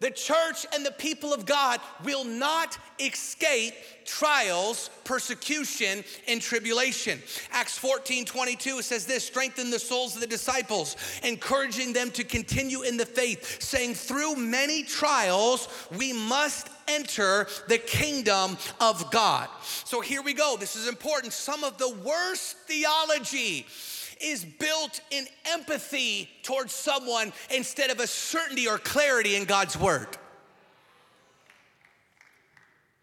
The 0.02 0.12
church 0.12 0.66
and 0.74 0.86
the 0.86 0.92
people 0.92 1.34
of 1.34 1.46
God 1.46 1.82
will 2.06 2.24
not 2.24 2.78
escape 3.02 3.74
trials, 4.06 4.90
persecution, 5.04 6.06
and 6.26 6.42
tribulation. 6.42 7.20
Acts 7.52 7.78
14 7.78 8.24
22 8.24 8.82
says 8.82 9.06
this 9.06 9.26
strengthen 9.26 9.70
the 9.70 9.80
souls 9.80 10.16
of 10.16 10.22
the 10.22 10.28
disciples, 10.28 10.96
encouraging 11.24 11.92
them 11.92 12.12
to 12.12 12.24
continue 12.24 12.84
in 12.84 12.96
the 12.96 13.06
faith, 13.06 13.62
saying, 13.62 13.94
Through 13.94 14.38
many 14.38 14.84
trials, 14.84 15.68
we 15.98 16.14
must 16.14 16.70
enter 16.90 17.48
the 17.68 17.78
kingdom 17.78 18.58
of 18.82 19.10
God. 19.12 19.48
So 19.86 20.02
here 20.02 20.22
we 20.22 20.34
go. 20.34 20.58
This 20.60 20.76
is 20.76 20.88
important. 20.88 21.34
Some 21.34 21.64
of 21.64 21.78
the 21.78 21.90
worst 22.04 22.58
theology 22.68 23.66
is 24.22 24.44
built 24.44 25.00
in 25.12 25.26
empathy 25.46 26.30
towards 26.44 26.74
someone 26.74 27.32
instead 27.56 27.90
of 27.90 28.00
a 28.00 28.08
certainty 28.08 28.68
or 28.68 28.78
clarity 28.78 29.36
in 29.36 29.46
God's 29.46 29.80
word. 29.80 30.08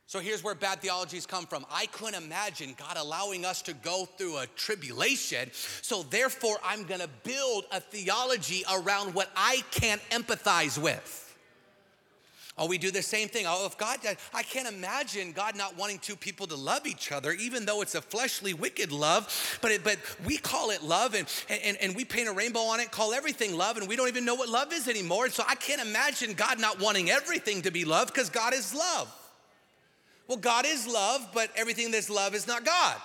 So 0.08 0.20
here's 0.20 0.44
where 0.44 0.54
bad 0.54 0.80
theologies 0.80 1.26
come 1.26 1.46
from. 1.46 1.66
I 1.70 1.86
couldn't 1.86 2.22
imagine 2.22 2.76
God 2.78 2.96
allowing 2.96 3.44
us 3.44 3.60
to 3.62 3.74
go 3.74 4.04
through 4.04 4.38
a 4.38 4.46
tribulation, 4.54 5.50
so 5.52 6.04
therefore 6.04 6.58
I'm 6.64 6.84
gonna 6.84 7.08
build 7.24 7.64
a 7.72 7.80
theology 7.80 8.62
around 8.72 9.14
what 9.14 9.30
I 9.36 9.64
can't 9.72 10.00
empathize 10.10 10.78
with. 10.78 11.25
Oh, 12.58 12.66
we 12.66 12.78
do 12.78 12.90
the 12.90 13.02
same 13.02 13.28
thing. 13.28 13.44
Oh, 13.46 13.66
if 13.66 13.76
God, 13.76 13.98
I 14.32 14.42
can't 14.42 14.66
imagine 14.66 15.32
God 15.32 15.56
not 15.56 15.76
wanting 15.76 15.98
two 15.98 16.16
people 16.16 16.46
to 16.46 16.56
love 16.56 16.86
each 16.86 17.12
other, 17.12 17.32
even 17.32 17.66
though 17.66 17.82
it's 17.82 17.94
a 17.94 18.00
fleshly, 18.00 18.54
wicked 18.54 18.92
love. 18.92 19.58
But 19.60 19.72
it, 19.72 19.84
but 19.84 19.98
we 20.24 20.38
call 20.38 20.70
it 20.70 20.82
love, 20.82 21.14
and, 21.14 21.26
and 21.50 21.76
and 21.76 21.94
we 21.94 22.06
paint 22.06 22.28
a 22.28 22.32
rainbow 22.32 22.60
on 22.60 22.80
it, 22.80 22.90
call 22.90 23.12
everything 23.12 23.58
love, 23.58 23.76
and 23.76 23.86
we 23.86 23.94
don't 23.94 24.08
even 24.08 24.24
know 24.24 24.34
what 24.34 24.48
love 24.48 24.72
is 24.72 24.88
anymore. 24.88 25.26
And 25.26 25.34
so 25.34 25.44
I 25.46 25.54
can't 25.54 25.82
imagine 25.82 26.32
God 26.32 26.58
not 26.58 26.80
wanting 26.80 27.10
everything 27.10 27.60
to 27.62 27.70
be 27.70 27.84
love 27.84 28.06
because 28.06 28.30
God 28.30 28.54
is 28.54 28.74
love. 28.74 29.14
Well, 30.26 30.38
God 30.38 30.64
is 30.66 30.86
love, 30.86 31.28
but 31.34 31.50
everything 31.56 31.90
that's 31.90 32.08
love 32.08 32.34
is 32.34 32.46
not 32.46 32.64
God. 32.64 32.96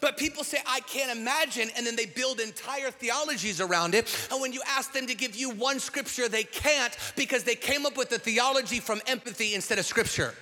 But 0.00 0.16
people 0.16 0.44
say, 0.44 0.58
I 0.66 0.80
can't 0.80 1.16
imagine, 1.16 1.68
and 1.76 1.86
then 1.86 1.94
they 1.94 2.06
build 2.06 2.40
entire 2.40 2.90
theologies 2.90 3.60
around 3.60 3.94
it. 3.94 4.28
And 4.32 4.40
when 4.40 4.52
you 4.52 4.62
ask 4.66 4.92
them 4.92 5.06
to 5.06 5.14
give 5.14 5.36
you 5.36 5.50
one 5.50 5.78
scripture, 5.78 6.28
they 6.28 6.44
can't 6.44 6.96
because 7.16 7.44
they 7.44 7.54
came 7.54 7.84
up 7.84 7.98
with 7.98 8.08
the 8.08 8.18
theology 8.18 8.80
from 8.80 9.02
empathy 9.06 9.54
instead 9.54 9.78
of 9.78 9.84
scripture. 9.84 10.34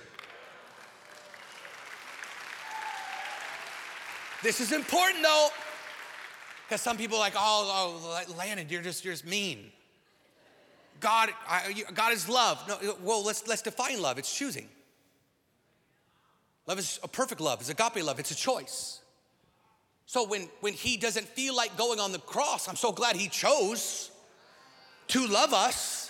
This 4.41 4.61
is 4.61 4.71
important 4.71 5.21
though, 5.21 5.49
because 6.67 6.81
some 6.81 6.95
people 6.95 7.17
are 7.17 7.21
like, 7.21 7.33
oh, 7.35 8.25
oh, 8.29 8.33
Landon, 8.37 8.67
you're 8.69 8.81
just, 8.81 9.03
you're 9.03 9.13
just 9.13 9.25
mean. 9.25 9.71
God, 11.01 11.29
I, 11.47 11.83
God 11.93 12.13
is 12.13 12.29
love. 12.29 12.63
No, 12.67 12.95
well, 13.01 13.23
let's, 13.23 13.47
let's 13.47 13.61
define 13.61 14.01
love. 14.01 14.17
It's 14.17 14.33
choosing. 14.33 14.69
Love 16.67 16.79
is 16.79 16.99
a 17.03 17.07
perfect 17.07 17.41
love. 17.41 17.59
It's 17.59 17.69
agape 17.69 18.03
love. 18.03 18.19
It's 18.19 18.31
a 18.31 18.35
choice. 18.35 19.01
So 20.09 20.25
when, 20.25 20.49
when 20.61 20.73
he 20.73 20.97
doesn't 20.97 21.27
feel 21.27 21.55
like 21.55 21.77
going 21.77 21.99
on 21.99 22.11
the 22.11 22.17
cross, 22.17 22.67
I'm 22.67 22.75
so 22.75 22.91
glad 22.91 23.15
he 23.15 23.27
chose 23.27 24.09
to 25.09 25.27
love 25.27 25.53
us. 25.53 26.09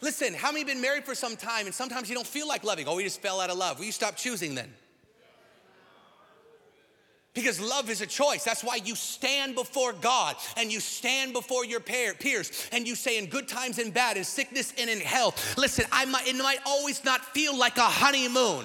Listen, 0.00 0.34
how 0.34 0.52
many 0.52 0.62
been 0.62 0.80
married 0.80 1.02
for 1.02 1.16
some 1.16 1.34
time 1.34 1.66
and 1.66 1.74
sometimes 1.74 2.08
you 2.08 2.14
don't 2.14 2.24
feel 2.24 2.46
like 2.46 2.62
loving? 2.62 2.86
Oh, 2.86 2.94
we 2.94 3.02
just 3.02 3.20
fell 3.20 3.40
out 3.40 3.50
of 3.50 3.58
love. 3.58 3.80
Will 3.80 3.86
you 3.86 3.90
stop 3.90 4.14
choosing 4.14 4.54
then? 4.54 4.72
Because 7.34 7.60
love 7.60 7.90
is 7.90 8.02
a 8.02 8.06
choice. 8.06 8.44
That's 8.44 8.62
why 8.62 8.76
you 8.76 8.94
stand 8.94 9.56
before 9.56 9.94
God 9.94 10.36
and 10.56 10.72
you 10.72 10.78
stand 10.78 11.32
before 11.32 11.64
your 11.64 11.80
peers 11.80 12.68
and 12.70 12.86
you 12.86 12.94
say, 12.94 13.18
in 13.18 13.26
good 13.26 13.48
times 13.48 13.80
and 13.80 13.92
bad, 13.92 14.16
in 14.16 14.22
sickness 14.22 14.72
and 14.78 14.88
in 14.88 15.00
health. 15.00 15.58
Listen, 15.58 15.86
I 15.90 16.04
might, 16.04 16.28
it 16.28 16.36
might 16.36 16.60
always 16.64 17.04
not 17.04 17.24
feel 17.34 17.58
like 17.58 17.78
a 17.78 17.80
honeymoon, 17.80 18.64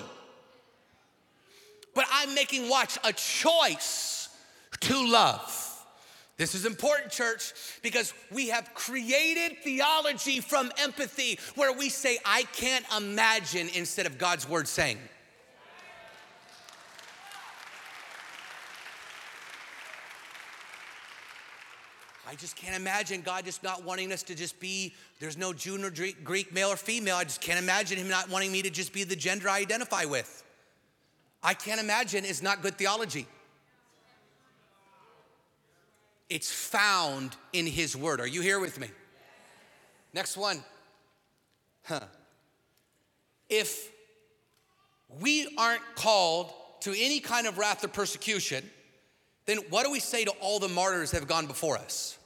but 1.96 2.06
I'm 2.12 2.36
making, 2.36 2.70
watch, 2.70 3.00
a 3.04 3.14
choice 3.14 4.23
to 4.82 5.08
love. 5.08 5.60
This 6.38 6.56
is 6.56 6.66
important, 6.66 7.12
church, 7.12 7.54
because 7.84 8.14
we 8.32 8.50
have 8.50 8.74
created 8.74 9.60
theology 9.64 10.40
from 10.40 10.72
empathy 10.78 11.40
where 11.56 11.72
we 11.72 11.90
say, 11.90 12.18
I 12.26 12.44
can't 12.54 12.86
imagine 12.98 13.70
instead 13.76 14.08
of 14.08 14.18
God's 14.18 14.50
word 14.50 14.68
saying. 14.68 14.98
I 22.28 22.36
just 22.36 22.56
can't 22.56 22.76
imagine 22.76 23.22
God 23.22 23.46
just 23.46 23.62
not 23.62 23.84
wanting 23.84 24.12
us 24.12 24.24
to 24.24 24.34
just 24.34 24.60
be, 24.60 24.96
there's 25.20 25.38
no 25.38 25.54
Jew 25.54 25.86
or 25.86 25.92
Greek, 26.24 26.52
male 26.52 26.70
or 26.70 26.76
female. 26.76 27.18
I 27.18 27.26
just 27.26 27.42
can't 27.42 27.60
imagine 27.60 28.00
Him 28.00 28.10
not 28.10 28.28
wanting 28.28 28.52
me 28.52 28.64
to 28.64 28.72
just 28.72 28.92
be 28.92 29.04
the 29.04 29.16
gender 29.16 29.48
I 29.48 29.60
identify 29.60 30.06
with. 30.06 30.44
I 31.44 31.54
can't 31.54 31.80
imagine 31.80 32.26
is 32.26 32.42
not 32.42 32.64
good 32.64 32.76
theology. 32.76 33.28
It's 36.30 36.52
found 36.52 37.36
in 37.52 37.68
His 37.68 37.96
Word. 37.96 38.20
Are 38.20 38.28
you 38.28 38.42
here 38.42 38.60
with 38.60 38.80
me? 38.80 38.88
Next 40.14 40.38
one. 40.38 40.64
Huh. 41.84 42.02
If 43.50 43.92
we 45.20 45.54
aren't 45.58 45.84
called 45.96 46.54
to 46.82 46.92
any 46.92 47.20
kind 47.20 47.48
of 47.48 47.58
wrath 47.58 47.84
or 47.84 47.88
persecution, 47.88 48.70
then 49.46 49.58
what 49.70 49.86
do 49.86 49.92
we 49.92 50.00
say 50.00 50.24
to 50.26 50.32
all 50.40 50.60
the 50.60 50.70
martyrs 50.70 51.12
that 51.12 51.20
have 51.20 51.28
gone 51.28 51.46
before 51.46 51.78
us? 51.78 52.18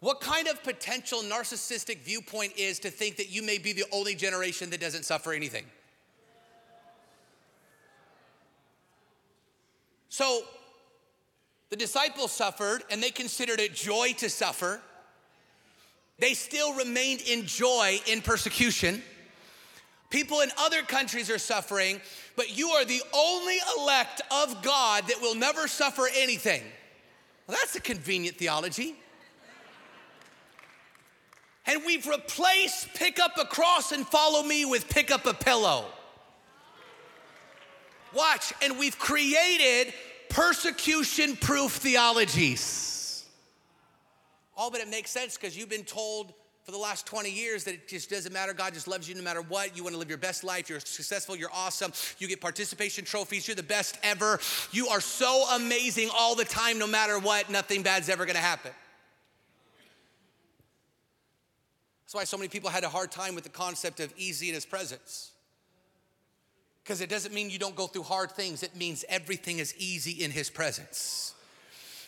What 0.00 0.20
kind 0.20 0.48
of 0.48 0.62
potential 0.64 1.20
narcissistic 1.20 1.98
viewpoint 1.98 2.54
is 2.56 2.80
to 2.80 2.90
think 2.90 3.16
that 3.16 3.30
you 3.30 3.40
may 3.40 3.58
be 3.58 3.72
the 3.72 3.84
only 3.92 4.16
generation 4.16 4.68
that 4.70 4.80
doesn't 4.80 5.04
suffer 5.04 5.32
anything? 5.32 5.64
So, 10.08 10.42
the 11.72 11.76
disciples 11.78 12.30
suffered 12.30 12.84
and 12.90 13.02
they 13.02 13.10
considered 13.10 13.58
it 13.58 13.74
joy 13.74 14.12
to 14.18 14.28
suffer. 14.28 14.78
They 16.18 16.34
still 16.34 16.74
remained 16.74 17.22
in 17.22 17.46
joy 17.46 17.98
in 18.06 18.20
persecution. 18.20 19.02
People 20.10 20.42
in 20.42 20.50
other 20.58 20.82
countries 20.82 21.30
are 21.30 21.38
suffering, 21.38 22.02
but 22.36 22.54
you 22.54 22.68
are 22.68 22.84
the 22.84 23.00
only 23.14 23.56
elect 23.78 24.20
of 24.30 24.62
God 24.62 25.04
that 25.08 25.22
will 25.22 25.34
never 25.34 25.66
suffer 25.66 26.08
anything. 26.14 26.62
Well, 27.46 27.56
that's 27.58 27.74
a 27.74 27.80
convenient 27.80 28.36
theology. 28.36 28.94
And 31.66 31.80
we've 31.86 32.06
replaced 32.06 32.92
pick 32.92 33.18
up 33.18 33.38
a 33.40 33.46
cross 33.46 33.92
and 33.92 34.06
follow 34.06 34.42
me 34.42 34.66
with 34.66 34.90
pick 34.90 35.10
up 35.10 35.24
a 35.24 35.32
pillow. 35.32 35.86
Watch, 38.12 38.52
and 38.60 38.78
we've 38.78 38.98
created 38.98 39.94
persecution 40.32 41.36
proof 41.36 41.72
theologies. 41.72 43.24
All 44.56 44.70
but 44.70 44.80
it 44.80 44.88
makes 44.88 45.10
sense 45.10 45.36
because 45.36 45.56
you've 45.56 45.68
been 45.68 45.84
told 45.84 46.34
for 46.64 46.70
the 46.70 46.78
last 46.78 47.06
20 47.06 47.30
years 47.30 47.64
that 47.64 47.74
it 47.74 47.88
just 47.88 48.08
doesn't 48.08 48.32
matter. 48.32 48.52
God 48.52 48.72
just 48.72 48.86
loves 48.86 49.08
you 49.08 49.14
no 49.14 49.22
matter 49.22 49.42
what. 49.42 49.76
You 49.76 49.82
want 49.82 49.94
to 49.94 49.98
live 49.98 50.08
your 50.08 50.18
best 50.18 50.44
life. 50.44 50.70
You're 50.70 50.80
successful. 50.80 51.34
You're 51.34 51.50
awesome. 51.52 51.92
You 52.18 52.28
get 52.28 52.40
participation 52.40 53.04
trophies. 53.04 53.48
You're 53.48 53.56
the 53.56 53.62
best 53.62 53.98
ever. 54.02 54.38
You 54.70 54.88
are 54.88 55.00
so 55.00 55.44
amazing 55.54 56.10
all 56.16 56.34
the 56.36 56.44
time, 56.44 56.78
no 56.78 56.86
matter 56.86 57.18
what. 57.18 57.50
Nothing 57.50 57.82
bad's 57.82 58.08
ever 58.08 58.24
going 58.24 58.36
to 58.36 58.42
happen. 58.42 58.70
That's 62.04 62.14
why 62.14 62.24
so 62.24 62.36
many 62.36 62.48
people 62.48 62.70
had 62.70 62.84
a 62.84 62.88
hard 62.88 63.10
time 63.10 63.34
with 63.34 63.44
the 63.44 63.50
concept 63.50 63.98
of 63.98 64.12
easy 64.16 64.48
in 64.48 64.54
his 64.54 64.66
presence. 64.66 65.31
Because 66.82 67.00
it 67.00 67.08
doesn't 67.08 67.32
mean 67.32 67.50
you 67.50 67.58
don't 67.58 67.76
go 67.76 67.86
through 67.86 68.02
hard 68.02 68.32
things, 68.32 68.62
it 68.62 68.74
means 68.76 69.04
everything 69.08 69.58
is 69.58 69.74
easy 69.78 70.24
in 70.24 70.30
His 70.30 70.50
presence. 70.50 71.34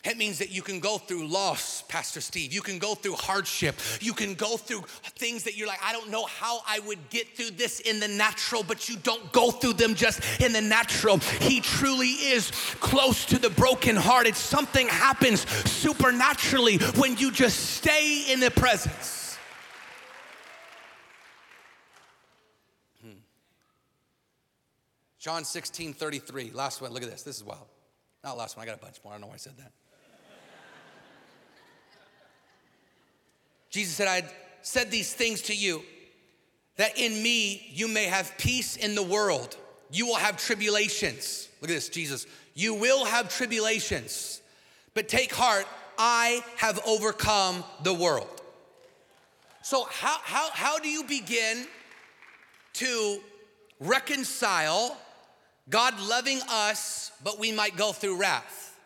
It 0.05 0.17
means 0.17 0.37
that 0.37 0.51
you 0.51 0.61
can 0.61 0.79
go 0.79 0.99
through 0.99 1.27
loss, 1.27 1.83
Pastor 1.87 2.21
Steve. 2.21 2.53
You 2.53 2.61
can 2.61 2.77
go 2.77 2.93
through 2.93 3.15
hardship. 3.15 3.75
You 4.01 4.13
can 4.13 4.35
go 4.35 4.55
through 4.55 4.81
things 5.17 5.43
that 5.45 5.57
you're 5.57 5.67
like, 5.67 5.79
I 5.83 5.93
don't 5.93 6.11
know 6.11 6.25
how 6.25 6.59
I 6.67 6.77
would 6.79 7.09
get 7.09 7.35
through 7.35 7.51
this 7.51 7.79
in 7.79 7.99
the 7.99 8.07
natural, 8.07 8.61
but 8.61 8.87
you 8.87 8.97
don't 8.97 9.31
go 9.31 9.49
through 9.49 9.73
them 9.73 9.95
just 9.95 10.21
in 10.39 10.53
the 10.53 10.61
natural. 10.61 11.17
He 11.17 11.59
truly 11.59 12.09
is 12.09 12.51
close 12.79 13.25
to 13.25 13.39
the 13.39 13.49
brokenhearted. 13.49 14.35
Something 14.35 14.87
happens 14.87 15.49
supernaturally 15.67 16.77
when 16.97 17.17
you 17.17 17.31
just 17.31 17.59
stay 17.77 18.31
in 18.31 18.39
the 18.39 18.51
presence. 18.51 19.24
John 25.25 25.43
16, 25.43 25.93
33. 25.93 26.51
Last 26.53 26.83
one. 26.83 26.91
Look 26.91 27.01
at 27.01 27.09
this. 27.09 27.23
This 27.23 27.37
is 27.37 27.43
wild. 27.43 27.65
Not 28.23 28.37
last 28.37 28.55
one. 28.55 28.63
I 28.63 28.67
got 28.67 28.77
a 28.77 28.79
bunch 28.79 28.97
more. 29.03 29.11
I 29.11 29.15
don't 29.15 29.21
know 29.21 29.27
why 29.29 29.33
I 29.33 29.37
said 29.37 29.57
that. 29.57 29.71
Jesus 33.71 33.95
said, 33.95 34.07
I 34.07 34.21
said 34.61 34.91
these 34.91 35.15
things 35.15 35.41
to 35.41 35.55
you 35.55 35.81
that 36.75 36.99
in 36.99 37.23
me 37.23 37.71
you 37.73 37.87
may 37.87 38.03
have 38.03 38.37
peace 38.37 38.75
in 38.75 38.93
the 38.93 39.01
world. 39.01 39.57
You 39.89 40.05
will 40.05 40.17
have 40.17 40.37
tribulations. 40.37 41.49
Look 41.59 41.71
at 41.71 41.73
this, 41.73 41.89
Jesus. 41.89 42.27
You 42.53 42.75
will 42.75 43.03
have 43.03 43.27
tribulations, 43.27 44.43
but 44.93 45.07
take 45.07 45.33
heart, 45.33 45.65
I 45.97 46.43
have 46.57 46.79
overcome 46.85 47.63
the 47.81 47.95
world. 47.95 48.43
So, 49.63 49.87
how, 49.89 50.17
how, 50.21 50.51
how 50.51 50.77
do 50.77 50.87
you 50.87 51.03
begin 51.03 51.65
to 52.73 53.19
reconcile 53.79 54.95
God 55.69 55.99
loving 55.99 56.39
us, 56.49 57.11
but 57.23 57.39
we 57.39 57.51
might 57.51 57.75
go 57.75 57.91
through 57.91 58.17
wrath. 58.17 58.77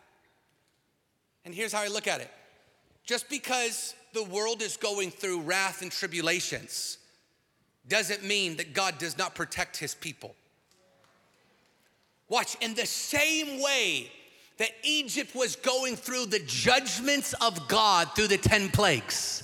And 1.44 1.54
here's 1.54 1.72
how 1.72 1.82
I 1.82 1.88
look 1.88 2.06
at 2.06 2.20
it 2.20 2.30
just 3.04 3.28
because 3.28 3.94
the 4.12 4.24
world 4.24 4.62
is 4.62 4.76
going 4.76 5.10
through 5.10 5.40
wrath 5.40 5.82
and 5.82 5.90
tribulations 5.90 6.98
doesn't 7.88 8.24
mean 8.24 8.56
that 8.56 8.72
God 8.72 8.98
does 8.98 9.18
not 9.18 9.34
protect 9.34 9.76
his 9.76 9.94
people. 9.94 10.34
Watch, 12.28 12.56
in 12.60 12.74
the 12.74 12.86
same 12.86 13.60
way 13.60 14.10
that 14.58 14.70
Egypt 14.84 15.34
was 15.34 15.56
going 15.56 15.96
through 15.96 16.26
the 16.26 16.38
judgments 16.46 17.34
of 17.40 17.66
God 17.66 18.14
through 18.14 18.28
the 18.28 18.38
10 18.38 18.68
plagues, 18.68 19.42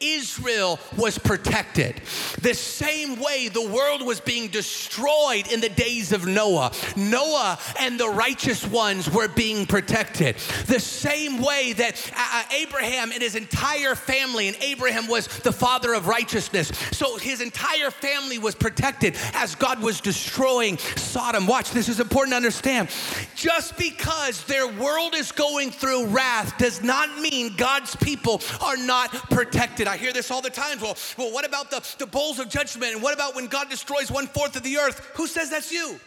Israel 0.00 0.78
was 0.96 1.18
protected. 1.18 2.00
The 2.40 2.54
same 2.54 3.20
way 3.20 3.48
the 3.48 3.68
world 3.68 4.04
was 4.04 4.18
being 4.18 4.48
destroyed 4.48 5.52
in 5.52 5.60
the 5.60 5.68
days 5.68 6.12
of 6.12 6.26
Noah, 6.26 6.72
Noah 6.96 7.58
and 7.78 8.00
the 8.00 8.08
righteous 8.08 8.66
ones 8.66 9.10
were 9.10 9.28
being 9.28 9.66
protected. 9.66 10.36
The 10.66 10.80
same 10.80 11.42
way 11.42 11.74
that 11.74 12.10
uh, 12.16 12.30
uh, 12.32 12.42
Abraham 12.54 13.12
and 13.12 13.20
his 13.20 13.34
entire 13.34 13.94
family, 13.94 14.48
and 14.48 14.56
Abraham 14.62 15.06
was 15.06 15.26
the 15.40 15.52
father 15.52 15.92
of 15.92 16.06
righteousness, 16.06 16.68
so 16.92 17.18
his 17.18 17.40
entire 17.40 17.90
family 17.90 18.38
was 18.38 18.54
protected 18.54 19.16
as 19.34 19.54
God 19.54 19.82
was 19.82 20.00
destroying 20.00 20.78
Sodom. 20.78 21.46
Watch, 21.46 21.72
this 21.72 21.88
is 21.88 22.00
important 22.00 22.32
to 22.32 22.36
understand. 22.36 22.88
Just 23.34 23.76
because 23.76 24.44
their 24.44 24.66
world 24.66 25.14
is 25.14 25.32
going 25.32 25.70
through 25.70 26.06
wrath 26.06 26.56
does 26.56 26.82
not 26.82 27.18
mean 27.20 27.54
God's 27.56 27.96
people 27.96 28.40
are 28.62 28.76
not 28.78 29.12
protected. 29.30 29.88
I 29.90 29.96
hear 29.96 30.12
this 30.12 30.30
all 30.30 30.40
the 30.40 30.50
time. 30.50 30.80
Well, 30.80 30.96
well 31.18 31.32
what 31.32 31.44
about 31.44 31.70
the, 31.70 31.84
the 31.98 32.06
bowls 32.06 32.38
of 32.38 32.48
judgment? 32.48 32.94
And 32.94 33.02
what 33.02 33.12
about 33.12 33.34
when 33.34 33.48
God 33.48 33.68
destroys 33.68 34.10
one 34.10 34.28
fourth 34.28 34.54
of 34.54 34.62
the 34.62 34.78
earth? 34.78 35.00
Who 35.14 35.26
says 35.26 35.50
that's 35.50 35.72
you? 35.72 35.98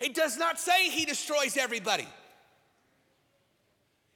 It 0.00 0.14
does 0.14 0.38
not 0.38 0.58
say 0.58 0.88
he 0.88 1.04
destroys 1.04 1.58
everybody. 1.58 2.08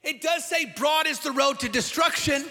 It 0.02 0.22
does 0.22 0.44
say 0.46 0.64
broad 0.76 1.06
is 1.06 1.20
the 1.20 1.32
road 1.32 1.60
to 1.60 1.68
destruction. 1.68 2.46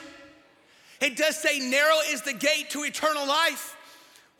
It 1.01 1.17
does 1.17 1.35
say 1.35 1.59
narrow 1.59 1.97
is 2.09 2.21
the 2.21 2.33
gate 2.33 2.69
to 2.69 2.83
eternal 2.83 3.27
life. 3.27 3.72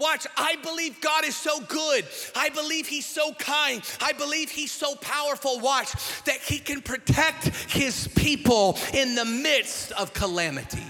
Watch, 0.04 0.28
I 0.36 0.58
believe 0.62 1.00
God 1.00 1.24
is 1.24 1.34
so 1.34 1.62
good. 1.62 2.06
I 2.36 2.50
believe 2.50 2.88
He's 2.88 3.06
so 3.06 3.34
kind. 3.36 3.82
I 4.02 4.12
believe 4.12 4.50
He's 4.50 4.72
so 4.74 4.96
powerful. 4.96 5.62
Watch, 5.62 5.94
that 6.26 6.40
He 6.40 6.60
can 6.60 6.82
protect 6.82 7.48
His 7.72 8.10
people 8.10 8.78
in 8.94 9.16
the 9.16 9.24
midst 9.24 9.94
of 9.94 10.14
calamity. 10.14 10.84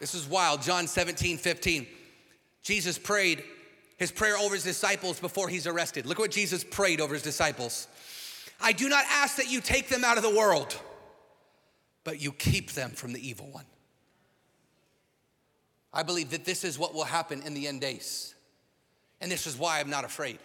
This 0.00 0.16
is 0.16 0.26
wild. 0.26 0.62
John 0.62 0.88
17, 0.88 1.38
15. 1.38 1.86
Jesus 2.62 2.98
prayed 2.98 3.44
his 3.98 4.10
prayer 4.10 4.36
over 4.36 4.54
his 4.54 4.64
disciples 4.64 5.20
before 5.20 5.48
he's 5.48 5.66
arrested. 5.66 6.06
Look 6.06 6.18
what 6.18 6.30
Jesus 6.30 6.64
prayed 6.64 7.00
over 7.00 7.14
his 7.14 7.22
disciples. 7.22 7.86
I 8.60 8.72
do 8.72 8.88
not 8.88 9.04
ask 9.08 9.36
that 9.36 9.50
you 9.50 9.60
take 9.60 9.88
them 9.88 10.04
out 10.04 10.16
of 10.16 10.22
the 10.22 10.34
world, 10.34 10.76
but 12.02 12.20
you 12.20 12.32
keep 12.32 12.72
them 12.72 12.90
from 12.90 13.12
the 13.12 13.26
evil 13.26 13.46
one. 13.52 13.66
I 15.92 16.02
believe 16.02 16.30
that 16.30 16.44
this 16.44 16.64
is 16.64 16.78
what 16.78 16.94
will 16.94 17.04
happen 17.04 17.42
in 17.42 17.54
the 17.54 17.66
end 17.66 17.80
days. 17.80 18.34
And 19.20 19.30
this 19.30 19.46
is 19.46 19.58
why 19.58 19.80
I'm 19.80 19.90
not 19.90 20.04
afraid. 20.04 20.38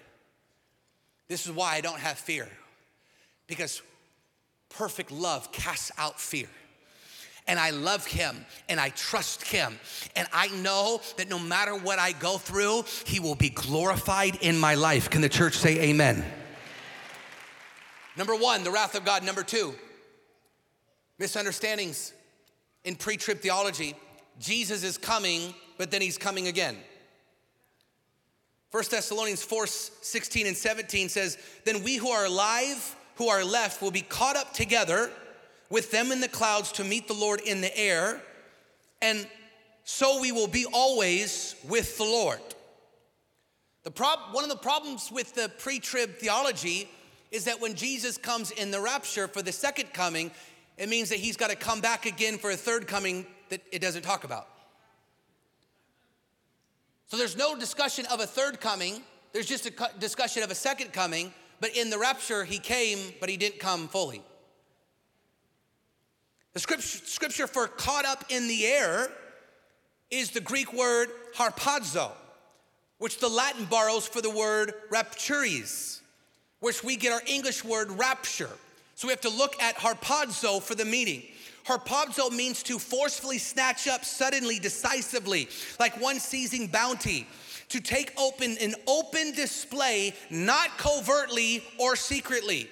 This 1.27 1.45
is 1.45 1.51
why 1.51 1.75
I 1.75 1.81
don't 1.81 1.99
have 1.99 2.17
fear. 2.17 2.47
Because 3.47 3.81
perfect 4.69 5.11
love 5.11 5.51
casts 5.51 5.91
out 5.97 6.19
fear. 6.19 6.47
And 7.47 7.59
I 7.59 7.69
love 7.69 8.07
him 8.07 8.43
and 8.69 8.79
I 8.79 8.89
trust 8.89 9.43
him. 9.43 9.77
And 10.15 10.27
I 10.33 10.47
know 10.47 10.99
that 11.17 11.29
no 11.29 11.37
matter 11.37 11.75
what 11.75 11.99
I 11.99 12.11
go 12.13 12.37
through, 12.37 12.85
he 13.05 13.19
will 13.19 13.35
be 13.35 13.49
glorified 13.49 14.37
in 14.41 14.57
my 14.57 14.73
life. 14.73 15.11
Can 15.11 15.21
the 15.21 15.29
church 15.29 15.55
say 15.55 15.79
amen? 15.89 16.25
Number 18.17 18.35
one, 18.35 18.63
the 18.63 18.71
wrath 18.71 18.95
of 18.95 19.05
God. 19.05 19.23
Number 19.23 19.43
two, 19.43 19.75
misunderstandings 21.19 22.13
in 22.83 22.95
pre 22.95 23.17
trib 23.17 23.39
theology. 23.39 23.95
Jesus 24.39 24.83
is 24.83 24.97
coming, 24.97 25.53
but 25.77 25.91
then 25.91 26.01
he's 26.01 26.17
coming 26.17 26.47
again. 26.47 26.77
1 28.71 28.83
Thessalonians 28.91 29.41
4 29.41 29.67
16 29.67 30.47
and 30.47 30.57
17 30.57 31.09
says, 31.09 31.37
Then 31.63 31.83
we 31.83 31.95
who 31.95 32.09
are 32.09 32.25
alive, 32.25 32.95
who 33.15 33.29
are 33.29 33.43
left, 33.43 33.81
will 33.81 33.91
be 33.91 34.01
caught 34.01 34.35
up 34.35 34.53
together 34.53 35.09
with 35.69 35.91
them 35.91 36.11
in 36.11 36.19
the 36.19 36.27
clouds 36.27 36.71
to 36.73 36.83
meet 36.83 37.07
the 37.07 37.13
Lord 37.13 37.39
in 37.39 37.61
the 37.61 37.75
air, 37.77 38.21
and 39.01 39.27
so 39.83 40.19
we 40.19 40.31
will 40.31 40.47
be 40.47 40.65
always 40.73 41.55
with 41.67 41.97
the 41.97 42.03
Lord. 42.03 42.39
The 43.83 43.91
prob- 43.91 44.33
one 44.33 44.43
of 44.43 44.49
the 44.49 44.57
problems 44.57 45.11
with 45.11 45.33
the 45.35 45.49
pre 45.57 45.79
trib 45.79 46.17
theology 46.17 46.89
is 47.31 47.45
that 47.45 47.61
when 47.61 47.75
Jesus 47.75 48.17
comes 48.17 48.51
in 48.51 48.71
the 48.71 48.81
rapture 48.81 49.27
for 49.27 49.41
the 49.41 49.51
second 49.51 49.93
coming, 49.93 50.31
it 50.77 50.89
means 50.89 51.09
that 51.09 51.19
he's 51.19 51.37
got 51.37 51.49
to 51.49 51.55
come 51.55 51.81
back 51.81 52.05
again 52.05 52.37
for 52.37 52.51
a 52.51 52.57
third 52.57 52.87
coming 52.87 53.25
that 53.49 53.61
it 53.71 53.81
doesn't 53.81 54.03
talk 54.03 54.23
about. 54.23 54.47
So 57.07 57.17
there's 57.17 57.37
no 57.37 57.57
discussion 57.57 58.05
of 58.11 58.19
a 58.19 58.25
third 58.25 58.59
coming, 58.59 59.01
there's 59.31 59.45
just 59.45 59.65
a 59.65 59.73
discussion 59.99 60.43
of 60.43 60.51
a 60.51 60.55
second 60.55 60.93
coming, 60.93 61.33
but 61.59 61.75
in 61.75 61.89
the 61.89 61.97
rapture, 61.97 62.43
he 62.43 62.57
came, 62.57 63.13
but 63.19 63.29
he 63.29 63.37
didn't 63.37 63.59
come 63.59 63.87
fully. 63.87 64.21
The 66.53 66.59
scripture, 66.59 66.99
scripture 67.05 67.47
for 67.47 67.67
caught 67.67 68.05
up 68.05 68.23
in 68.29 68.47
the 68.47 68.65
air 68.65 69.09
is 70.09 70.31
the 70.31 70.39
Greek 70.41 70.71
word 70.73 71.09
harpazo, 71.35 72.11
which 72.97 73.19
the 73.19 73.27
Latin 73.27 73.65
borrows 73.65 74.07
for 74.07 74.21
the 74.21 74.29
word 74.29 74.73
rapturis, 74.89 75.99
which 76.61 76.83
we 76.83 76.95
get 76.95 77.11
our 77.11 77.21
English 77.27 77.63
word 77.65 77.91
rapture. 77.91 78.49
So 78.95 79.07
we 79.07 79.11
have 79.11 79.21
to 79.21 79.29
look 79.29 79.61
at 79.61 79.75
harpazo 79.75 80.61
for 80.61 80.75
the 80.75 80.85
meaning. 80.85 81.23
Harpazo 81.67 82.31
means 82.31 82.61
to 82.63 82.77
forcefully 82.77 83.39
snatch 83.39 83.87
up 83.87 84.05
suddenly, 84.05 84.59
decisively, 84.59 85.49
like 85.79 85.99
one 85.99 86.19
seizing 86.19 86.67
bounty. 86.67 87.27
To 87.69 87.81
take 87.81 88.13
open 88.19 88.57
an 88.61 88.75
open 88.85 89.31
display, 89.31 90.13
not 90.29 90.77
covertly 90.77 91.63
or 91.79 91.95
secretly. 91.95 92.69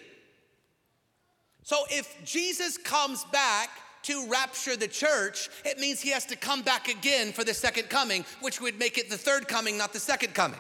So 1.64 1.78
if 1.90 2.16
Jesus 2.24 2.78
comes 2.78 3.26
back 3.32 3.70
to 4.04 4.28
rapture 4.28 4.76
the 4.76 4.88
church, 4.88 5.50
it 5.66 5.80
means 5.80 6.00
he 6.00 6.12
has 6.12 6.26
to 6.28 6.36
come 6.36 6.62
back 6.62 6.90
again 6.90 7.32
for 7.32 7.44
the 7.44 7.54
second 7.54 7.90
coming, 7.90 8.24
which 8.42 8.62
would 8.62 8.78
make 8.78 9.00
it 9.00 9.10
the 9.10 9.18
third 9.18 9.48
coming, 9.48 9.78
not 9.78 9.94
the 9.94 10.00
second 10.00 10.36
coming. 10.36 10.60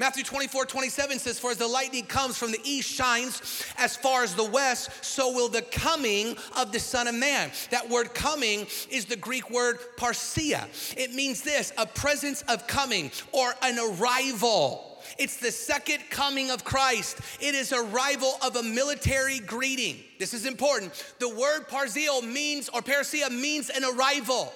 Matthew 0.00 0.22
24, 0.22 0.66
27 0.66 1.18
says, 1.18 1.40
For 1.40 1.50
as 1.50 1.56
the 1.56 1.66
lightning 1.66 2.06
comes 2.06 2.38
from 2.38 2.52
the 2.52 2.60
east, 2.62 2.88
shines 2.88 3.64
as 3.76 3.96
far 3.96 4.22
as 4.22 4.32
the 4.32 4.44
west, 4.44 5.04
so 5.04 5.32
will 5.32 5.48
the 5.48 5.62
coming 5.62 6.36
of 6.56 6.70
the 6.70 6.78
Son 6.78 7.08
of 7.08 7.16
Man. 7.16 7.50
That 7.70 7.88
word 7.90 8.14
coming 8.14 8.68
is 8.90 9.06
the 9.06 9.16
Greek 9.16 9.50
word 9.50 9.78
parousia. 9.96 10.68
It 10.96 11.14
means 11.14 11.42
this 11.42 11.72
a 11.76 11.84
presence 11.84 12.42
of 12.42 12.68
coming 12.68 13.10
or 13.32 13.52
an 13.62 13.76
arrival. 13.78 14.84
It's 15.18 15.38
the 15.38 15.50
second 15.50 16.04
coming 16.10 16.52
of 16.52 16.64
Christ. 16.64 17.18
It 17.40 17.56
is 17.56 17.72
arrival 17.72 18.34
of 18.40 18.54
a 18.54 18.62
military 18.62 19.40
greeting. 19.40 19.96
This 20.20 20.32
is 20.32 20.46
important. 20.46 20.92
The 21.18 21.28
word 21.28 21.66
parsio 21.68 22.22
means, 22.22 22.68
or 22.68 22.82
parousia 22.82 23.30
means 23.30 23.68
an 23.68 23.82
arrival. 23.82 24.52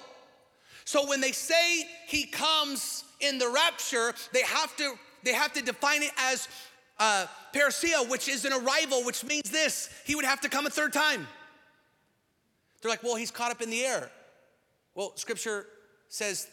So 0.85 1.05
when 1.05 1.19
they 1.19 1.33
say 1.33 1.83
he 2.07 2.27
comes 2.27 3.03
in 3.19 3.39
the 3.39 3.49
rapture, 3.49 4.13
they 4.31 4.43
have 4.43 4.73
to 4.77 4.93
they 5.23 5.33
have 5.33 5.53
to 5.53 5.61
define 5.61 6.03
it 6.03 6.11
as 6.17 6.47
uh, 6.99 7.25
parousia, 7.53 8.09
which 8.09 8.27
is 8.27 8.45
an 8.45 8.53
arrival, 8.53 9.03
which 9.03 9.23
means 9.23 9.49
this 9.49 9.89
he 10.05 10.15
would 10.15 10.25
have 10.25 10.41
to 10.41 10.49
come 10.49 10.65
a 10.65 10.69
third 10.69 10.93
time. 10.93 11.27
They're 12.81 12.91
like, 12.91 13.03
well, 13.03 13.15
he's 13.15 13.31
caught 13.31 13.51
up 13.51 13.61
in 13.61 13.69
the 13.69 13.83
air. 13.83 14.09
Well, 14.95 15.13
scripture 15.15 15.65
says 16.09 16.47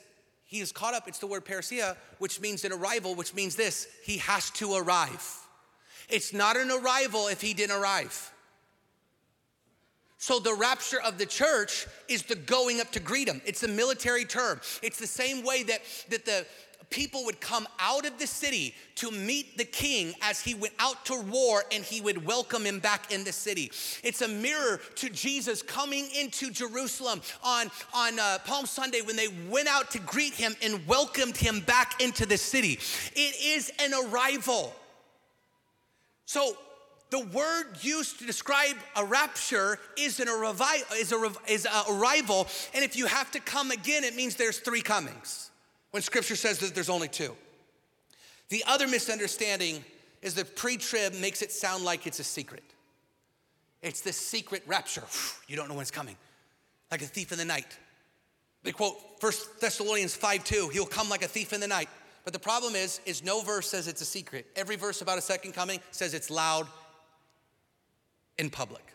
he 0.45 0.61
is 0.61 0.73
caught 0.73 0.95
up. 0.95 1.09
It's 1.09 1.19
the 1.19 1.27
word 1.27 1.45
parousia, 1.45 1.97
which 2.19 2.41
means 2.41 2.65
an 2.65 2.73
arrival, 2.73 3.15
which 3.15 3.35
means 3.35 3.57
this 3.57 3.89
he 4.03 4.19
has 4.19 4.51
to 4.53 4.75
arrive. 4.75 5.25
It's 6.09 6.33
not 6.33 6.57
an 6.57 6.71
arrival 6.71 7.29
if 7.29 7.41
he 7.41 7.55
didn't 7.55 7.77
arrive. 7.77 8.33
So 10.19 10.39
the 10.39 10.55
rapture 10.55 11.01
of 11.01 11.17
the 11.17 11.25
church 11.25 11.87
is 12.07 12.25
the 12.25 12.35
going 12.35 12.81
up 12.81 12.91
to 12.93 13.01
greet 13.01 13.27
him. 13.27 13.41
It's 13.47 13.63
a 13.63 13.69
military 13.69 14.25
term. 14.27 14.61
It's 14.83 14.99
the 14.99 15.07
same 15.07 15.45
way 15.45 15.63
that, 15.63 15.81
that 16.11 16.27
the 16.27 16.47
people 16.91 17.25
would 17.25 17.41
come 17.41 17.67
out 17.79 18.05
of 18.05 18.19
the 18.19 18.27
city 18.27 18.75
to 18.97 19.11
meet 19.11 19.57
the 19.57 19.65
king 19.65 20.13
as 20.23 20.41
he 20.41 20.55
went 20.55 20.75
out 20.79 21.05
to 21.07 21.21
war 21.21 21.65
and 21.73 21.85
he 21.85 22.01
would 22.01 22.27
welcome 22.27 22.65
him 22.65 22.81
back 22.81 23.13
in 23.13 23.25
the 23.25 23.33
city. 23.33 23.71
It's 24.03 24.23
a 24.23 24.29
mirror 24.29 24.81
to 24.97 25.09
Jesus 25.09 25.63
coming 25.63 26.09
into 26.19 26.51
Jerusalem 26.51 27.23
on, 27.43 27.71
on 27.95 28.19
uh, 28.19 28.39
Palm 28.45 28.67
Sunday 28.67 29.01
when 29.03 29.17
they 29.17 29.29
went 29.49 29.69
out 29.69 29.93
to 29.93 30.01
greet 30.01 30.35
him 30.35 30.55
and 30.63 30.87
welcomed 30.87 31.37
him 31.37 31.61
back 31.61 32.03
into 32.03 32.27
the 32.27 32.37
city. 32.37 32.79
It 33.15 33.37
is 33.43 33.73
an 33.79 33.93
arrival. 33.95 34.75
So, 36.27 36.57
the 37.11 37.27
word 37.27 37.65
used 37.81 38.21
to 38.21 38.27
describe 38.27 38.77
a 38.95 39.05
rapture 39.05 39.81
is, 39.99 40.21
an, 40.21 40.29
a, 40.29 40.31
revi- 40.31 41.01
is, 41.01 41.11
a, 41.11 41.33
is 41.49 41.67
a 41.67 41.93
arrival, 41.93 42.47
and 42.73 42.85
if 42.85 42.95
you 42.95 43.07
have 43.07 43.33
to 43.33 43.41
come 43.41 43.73
again, 43.73 44.05
it 44.05 44.15
means 44.15 44.37
there's 44.37 44.61
three 44.61 44.81
comings 44.81 45.50
when 45.91 46.03
scripture 46.03 46.37
says 46.37 46.59
that 46.59 46.75
there's 46.75 46.91
only 46.91 47.09
two. 47.09 47.35
The 48.49 48.65
other 48.67 48.89
misunderstanding 48.89 49.85
is 50.23 50.35
that 50.35 50.57
pre 50.57 50.77
trib 50.77 51.15
makes 51.15 51.43
it 51.43 51.53
sound 51.53 51.85
like 51.85 52.07
it's 52.07 52.19
a 52.19 52.25
secret. 52.25 52.65
It's 53.83 54.01
the 54.01 54.13
secret 54.13 54.63
rapture. 54.67 55.05
You 55.49 55.57
don't 55.57 55.69
know 55.69 55.75
when 55.75 55.83
it's 55.83 55.91
coming, 55.91 56.17
like 56.93 57.03
a 57.03 57.07
thief 57.07 57.33
in 57.33 57.39
the 57.39 57.45
night. 57.45 57.77
They 58.63 58.71
quote 58.71 58.95
1 59.19 59.33
Thessalonians 59.61 60.15
5 60.15 60.45
2, 60.45 60.69
he'll 60.69 60.87
come 60.87 61.09
like 61.09 61.25
a 61.25 61.29
thief 61.29 61.53
in 61.53 61.61
the 61.61 61.67
night. 61.67 61.89
But 62.23 62.33
the 62.33 62.39
problem 62.39 62.77
is, 62.77 63.01
is 63.05 63.25
no 63.25 63.41
verse 63.41 63.69
says 63.69 63.89
it's 63.89 64.01
a 64.01 64.05
secret. 64.05 64.47
Every 64.55 64.77
verse 64.77 65.03
about 65.03 65.19
a 65.19 65.23
second 65.23 65.55
coming 65.55 65.81
says 65.91 66.15
it's 66.15 66.31
loud 66.31 66.69
in 68.39 68.49
public. 68.49 68.90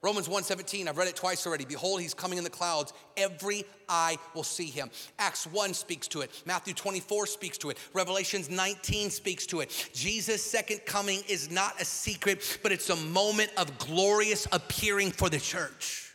Romans 0.00 0.28
1:17, 0.28 0.86
I've 0.86 0.96
read 0.96 1.08
it 1.08 1.16
twice 1.16 1.44
already. 1.44 1.64
Behold, 1.64 2.00
he's 2.00 2.14
coming 2.14 2.38
in 2.38 2.44
the 2.44 2.50
clouds. 2.50 2.92
Every 3.16 3.64
eye 3.88 4.16
will 4.32 4.44
see 4.44 4.66
him. 4.66 4.90
Acts 5.18 5.44
1 5.44 5.74
speaks 5.74 6.06
to 6.08 6.20
it. 6.20 6.30
Matthew 6.46 6.72
24 6.72 7.26
speaks 7.26 7.58
to 7.58 7.70
it. 7.70 7.78
Revelations 7.94 8.48
19 8.48 9.10
speaks 9.10 9.44
to 9.46 9.60
it. 9.60 9.90
Jesus' 9.92 10.44
second 10.44 10.86
coming 10.86 11.22
is 11.28 11.50
not 11.50 11.80
a 11.80 11.84
secret, 11.84 12.60
but 12.62 12.70
it's 12.70 12.90
a 12.90 12.96
moment 12.96 13.50
of 13.56 13.76
glorious 13.78 14.46
appearing 14.52 15.10
for 15.10 15.28
the 15.28 15.40
church. 15.40 16.14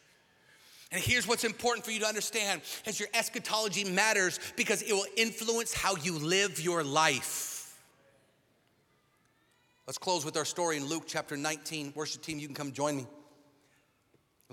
And 0.93 1.01
here's 1.01 1.27
what's 1.27 1.43
important 1.43 1.83
for 1.83 1.91
you 1.91 1.99
to 2.01 2.07
understand 2.07 2.61
as 2.85 2.99
your 2.99 3.09
eschatology 3.13 3.83
matters 3.83 4.39
because 4.55 4.81
it 4.81 4.93
will 4.93 5.07
influence 5.17 5.73
how 5.73 5.97
you 5.97 6.19
live 6.19 6.61
your 6.61 6.83
life. 6.83 7.81
Let's 9.87 9.97
close 9.97 10.23
with 10.23 10.37
our 10.37 10.45
story 10.45 10.77
in 10.77 10.85
Luke 10.85 11.03
chapter 11.05 11.35
19. 11.35 11.91
Worship 11.95 12.21
team, 12.21 12.39
you 12.39 12.47
can 12.47 12.55
come 12.55 12.71
join 12.71 12.95
me. 12.95 13.07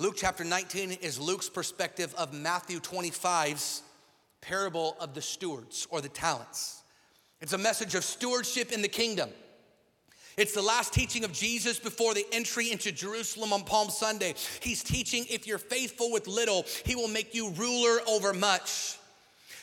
Luke 0.00 0.14
chapter 0.16 0.44
19 0.44 0.92
is 0.92 1.20
Luke's 1.20 1.50
perspective 1.50 2.14
of 2.16 2.32
Matthew 2.32 2.80
25's 2.80 3.82
parable 4.40 4.96
of 4.98 5.12
the 5.12 5.20
stewards 5.20 5.86
or 5.90 6.00
the 6.00 6.08
talents. 6.08 6.80
It's 7.42 7.52
a 7.52 7.58
message 7.58 7.94
of 7.94 8.02
stewardship 8.02 8.72
in 8.72 8.80
the 8.80 8.88
kingdom. 8.88 9.28
It's 10.38 10.54
the 10.54 10.62
last 10.62 10.94
teaching 10.94 11.22
of 11.22 11.34
Jesus 11.34 11.78
before 11.78 12.14
the 12.14 12.24
entry 12.32 12.72
into 12.72 12.92
Jerusalem 12.92 13.52
on 13.52 13.62
Palm 13.64 13.90
Sunday. 13.90 14.36
He's 14.60 14.82
teaching 14.82 15.26
if 15.28 15.46
you're 15.46 15.58
faithful 15.58 16.10
with 16.10 16.26
little, 16.26 16.64
he 16.86 16.94
will 16.94 17.08
make 17.08 17.34
you 17.34 17.50
ruler 17.50 17.98
over 18.08 18.32
much. 18.32 18.96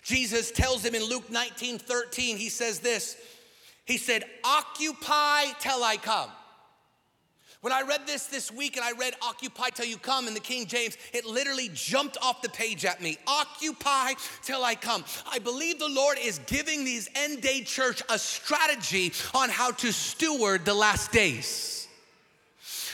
Jesus 0.03 0.51
tells 0.51 0.85
him 0.85 0.93
in 0.93 1.03
Luke 1.03 1.31
19 1.31 1.79
13, 1.79 2.37
he 2.37 2.49
says 2.49 2.77
this 2.77 3.17
He 3.85 3.97
said, 3.97 4.23
Occupy 4.43 5.45
till 5.59 5.83
I 5.83 5.97
come. 5.97 6.29
When 7.67 7.75
I 7.75 7.81
read 7.81 8.07
this 8.07 8.27
this 8.27 8.49
week 8.49 8.77
and 8.77 8.85
I 8.85 8.93
read 8.93 9.13
Occupy 9.21 9.71
Till 9.71 9.85
You 9.85 9.97
Come 9.97 10.29
in 10.29 10.33
the 10.33 10.39
King 10.39 10.67
James, 10.67 10.95
it 11.11 11.25
literally 11.25 11.69
jumped 11.73 12.15
off 12.21 12.41
the 12.41 12.47
page 12.47 12.85
at 12.85 13.01
me. 13.01 13.17
Occupy 13.27 14.13
till 14.41 14.63
I 14.63 14.73
come. 14.73 15.03
I 15.29 15.39
believe 15.39 15.77
the 15.77 15.89
Lord 15.89 16.17
is 16.17 16.39
giving 16.45 16.85
these 16.85 17.09
end 17.13 17.41
day 17.41 17.63
church 17.63 18.01
a 18.09 18.17
strategy 18.17 19.11
on 19.35 19.49
how 19.49 19.71
to 19.71 19.91
steward 19.91 20.63
the 20.63 20.73
last 20.73 21.11
days 21.11 21.86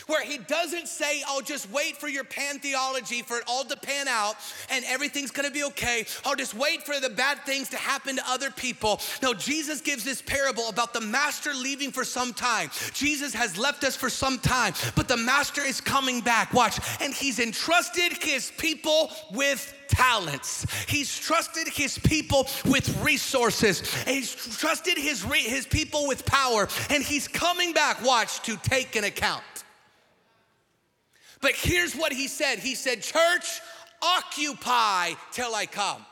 where 0.08 0.24
he 0.24 0.38
doesn't 0.38 0.88
say, 0.88 1.24
I'll 1.28 1.42
just 1.42 1.70
wait 1.72 1.98
for 1.98 2.08
your 2.08 2.24
pan 2.24 2.60
theology 2.60 3.22
for 3.22 3.38
it 3.38 3.44
all 3.48 3.64
to 3.66 3.78
pan 3.78 4.08
out 4.08 4.36
and 4.70 4.84
everything's 4.86 5.32
gonna 5.32 5.52
be 5.52 5.64
okay. 5.66 6.06
I'll 6.26 6.36
just 6.36 6.54
wait 6.54 6.84
for 6.84 7.00
the 7.00 7.10
bad 7.10 7.40
things 7.46 7.70
to 7.70 7.78
happen 7.78 8.16
to 8.16 8.24
other 8.28 8.52
people. 8.52 9.00
No, 9.22 9.34
Jesus 9.34 9.82
gives 9.82 10.04
this 10.04 10.22
parable 10.22 10.70
about 10.70 10.94
the 10.94 11.02
master 11.02 11.54
leaving 11.54 11.92
for 11.92 12.04
some 12.04 12.34
time. 12.34 12.70
Jesus 12.94 13.34
has 13.34 13.58
left 13.58 13.84
us 13.84 13.96
for 13.96 14.10
some 14.10 14.40
time, 14.40 14.74
but 14.96 15.08
the 15.08 15.18
master 15.18 15.62
is 15.62 15.82
coming 15.82 16.22
back. 16.22 16.54
Watch, 16.54 16.80
and 17.02 17.14
he's 17.14 17.40
entrusted 17.40 18.14
his 18.22 18.52
people 18.58 19.12
with 19.32 19.74
talents. 19.88 20.66
He's 20.88 21.18
trusted 21.18 21.68
his 21.68 21.98
people 22.00 22.48
with 22.66 23.02
resources. 23.04 23.82
He's 24.06 24.34
trusted 24.58 24.98
his, 24.98 25.24
his 25.24 25.66
people 25.66 26.08
with 26.08 26.26
power. 26.26 26.68
And 26.90 27.04
he's 27.04 27.28
coming 27.28 27.74
back, 27.74 28.04
watch, 28.04 28.42
to 28.44 28.58
take 28.58 28.96
an 28.96 29.04
account. 29.04 29.44
But 31.44 31.56
here's 31.56 31.94
what 31.94 32.14
he 32.14 32.28
said 32.28 32.58
He 32.58 32.74
said, 32.74 33.04
Church, 33.04 33.62
occupy 34.02 35.12
till 35.32 35.54
I 35.54 35.68
come. 35.68 36.04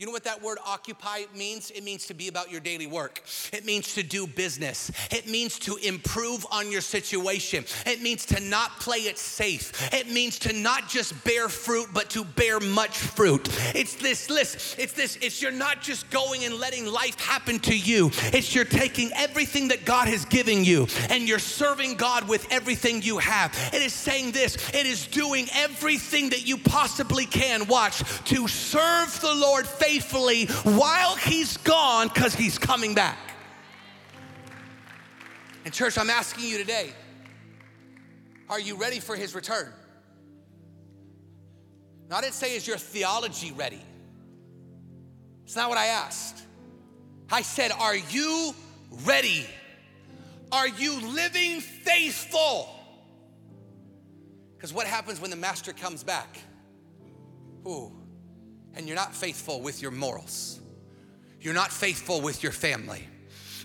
You 0.00 0.06
know 0.06 0.12
what 0.12 0.24
that 0.24 0.40
word 0.40 0.56
occupy 0.66 1.24
means? 1.36 1.70
It 1.70 1.84
means 1.84 2.06
to 2.06 2.14
be 2.14 2.28
about 2.28 2.50
your 2.50 2.60
daily 2.60 2.86
work. 2.86 3.22
It 3.52 3.66
means 3.66 3.92
to 3.96 4.02
do 4.02 4.26
business. 4.26 4.90
It 5.10 5.28
means 5.28 5.58
to 5.58 5.76
improve 5.76 6.46
on 6.50 6.72
your 6.72 6.80
situation. 6.80 7.66
It 7.84 8.00
means 8.00 8.24
to 8.26 8.40
not 8.40 8.70
play 8.80 9.00
it 9.00 9.18
safe. 9.18 9.92
It 9.92 10.08
means 10.10 10.38
to 10.38 10.54
not 10.54 10.88
just 10.88 11.22
bear 11.22 11.50
fruit, 11.50 11.88
but 11.92 12.08
to 12.10 12.24
bear 12.24 12.60
much 12.60 12.96
fruit. 12.96 13.46
It's 13.74 13.94
this 13.96 14.30
list. 14.30 14.78
It's 14.78 14.94
this. 14.94 15.18
It's 15.20 15.42
you're 15.42 15.52
not 15.52 15.82
just 15.82 16.08
going 16.08 16.46
and 16.46 16.54
letting 16.54 16.86
life 16.86 17.20
happen 17.20 17.58
to 17.58 17.76
you. 17.76 18.10
It's 18.32 18.54
you're 18.54 18.64
taking 18.64 19.10
everything 19.14 19.68
that 19.68 19.84
God 19.84 20.08
has 20.08 20.24
given 20.24 20.64
you 20.64 20.86
and 21.10 21.28
you're 21.28 21.38
serving 21.38 21.96
God 21.96 22.26
with 22.26 22.50
everything 22.50 23.02
you 23.02 23.18
have. 23.18 23.52
It 23.74 23.82
is 23.82 23.92
saying 23.92 24.32
this. 24.32 24.56
It 24.70 24.86
is 24.86 25.06
doing 25.08 25.46
everything 25.52 26.30
that 26.30 26.46
you 26.46 26.56
possibly 26.56 27.26
can. 27.26 27.66
Watch 27.66 27.98
to 28.24 28.48
serve 28.48 29.20
the 29.20 29.34
Lord 29.34 29.66
faithfully 29.66 29.89
faithfully 29.90 30.46
while 30.76 31.16
he's 31.16 31.56
gone 31.58 32.08
because 32.08 32.34
he's 32.34 32.58
coming 32.58 32.94
back. 32.94 33.18
And, 35.64 35.74
church, 35.74 35.98
I'm 35.98 36.10
asking 36.10 36.44
you 36.44 36.58
today 36.58 36.92
are 38.48 38.60
you 38.60 38.76
ready 38.76 38.98
for 38.98 39.14
his 39.14 39.34
return? 39.34 39.72
Now, 42.08 42.16
I 42.16 42.20
didn't 42.22 42.34
say, 42.34 42.56
is 42.56 42.66
your 42.66 42.78
theology 42.78 43.52
ready? 43.52 43.80
It's 45.44 45.54
not 45.54 45.68
what 45.68 45.78
I 45.78 45.86
asked. 45.86 46.42
I 47.30 47.42
said, 47.42 47.70
are 47.70 47.94
you 47.94 48.52
ready? 49.04 49.46
Are 50.50 50.66
you 50.66 51.00
living 51.00 51.60
faithful? 51.60 52.68
Because 54.56 54.72
what 54.72 54.88
happens 54.88 55.20
when 55.20 55.30
the 55.30 55.36
master 55.36 55.72
comes 55.72 56.02
back? 56.02 56.38
Ooh, 57.68 57.99
and 58.74 58.86
you're 58.86 58.96
not 58.96 59.14
faithful 59.14 59.60
with 59.60 59.82
your 59.82 59.90
morals. 59.90 60.60
You're 61.40 61.54
not 61.54 61.72
faithful 61.72 62.20
with 62.20 62.42
your 62.42 62.52
family. 62.52 63.08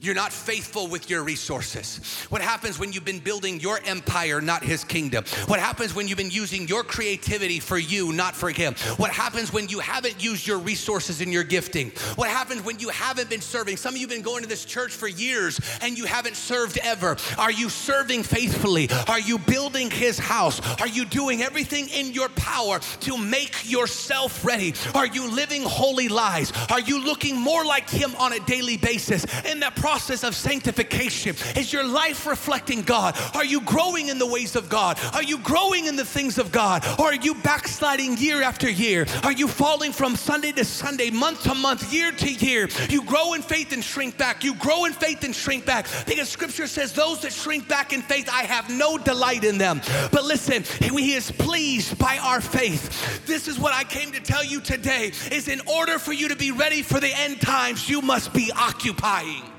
You're 0.05 0.13
not 0.13 0.31
faithful 0.31 0.85
with 0.85 1.09
your 1.09 1.23
resources. 1.23 1.99
What 2.29 2.39
happens 2.39 2.77
when 2.77 2.93
you've 2.93 3.03
been 3.03 3.17
building 3.17 3.59
your 3.59 3.79
empire, 3.87 4.39
not 4.39 4.63
his 4.63 4.83
kingdom? 4.83 5.25
What 5.47 5.59
happens 5.59 5.95
when 5.95 6.07
you've 6.07 6.19
been 6.19 6.29
using 6.29 6.67
your 6.67 6.83
creativity 6.83 7.59
for 7.59 7.79
you, 7.79 8.13
not 8.13 8.35
for 8.35 8.51
him? 8.51 8.75
What 8.97 9.09
happens 9.09 9.51
when 9.51 9.67
you 9.67 9.79
haven't 9.79 10.23
used 10.23 10.45
your 10.45 10.59
resources 10.59 11.21
and 11.21 11.33
your 11.33 11.43
gifting? 11.43 11.89
What 12.17 12.29
happens 12.29 12.63
when 12.63 12.77
you 12.77 12.89
haven't 12.89 13.31
been 13.31 13.41
serving? 13.41 13.77
Some 13.77 13.95
of 13.95 13.97
you 13.99 14.05
have 14.05 14.15
been 14.15 14.21
going 14.21 14.43
to 14.43 14.47
this 14.47 14.63
church 14.63 14.91
for 14.91 15.07
years 15.07 15.59
and 15.81 15.97
you 15.97 16.05
haven't 16.05 16.35
served 16.35 16.77
ever. 16.83 17.17
Are 17.39 17.51
you 17.51 17.69
serving 17.69 18.21
faithfully? 18.21 18.89
Are 19.07 19.19
you 19.19 19.39
building 19.39 19.89
his 19.89 20.19
house? 20.19 20.61
Are 20.81 20.87
you 20.87 21.05
doing 21.05 21.41
everything 21.41 21.87
in 21.89 22.13
your 22.13 22.29
power 22.29 22.77
to 22.99 23.17
make 23.17 23.55
yourself 23.67 24.45
ready? 24.45 24.75
Are 24.93 25.07
you 25.07 25.31
living 25.31 25.63
holy 25.63 26.09
lives? 26.09 26.53
Are 26.69 26.81
you 26.81 27.03
looking 27.03 27.35
more 27.35 27.65
like 27.65 27.89
him 27.89 28.13
on 28.19 28.33
a 28.33 28.39
daily 28.41 28.77
basis? 28.77 29.25
In 29.45 29.61
that 29.61 29.75
process, 29.75 29.94
process 29.95 30.25
of 30.25 30.35
sanctification? 30.35 31.33
Is 31.55 31.71
your 31.71 31.85
life 31.85 32.27
reflecting 32.27 32.81
God? 32.81 33.17
Are 33.33 33.45
you 33.45 33.61
growing 33.61 34.09
in 34.09 34.19
the 34.19 34.27
ways 34.27 34.57
of 34.57 34.67
God? 34.67 34.99
Are 35.13 35.23
you 35.23 35.37
growing 35.37 35.85
in 35.85 35.95
the 35.95 36.03
things 36.03 36.37
of 36.37 36.51
God? 36.51 36.85
Or 36.99 37.05
are 37.05 37.15
you 37.15 37.33
backsliding 37.35 38.17
year 38.17 38.43
after 38.43 38.69
year? 38.69 39.05
Are 39.23 39.31
you 39.31 39.47
falling 39.47 39.93
from 39.93 40.17
Sunday 40.17 40.51
to 40.51 40.65
Sunday, 40.65 41.11
month 41.11 41.43
to 41.43 41.55
month, 41.55 41.93
year 41.93 42.11
to 42.11 42.29
year? 42.29 42.67
You 42.89 43.05
grow 43.05 43.35
in 43.35 43.41
faith 43.41 43.71
and 43.71 43.81
shrink 43.81 44.17
back. 44.17 44.43
You 44.43 44.55
grow 44.55 44.83
in 44.83 44.91
faith 44.91 45.23
and 45.23 45.33
shrink 45.33 45.65
back. 45.65 45.87
Because 46.05 46.27
scripture 46.27 46.67
says, 46.67 46.91
Those 46.91 47.21
that 47.21 47.31
shrink 47.31 47.69
back 47.69 47.93
in 47.93 48.01
faith, 48.01 48.27
I 48.29 48.43
have 48.43 48.69
no 48.69 48.97
delight 48.97 49.45
in 49.45 49.57
them. 49.57 49.79
But 50.11 50.25
listen, 50.25 50.63
He 50.83 51.13
is 51.13 51.31
pleased 51.31 51.97
by 51.97 52.17
our 52.17 52.41
faith. 52.41 53.25
This 53.25 53.47
is 53.47 53.57
what 53.57 53.73
I 53.73 53.85
came 53.85 54.11
to 54.11 54.19
tell 54.19 54.43
you 54.43 54.59
today 54.59 55.13
is 55.31 55.47
in 55.47 55.61
order 55.65 55.99
for 55.99 56.11
you 56.11 56.27
to 56.27 56.35
be 56.35 56.51
ready 56.51 56.81
for 56.81 56.99
the 56.99 57.13
end 57.15 57.39
times, 57.39 57.87
you 57.87 58.01
must 58.01 58.33
be 58.33 58.51
occupying. 58.53 59.54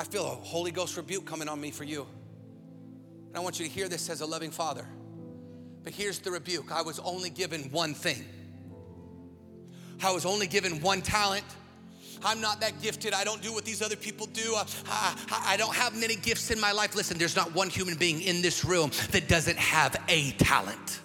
I 0.00 0.04
feel 0.04 0.24
a 0.24 0.34
Holy 0.34 0.70
Ghost 0.70 0.96
rebuke 0.96 1.26
coming 1.26 1.46
on 1.46 1.60
me 1.60 1.70
for 1.70 1.84
you. 1.84 2.06
And 3.28 3.36
I 3.36 3.40
want 3.40 3.60
you 3.60 3.66
to 3.66 3.70
hear 3.70 3.86
this 3.86 4.08
as 4.08 4.22
a 4.22 4.26
loving 4.26 4.50
father. 4.50 4.86
But 5.84 5.92
here's 5.92 6.18
the 6.20 6.30
rebuke 6.30 6.72
I 6.72 6.80
was 6.80 6.98
only 7.00 7.28
given 7.28 7.64
one 7.64 7.92
thing, 7.92 8.24
I 10.02 10.10
was 10.10 10.24
only 10.24 10.46
given 10.46 10.80
one 10.80 11.02
talent. 11.02 11.44
I'm 12.22 12.40
not 12.40 12.60
that 12.60 12.82
gifted. 12.82 13.14
I 13.14 13.24
don't 13.24 13.40
do 13.40 13.50
what 13.50 13.64
these 13.64 13.80
other 13.80 13.96
people 13.96 14.26
do. 14.26 14.54
I, 14.54 14.66
I, 14.86 15.44
I, 15.54 15.56
don't 15.56 15.74
have 15.74 15.98
many 15.98 16.16
gifts 16.16 16.50
in 16.50 16.60
my 16.60 16.70
life. 16.70 16.94
Listen, 16.94 17.16
there's 17.16 17.34
not 17.34 17.54
one 17.54 17.70
human 17.70 17.96
being 17.96 18.20
in 18.20 18.42
this 18.42 18.62
room 18.62 18.90
that 19.12 19.26
doesn't 19.26 19.56
have 19.56 19.96
a 20.06 20.32
talent 20.32 21.00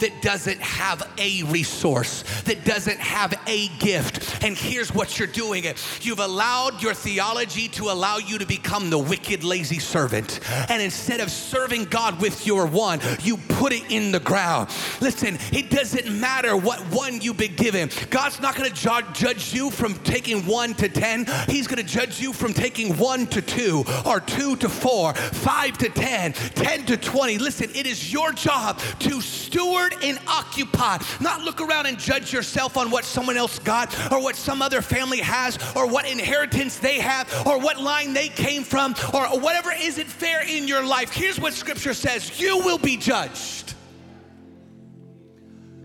that 0.00 0.22
doesn't 0.22 0.60
have 0.60 1.02
a 1.18 1.42
resource, 1.44 2.24
that 2.42 2.64
doesn't 2.64 2.98
have 2.98 3.34
a 3.46 3.68
gift. 3.78 4.42
And 4.44 4.56
here's 4.56 4.94
what 4.94 5.18
you're 5.18 5.28
doing 5.28 5.64
you've 6.00 6.20
allowed 6.20 6.82
your 6.82 6.94
theology 6.94 7.68
to 7.68 7.90
allow 7.90 8.18
you 8.18 8.38
to 8.38 8.46
become 8.46 8.90
the 8.90 8.98
wicked, 8.98 9.44
lazy 9.44 9.78
servant. 9.78 10.40
And 10.68 10.82
instead 10.82 11.20
of 11.20 11.30
serving 11.30 11.86
God 11.86 12.20
with 12.20 12.46
your 12.46 12.66
one, 12.66 13.00
you 13.22 13.36
put 13.36 13.72
it 13.72 13.90
in 13.90 14.12
the 14.12 14.20
ground. 14.20 14.70
Listen, 15.00 15.38
it 15.52 15.70
doesn't 15.70 16.08
matter 16.20 16.56
what 16.56 16.80
one 16.92 17.20
you've 17.20 17.36
been 17.36 17.56
given. 17.56 17.90
God's 18.10 18.40
not 18.40 18.56
gonna 18.56 18.70
judge 18.70 19.52
you 19.52 19.70
from 19.70 19.94
taking 20.00 20.46
one 20.46 20.74
to 20.74 20.88
10, 20.88 21.26
He's 21.48 21.66
gonna 21.66 21.82
judge 21.82 22.20
you 22.20 22.32
from 22.32 22.52
taking 22.52 22.96
one 22.96 23.26
to 23.28 23.42
two, 23.42 23.84
or 24.06 24.20
two 24.20 24.56
to 24.56 24.68
four, 24.68 25.14
five 25.14 25.76
to 25.78 25.88
10, 25.88 26.32
10 26.32 26.86
to 26.86 26.96
20. 26.96 27.38
Listen, 27.38 27.70
it 27.74 27.86
is 27.86 28.12
your 28.12 28.32
job 28.32 28.78
to 29.00 29.20
steward 29.20 29.89
and 30.02 30.18
occupy. 30.26 30.98
Not 31.20 31.42
look 31.42 31.60
around 31.60 31.86
and 31.86 31.98
judge 31.98 32.32
yourself 32.32 32.76
on 32.76 32.90
what 32.90 33.04
someone 33.04 33.36
else 33.36 33.58
got 33.58 33.94
or 34.12 34.22
what 34.22 34.36
some 34.36 34.62
other 34.62 34.82
family 34.82 35.20
has 35.20 35.58
or 35.74 35.86
what 35.86 36.08
inheritance 36.08 36.78
they 36.78 37.00
have 37.00 37.28
or 37.46 37.58
what 37.58 37.80
line 37.80 38.12
they 38.12 38.28
came 38.28 38.62
from 38.62 38.94
or 39.14 39.26
whatever 39.40 39.72
isn't 39.76 40.06
fair 40.06 40.42
in 40.48 40.68
your 40.68 40.84
life. 40.84 41.10
Here's 41.12 41.40
what 41.40 41.52
scripture 41.52 41.94
says 41.94 42.40
you 42.40 42.58
will 42.58 42.78
be 42.78 42.96
judged 42.96 43.74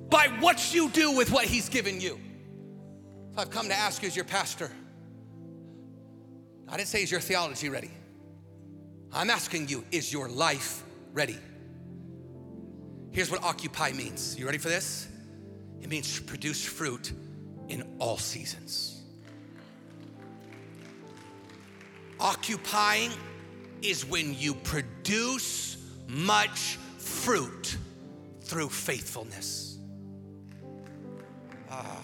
by 0.10 0.28
what 0.40 0.74
you 0.74 0.90
do 0.90 1.12
with 1.12 1.32
what 1.32 1.46
he's 1.46 1.70
given 1.70 2.00
you. 2.00 2.20
So 3.34 3.42
I've 3.42 3.50
come 3.50 3.68
to 3.68 3.76
ask 3.76 4.02
you 4.02 4.08
as 4.08 4.16
your 4.16 4.26
pastor. 4.26 4.72
I 6.68 6.78
didn't 6.78 6.88
say, 6.88 7.04
is 7.04 7.12
your 7.12 7.20
theology 7.20 7.70
ready? 7.70 7.92
I'm 9.12 9.30
asking 9.30 9.70
you, 9.70 9.84
is 9.92 10.12
your 10.12 10.28
life 10.28 10.84
ready? 11.14 11.38
Here's 13.16 13.32
what 13.32 13.46
occupy 13.46 13.94
means. 13.94 14.38
You 14.38 14.46
ready 14.46 14.58
for 14.58 14.68
this? 14.68 15.08
It 15.82 15.90
means 15.90 16.18
to 16.18 16.22
produce 16.22 16.66
fruit 16.66 17.14
in 17.70 17.96
all 17.98 18.18
seasons. 18.18 19.04
Occupying 22.20 23.12
is 23.82 24.06
when 24.06 24.38
you 24.38 24.54
produce 24.54 25.78
much 26.10 26.78
fruit 26.98 27.78
through 28.42 28.68
faithfulness. 28.68 29.78
Ah. 31.72 32.02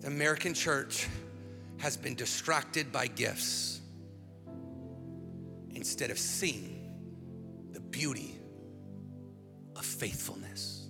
The 0.00 0.06
American 0.06 0.54
church 0.54 1.08
has 1.76 1.94
been 1.94 2.14
distracted 2.14 2.90
by 2.90 3.06
gifts 3.06 3.82
instead 5.74 6.10
of 6.10 6.18
seeing 6.18 7.68
the 7.74 7.80
beauty 7.80 8.39
of 9.76 9.84
faithfulness. 9.84 10.88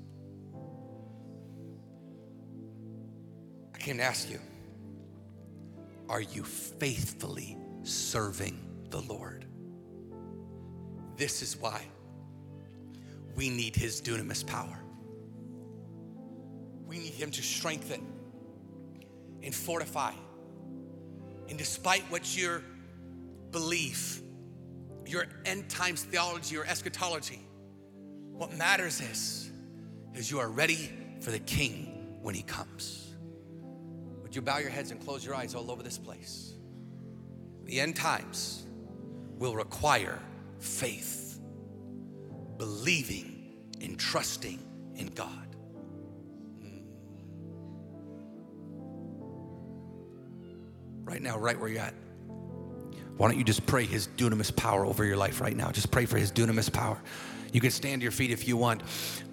I 3.74 3.78
came 3.78 3.99
to 3.99 4.03
ask 4.03 4.31
you 4.31 4.41
Are 6.09 6.20
you 6.20 6.43
faithfully 6.45 7.57
serving 7.83 8.59
the 8.91 9.01
Lord? 9.01 9.47
This 11.16 11.43
is 11.43 11.57
why 11.57 11.83
we 13.37 13.51
need 13.51 13.76
His 13.76 14.01
dunamis 14.01 14.47
power. 14.47 14.78
We 16.87 16.99
need 16.99 17.12
Him 17.12 17.31
to 17.31 17.43
strengthen 17.43 18.07
and 19.43 19.55
fortify. 19.55 20.12
And 21.49 21.59
despite 21.59 22.03
what 22.11 22.37
your 22.37 22.62
belief, 23.51 24.22
your 25.07 25.26
end 25.45 25.68
times 25.68 26.05
theology 26.05 26.57
or 26.57 26.64
eschatology, 26.64 27.47
what 28.41 28.57
matters 28.57 29.03
is, 29.03 29.51
is 30.14 30.30
you 30.30 30.38
are 30.38 30.49
ready 30.49 30.91
for 31.20 31.30
the 31.30 31.41
King 31.41 32.16
when 32.22 32.34
He 32.34 32.41
comes. 32.41 33.14
Would 34.22 34.34
you 34.34 34.41
bow 34.41 34.57
your 34.57 34.70
heads 34.70 34.91
and 34.91 34.99
close 34.99 35.22
your 35.26 35.34
eyes 35.34 35.55
all 35.55 35.70
over 35.70 35.82
this 35.82 35.99
place? 35.99 36.55
The 37.66 37.78
end 37.78 37.97
times 37.97 38.64
will 39.36 39.55
require 39.55 40.18
faith, 40.59 41.38
believing 42.57 43.59
and 43.82 43.99
trusting 43.99 44.59
in 44.95 45.09
God. 45.09 45.57
Hmm. 46.62 46.78
Right 51.05 51.20
now, 51.20 51.36
right 51.36 51.61
where 51.61 51.68
you're 51.68 51.82
at. 51.82 51.93
Why 53.18 53.28
don't 53.28 53.36
you 53.36 53.45
just 53.45 53.66
pray 53.66 53.84
his 53.84 54.09
dunamis 54.16 54.57
power 54.57 54.86
over 54.86 55.05
your 55.05 55.18
life 55.18 55.43
right 55.43 55.55
now? 55.55 55.70
Just 55.70 55.91
pray 55.91 56.07
for 56.07 56.16
his 56.16 56.32
dunamis 56.32 56.72
power. 56.72 56.99
You 57.53 57.61
can 57.61 57.70
stand 57.70 58.01
to 58.01 58.05
your 58.05 58.12
feet 58.12 58.30
if 58.30 58.46
you 58.46 58.57
want. 58.57 58.82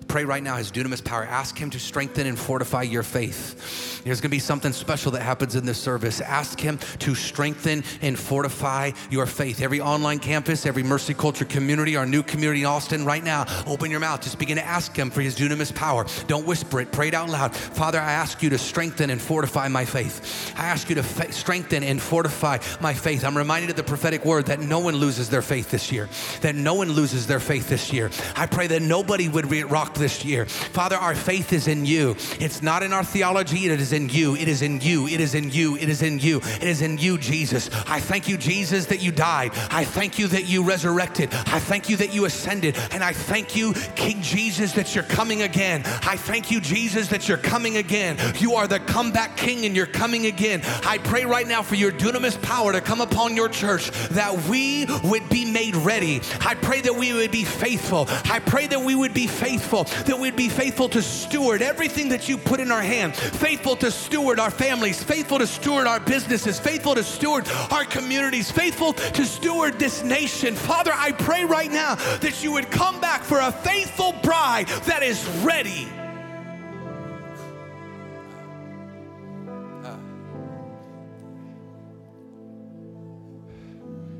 Pray 0.08 0.24
right 0.24 0.42
now 0.42 0.56
his 0.56 0.72
dunamis 0.72 1.04
power. 1.04 1.26
Ask 1.26 1.58
him 1.58 1.70
to 1.72 1.80
strengthen 1.80 2.28
and 2.28 2.40
fortify 2.40 2.84
your 2.84 3.04
faith. 3.04 4.04
There's 4.04 4.22
gonna 4.22 4.30
be 4.30 4.40
something 4.40 4.72
special 4.72 5.12
that 5.12 5.22
happens 5.22 5.56
in 5.56 5.66
this 5.66 5.78
service. 5.78 6.22
Ask 6.22 6.60
him 6.60 6.78
to 7.00 7.14
strengthen 7.14 7.84
and 8.02 8.18
fortify 8.18 8.92
your 9.10 9.26
faith. 9.26 9.62
Every 9.62 9.82
online 9.82 10.20
campus, 10.20 10.66
every 10.66 10.84
Mercy 10.84 11.14
Culture 11.14 11.44
community, 11.44 11.98
our 11.98 12.06
new 12.06 12.24
community 12.24 12.62
in 12.62 12.68
Austin, 12.68 13.04
right 13.04 13.24
now, 13.24 13.46
open 13.68 13.92
your 13.92 14.00
mouth. 14.00 14.22
Just 14.22 14.40
begin 14.40 14.56
to 14.56 14.66
ask 14.66 14.96
him 14.96 15.10
for 15.10 15.22
his 15.22 15.36
dunamis 15.36 15.76
power. 15.76 16.06
Don't 16.28 16.48
whisper 16.48 16.80
it, 16.80 16.92
pray 16.94 17.10
it 17.10 17.14
out 17.14 17.30
loud. 17.30 17.54
Father, 17.54 18.00
I 18.00 18.14
ask 18.14 18.42
you 18.42 18.50
to 18.52 18.58
strengthen 18.58 19.10
and 19.10 19.22
fortify 19.22 19.68
my 19.68 19.84
faith. 19.84 20.54
I 20.58 20.68
ask 20.68 20.88
you 20.88 20.96
to 20.96 21.04
fa- 21.04 21.34
strengthen 21.34 21.84
and 21.84 22.02
fortify 22.02 22.60
my 22.80 22.94
faith. 22.94 23.26
I'm 23.26 23.38
reminded 23.38 23.72
of 23.72 23.76
the 23.76 23.84
prophetic 23.84 24.24
word 24.24 24.46
that 24.46 24.62
no 24.62 24.80
one 24.80 24.96
loses 24.96 25.30
their 25.30 25.42
faith 25.42 25.70
this 25.70 25.92
year, 25.92 26.08
that 26.42 26.56
no 26.56 26.76
one 26.76 26.92
loses 26.94 27.28
their 27.28 27.42
faith 27.42 27.68
this 27.68 27.92
year. 27.92 28.10
I 28.38 28.46
pray 28.46 28.68
that 28.68 28.82
nobody 28.82 29.28
would 29.28 29.50
be 29.50 29.64
rocked 29.64 29.97
this 29.98 30.24
year. 30.24 30.46
Father, 30.46 30.96
our 30.96 31.16
faith 31.16 31.54
is 31.54 31.68
in 31.68 31.86
you. 31.86 32.12
It's 32.40 32.62
not 32.62 32.84
in 32.84 32.94
our 32.94 33.04
theology, 33.04 33.66
it 33.66 33.80
is 33.80 33.94
in 33.94 34.10
you. 34.10 34.36
It 34.36 34.48
is 34.48 34.62
in 34.62 34.82
you. 34.82 35.08
It 35.08 35.20
is 35.20 35.36
in 35.36 35.52
you. 35.52 35.76
It 35.78 35.90
is 35.90 36.02
in 36.02 36.20
you. 36.20 36.38
It 36.38 36.64
is 36.64 36.82
in 36.82 36.98
you, 36.98 37.18
Jesus. 37.18 37.70
I 37.88 38.00
thank 38.00 38.28
you, 38.28 38.38
Jesus, 38.38 38.86
that 38.88 39.02
you 39.02 39.12
died. 39.12 39.52
I 39.72 39.86
thank 39.86 40.20
you 40.20 40.28
that 40.28 40.48
you 40.48 40.64
resurrected. 40.64 41.34
I 41.34 41.60
thank 41.60 41.90
you 41.90 41.98
that 41.98 42.14
you 42.14 42.26
ascended. 42.26 42.78
And 42.92 43.04
I 43.04 43.14
thank 43.14 43.56
you, 43.56 43.74
King 43.96 44.22
Jesus, 44.22 44.74
that 44.74 44.94
you're 44.96 45.04
coming 45.04 45.42
again. 45.42 45.84
I 46.04 46.18
thank 46.18 46.52
you, 46.52 46.60
Jesus, 46.62 47.08
that 47.10 47.28
you're 47.28 47.38
coming 47.38 47.78
again. 47.78 48.18
You 48.40 48.56
are 48.56 48.68
the 48.68 48.80
comeback 48.80 49.38
king 49.38 49.66
and 49.66 49.76
you're 49.76 49.86
coming 49.86 50.26
again. 50.26 50.62
I 50.86 50.98
pray 50.98 51.26
right 51.26 51.48
now 51.48 51.62
for 51.62 51.76
your 51.76 51.92
dunamis 51.92 52.42
power 52.42 52.72
to 52.72 52.82
come 52.82 53.02
upon 53.02 53.36
your 53.36 53.50
church 53.50 53.92
that 54.10 54.48
we 54.48 54.86
would 55.04 55.28
be 55.30 55.46
made 55.52 55.76
ready. 55.76 56.22
I 56.42 56.56
pray 56.56 56.82
that 56.82 56.96
we 56.96 57.14
would 57.14 57.32
be 57.32 57.44
faithful. 57.44 58.06
I 58.26 58.40
pray 58.40 58.68
that 58.68 58.82
we 58.82 58.96
would 58.96 59.14
be 59.14 59.28
faithful, 59.28 59.86
that 60.06 60.18
we'd 60.20 60.36
be 60.36 60.50
faithful 60.50 60.90
to 60.90 61.02
steward 61.02 61.62
everything 61.62 62.10
that 62.10 62.28
you 62.30 62.38
put 62.38 62.60
in 62.60 62.72
our 62.72 62.82
hand, 62.82 63.16
faithful 63.16 63.76
to 63.78 63.92
steward 63.92 64.40
our 64.40 64.52
families, 64.52 65.04
faithful 65.04 65.40
to 65.40 65.48
steward 65.48 65.88
our 65.88 66.00
businesses, 66.00 66.60
faithful 66.60 66.96
to 66.96 67.04
steward 67.04 67.48
our 67.72 67.86
communities, 67.86 68.52
faithful 68.52 68.94
to 68.94 69.26
steward 69.26 69.80
this 69.80 70.04
nation. 70.04 70.56
Father, 70.56 70.92
I 70.94 71.12
pray 71.12 71.46
right 71.46 71.72
now 71.72 71.96
that 71.96 72.44
you 72.44 72.52
would 72.54 72.70
come 72.72 73.00
back 73.02 73.24
for 73.24 73.40
a 73.40 73.52
faithful 73.52 74.14
bride 74.24 74.68
that 74.86 75.04
is 75.04 75.26
ready. 75.44 75.88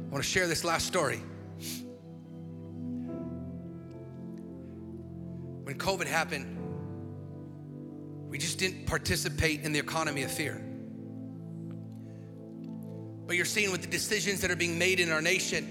I 0.08 0.10
want 0.10 0.24
to 0.24 0.30
share 0.30 0.48
this 0.48 0.64
last 0.64 0.88
story. 0.88 1.22
When 5.68 5.78
COVID 5.78 6.08
happened, 6.08 6.46
we 8.30 8.38
just 8.38 8.58
didn't 8.58 8.86
participate 8.86 9.64
in 9.64 9.74
the 9.74 9.80
economy 9.80 10.24
of 10.24 10.32
fear. 10.32 10.64
But 13.26 13.36
you're 13.36 13.44
seeing 13.44 13.74
with 13.74 13.82
the 13.82 13.90
decisions 13.90 14.40
that 14.40 14.50
are 14.50 14.56
being 14.56 14.80
made 14.80 15.02
in 15.02 15.12
our 15.12 15.22
nation, 15.22 15.68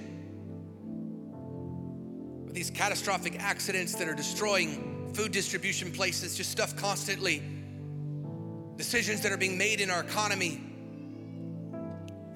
with 2.45 2.55
these 2.55 2.69
catastrophic 2.69 3.43
accidents 3.43 3.95
that 3.95 4.07
are 4.07 4.15
destroying 4.15 5.11
food 5.15 5.33
distribution 5.33 5.91
places, 5.91 6.37
just 6.37 6.51
stuff 6.51 6.77
constantly, 6.77 7.43
decisions 8.77 9.23
that 9.23 9.33
are 9.33 9.39
being 9.39 9.57
made 9.57 9.81
in 9.81 9.89
our 9.89 10.03
economy. 10.03 10.61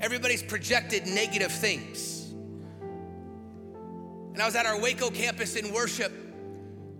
Everybody's 0.00 0.42
projected 0.42 1.06
negative 1.06 1.52
things. 1.52 2.30
And 4.32 4.40
I 4.40 4.46
was 4.46 4.56
at 4.56 4.64
our 4.64 4.80
Waco 4.80 5.10
campus 5.10 5.56
in 5.56 5.74
worship, 5.74 6.29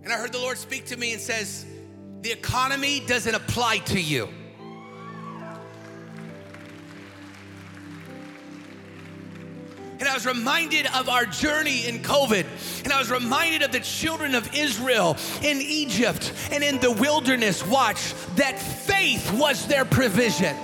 and 0.03 0.11
I 0.11 0.17
heard 0.17 0.31
the 0.31 0.39
Lord 0.39 0.57
speak 0.57 0.85
to 0.85 0.97
me 0.97 1.13
and 1.13 1.21
says, 1.21 1.65
The 2.21 2.31
economy 2.31 3.01
doesn't 3.05 3.35
apply 3.35 3.79
to 3.79 3.99
you. 3.99 4.29
And 9.99 10.09
I 10.09 10.15
was 10.15 10.25
reminded 10.25 10.87
of 10.95 11.09
our 11.09 11.25
journey 11.27 11.85
in 11.85 11.99
COVID. 11.99 12.83
And 12.83 12.91
I 12.91 12.97
was 12.97 13.11
reminded 13.11 13.61
of 13.61 13.71
the 13.71 13.79
children 13.81 14.33
of 14.33 14.51
Israel 14.55 15.15
in 15.43 15.61
Egypt 15.61 16.33
and 16.51 16.63
in 16.63 16.79
the 16.79 16.91
wilderness. 16.91 17.63
Watch, 17.63 18.15
that 18.37 18.57
faith 18.57 19.31
was 19.33 19.67
their 19.67 19.85
provision. 19.85 20.55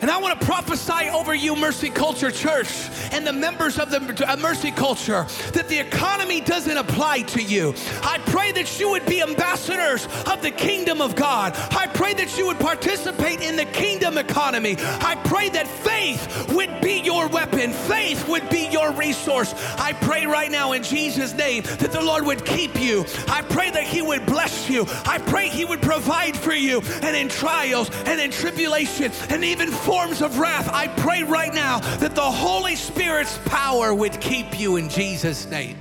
And 0.00 0.10
I 0.10 0.18
want 0.18 0.38
to 0.38 0.46
prophesy 0.46 1.08
over 1.10 1.34
you, 1.34 1.56
Mercy 1.56 1.88
Culture 1.88 2.30
Church, 2.30 2.68
and 3.12 3.26
the 3.26 3.32
members 3.32 3.78
of 3.78 3.90
the 3.90 4.24
uh, 4.28 4.36
Mercy 4.36 4.70
Culture, 4.70 5.26
that 5.52 5.68
the 5.68 5.78
economy 5.78 6.40
doesn't 6.40 6.76
apply 6.76 7.22
to 7.22 7.42
you. 7.42 7.74
I 8.02 8.18
pray 8.26 8.52
that 8.52 8.78
you 8.78 8.90
would 8.90 9.06
be 9.06 9.22
ambassadors 9.22 10.06
of 10.26 10.42
the 10.42 10.50
kingdom 10.50 11.00
of 11.00 11.14
God. 11.14 11.54
I 11.70 11.86
pray 11.86 12.12
that 12.14 12.36
you 12.36 12.46
would 12.46 12.58
participate 12.58 13.40
in 13.40 13.56
the 13.56 13.64
kingdom 13.66 14.18
economy. 14.18 14.76
I 14.78 15.16
pray 15.24 15.48
that 15.50 15.66
faith 15.66 16.52
would 16.52 16.80
be 16.80 17.00
your 17.00 17.28
weapon, 17.28 17.72
faith 17.72 18.28
would 18.28 18.48
be 18.50 18.68
your 18.70 18.92
resource. 18.92 19.54
I 19.78 19.92
pray 19.92 20.26
right 20.26 20.50
now 20.50 20.72
in 20.72 20.82
Jesus' 20.82 21.32
name 21.34 21.62
that 21.62 21.92
the 21.92 22.02
Lord 22.02 22.26
would 22.26 22.44
keep 22.44 22.80
you. 22.80 23.06
I 23.28 23.42
pray 23.42 23.70
that 23.70 23.84
He 23.84 24.02
would 24.02 24.26
bless 24.26 24.68
you. 24.68 24.86
I 25.06 25.18
pray 25.18 25.48
He 25.48 25.64
would 25.64 25.80
provide 25.80 26.36
for 26.36 26.52
you, 26.52 26.82
and 27.02 27.16
in 27.16 27.28
trials 27.28 27.90
and 28.06 28.20
in 28.20 28.30
tribulation 28.30 29.12
and 29.30 29.44
even 29.44 29.70
forms 29.84 30.22
of 30.22 30.38
wrath, 30.38 30.70
I 30.72 30.88
pray 30.88 31.22
right 31.22 31.52
now 31.52 31.80
that 31.98 32.14
the 32.14 32.22
Holy 32.22 32.74
Spirit's 32.74 33.38
power 33.44 33.94
would 33.94 34.18
keep 34.18 34.58
you 34.58 34.76
in 34.76 34.88
Jesus' 34.88 35.46
name. 35.46 35.76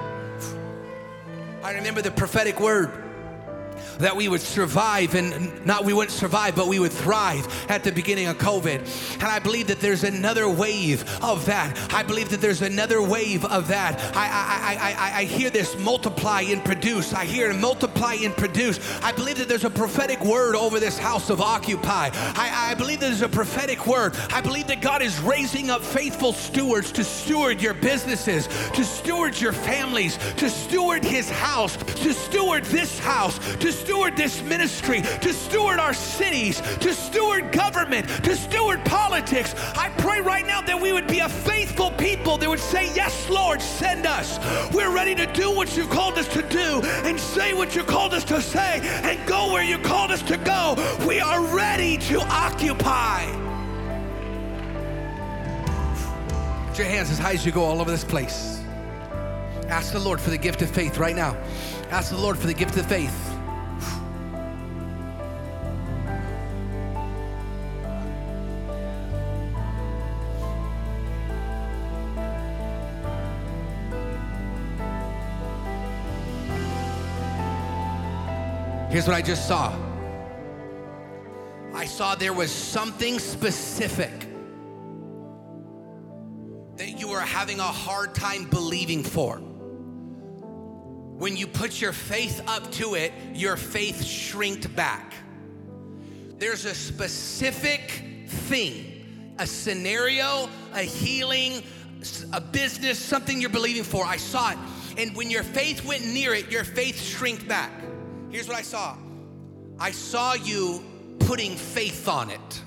I 1.64 1.72
remember 1.72 2.02
the 2.02 2.12
prophetic 2.12 2.60
word 2.60 2.92
that 4.04 4.18
we 4.18 4.28
would 4.28 4.42
survive 4.42 5.16
and 5.16 5.66
not 5.66 5.86
we 5.86 5.94
wouldn't 5.94 6.12
survive, 6.12 6.58
but 6.58 6.68
we 6.68 6.78
would 6.78 6.92
thrive 6.92 7.48
at 7.70 7.86
the 7.86 7.92
beginning 7.92 8.28
of 8.28 8.38
COVID. 8.38 9.14
And 9.14 9.24
I 9.24 9.40
believe 9.40 9.68
that 9.68 9.80
there's 9.80 10.04
another 10.04 10.50
wave 10.50 11.06
of 11.24 11.46
that. 11.46 11.94
I 11.94 12.04
believe 12.04 12.30
that 12.30 12.42
there's 12.42 12.62
another 12.62 13.02
wave 13.02 13.46
of 13.46 13.70
that. 13.70 13.98
I, 14.14 14.28
I, 14.28 14.94
I, 14.94 15.20
I, 15.22 15.24
hear 15.24 15.50
this 15.50 15.78
multiply 15.80 16.42
and 16.42 16.64
produce. 16.66 17.14
I 17.14 17.24
hear 17.24 17.50
it 17.50 17.54
multiply 17.54 18.16
and 18.16 18.36
produce. 18.36 18.78
I 19.02 19.14
believe 19.14 19.38
that 19.38 19.48
there's 19.48 19.64
a 19.64 19.70
prophetic 19.70 20.22
word 20.22 20.56
over 20.56 20.82
this 20.82 20.98
house 20.98 21.30
of 21.30 21.40
Occupy. 21.40 22.10
I, 22.14 22.72
I 22.72 22.74
believe 22.74 23.00
there's 23.00 23.22
a 23.22 23.30
prophetic 23.30 23.88
word. 23.88 24.18
I 24.34 24.42
believe 24.42 24.68
that 24.68 24.82
God 24.82 25.02
is 25.02 25.18
raising 25.22 25.70
up 25.70 25.82
faithful 25.82 26.34
stewards 26.34 26.92
to 26.92 27.06
steward 27.06 27.62
your 27.62 27.74
businesses, 27.74 28.48
to 28.74 28.84
steward 28.84 29.40
your 29.40 29.54
families, 29.54 30.18
to 30.36 30.50
steward 30.50 31.06
his 31.06 31.30
house, 31.30 31.78
to 31.78 32.14
steward 32.14 32.66
this 32.66 33.00
house, 33.00 33.40
to 33.56 33.72
steward 33.72 33.93
this 34.16 34.42
ministry, 34.44 35.02
to 35.02 35.34
steward 35.34 35.80
our 35.80 35.94
cities, 35.94 36.62
to 36.78 36.94
steward 36.94 37.52
government, 37.52 38.08
to 38.24 38.36
steward 38.36 38.84
politics. 38.86 39.54
I 39.76 39.90
pray 39.98 40.22
right 40.22 40.46
now 40.46 40.62
that 40.62 40.80
we 40.80 40.92
would 40.94 41.08
be 41.08 41.20
a 41.20 41.30
faithful 41.30 41.92
people 41.92 42.38
that 42.38 42.50
would 42.50 42.60
say, 42.60 42.94
Yes, 42.94 43.30
Lord, 43.30 43.62
send 43.62 44.06
us. 44.06 44.40
We're 44.74 44.94
ready 44.94 45.16
to 45.16 45.26
do 45.34 45.52
what 45.52 45.76
you've 45.76 45.90
called 45.90 46.18
us 46.18 46.28
to 46.30 46.42
do 46.44 46.82
and 47.04 47.20
say 47.20 47.54
what 47.54 47.76
you 47.76 47.84
called 47.84 48.14
us 48.14 48.24
to 48.26 48.42
say 48.42 48.80
and 48.84 49.26
go 49.28 49.52
where 49.52 49.64
you 49.64 49.78
called 49.78 50.12
us 50.12 50.22
to 50.24 50.38
go. 50.38 50.76
We 51.08 51.20
are 51.20 51.42
ready 51.56 51.98
to 52.10 52.20
occupy. 52.22 53.26
Put 56.68 56.80
your 56.80 56.88
hands 56.88 57.12
as 57.12 57.20
high 57.20 57.34
as 57.34 57.46
you 57.46 57.52
go 57.52 57.64
all 57.64 57.82
over 57.82 57.92
this 57.92 58.04
place. 58.04 58.62
Ask 59.68 59.94
the 59.94 60.00
Lord 60.00 60.20
for 60.20 60.30
the 60.30 60.38
gift 60.38 60.62
of 60.62 60.70
faith 60.70 60.98
right 60.98 61.16
now. 61.16 61.38
Ask 61.90 62.12
the 62.12 62.18
Lord 62.18 62.38
for 62.38 62.48
the 62.48 62.54
gift 62.54 62.78
of 62.78 62.86
faith. 62.88 63.33
Here's 78.94 79.08
what 79.08 79.16
I 79.16 79.24
just 79.24 79.48
saw 79.48 79.76
I 81.74 81.86
saw 81.86 82.14
there 82.14 82.32
was 82.32 82.52
something 82.52 83.18
specific 83.18 84.28
that 86.78 87.00
you 87.00 87.08
were 87.08 87.20
having 87.20 87.60
a 87.60 87.64
hard 87.64 88.14
time 88.14 88.48
believing 88.52 89.02
for. 89.02 89.38
When 91.18 91.36
you 91.36 91.48
put 91.48 91.82
your 91.82 91.92
faith 91.92 92.44
up 92.46 92.72
to 92.74 92.94
it, 92.94 93.14
your 93.34 93.58
faith 93.58 94.04
shrinked 94.04 94.76
back. 94.76 95.16
There's 96.38 96.66
a 96.66 96.76
specific 96.76 98.04
thing, 98.28 99.34
a 99.40 99.48
scenario, 99.48 100.48
a 100.76 100.84
healing, 100.84 101.64
a 102.32 102.40
business, 102.40 103.00
something 103.00 103.42
you're 103.42 103.50
believing 103.50 103.86
for. 103.86 104.06
I 104.06 104.18
saw 104.18 104.52
it. 104.52 104.58
And 105.00 105.16
when 105.16 105.32
your 105.32 105.42
faith 105.42 105.84
went 105.84 106.06
near 106.06 106.36
it, 106.36 106.52
your 106.52 106.64
faith 106.64 107.02
shrinked 107.02 107.48
back. 107.48 107.72
Here's 108.34 108.48
what 108.48 108.58
I 108.58 108.64
saw 108.64 108.98
I 109.80 109.92
saw 109.92 110.34
you 110.34 110.84
putting 111.20 111.56
faith 111.56 112.08
on 112.08 112.32
it. 112.32 112.62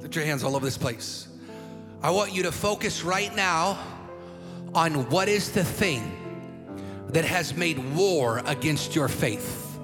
Lift 0.00 0.16
your 0.16 0.24
hands 0.24 0.42
all 0.42 0.56
over 0.56 0.64
this 0.64 0.78
place. 0.78 1.28
I 2.02 2.10
want 2.10 2.32
you 2.32 2.44
to 2.44 2.52
focus 2.52 3.02
right 3.02 3.34
now 3.36 3.78
on 4.74 5.10
what 5.10 5.28
is 5.28 5.52
the 5.52 5.62
thing 5.62 6.10
that 7.08 7.26
has 7.26 7.54
made 7.54 7.78
war 7.94 8.40
against 8.46 8.94
your 8.96 9.08
faith. 9.08 9.78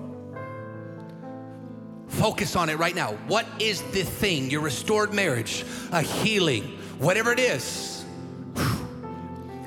Focus 2.09 2.57
on 2.57 2.71
it 2.71 2.79
right 2.79 2.95
now. 2.95 3.13
What 3.27 3.47
is 3.59 3.83
the 3.93 4.05
thing? 4.05 4.51
Your 4.51 4.63
restored 4.63 5.13
marriage, 5.13 5.67
a 5.93 6.01
healing, 6.01 6.79
whatever 6.99 7.31
it 7.31 7.41
is 7.41 7.94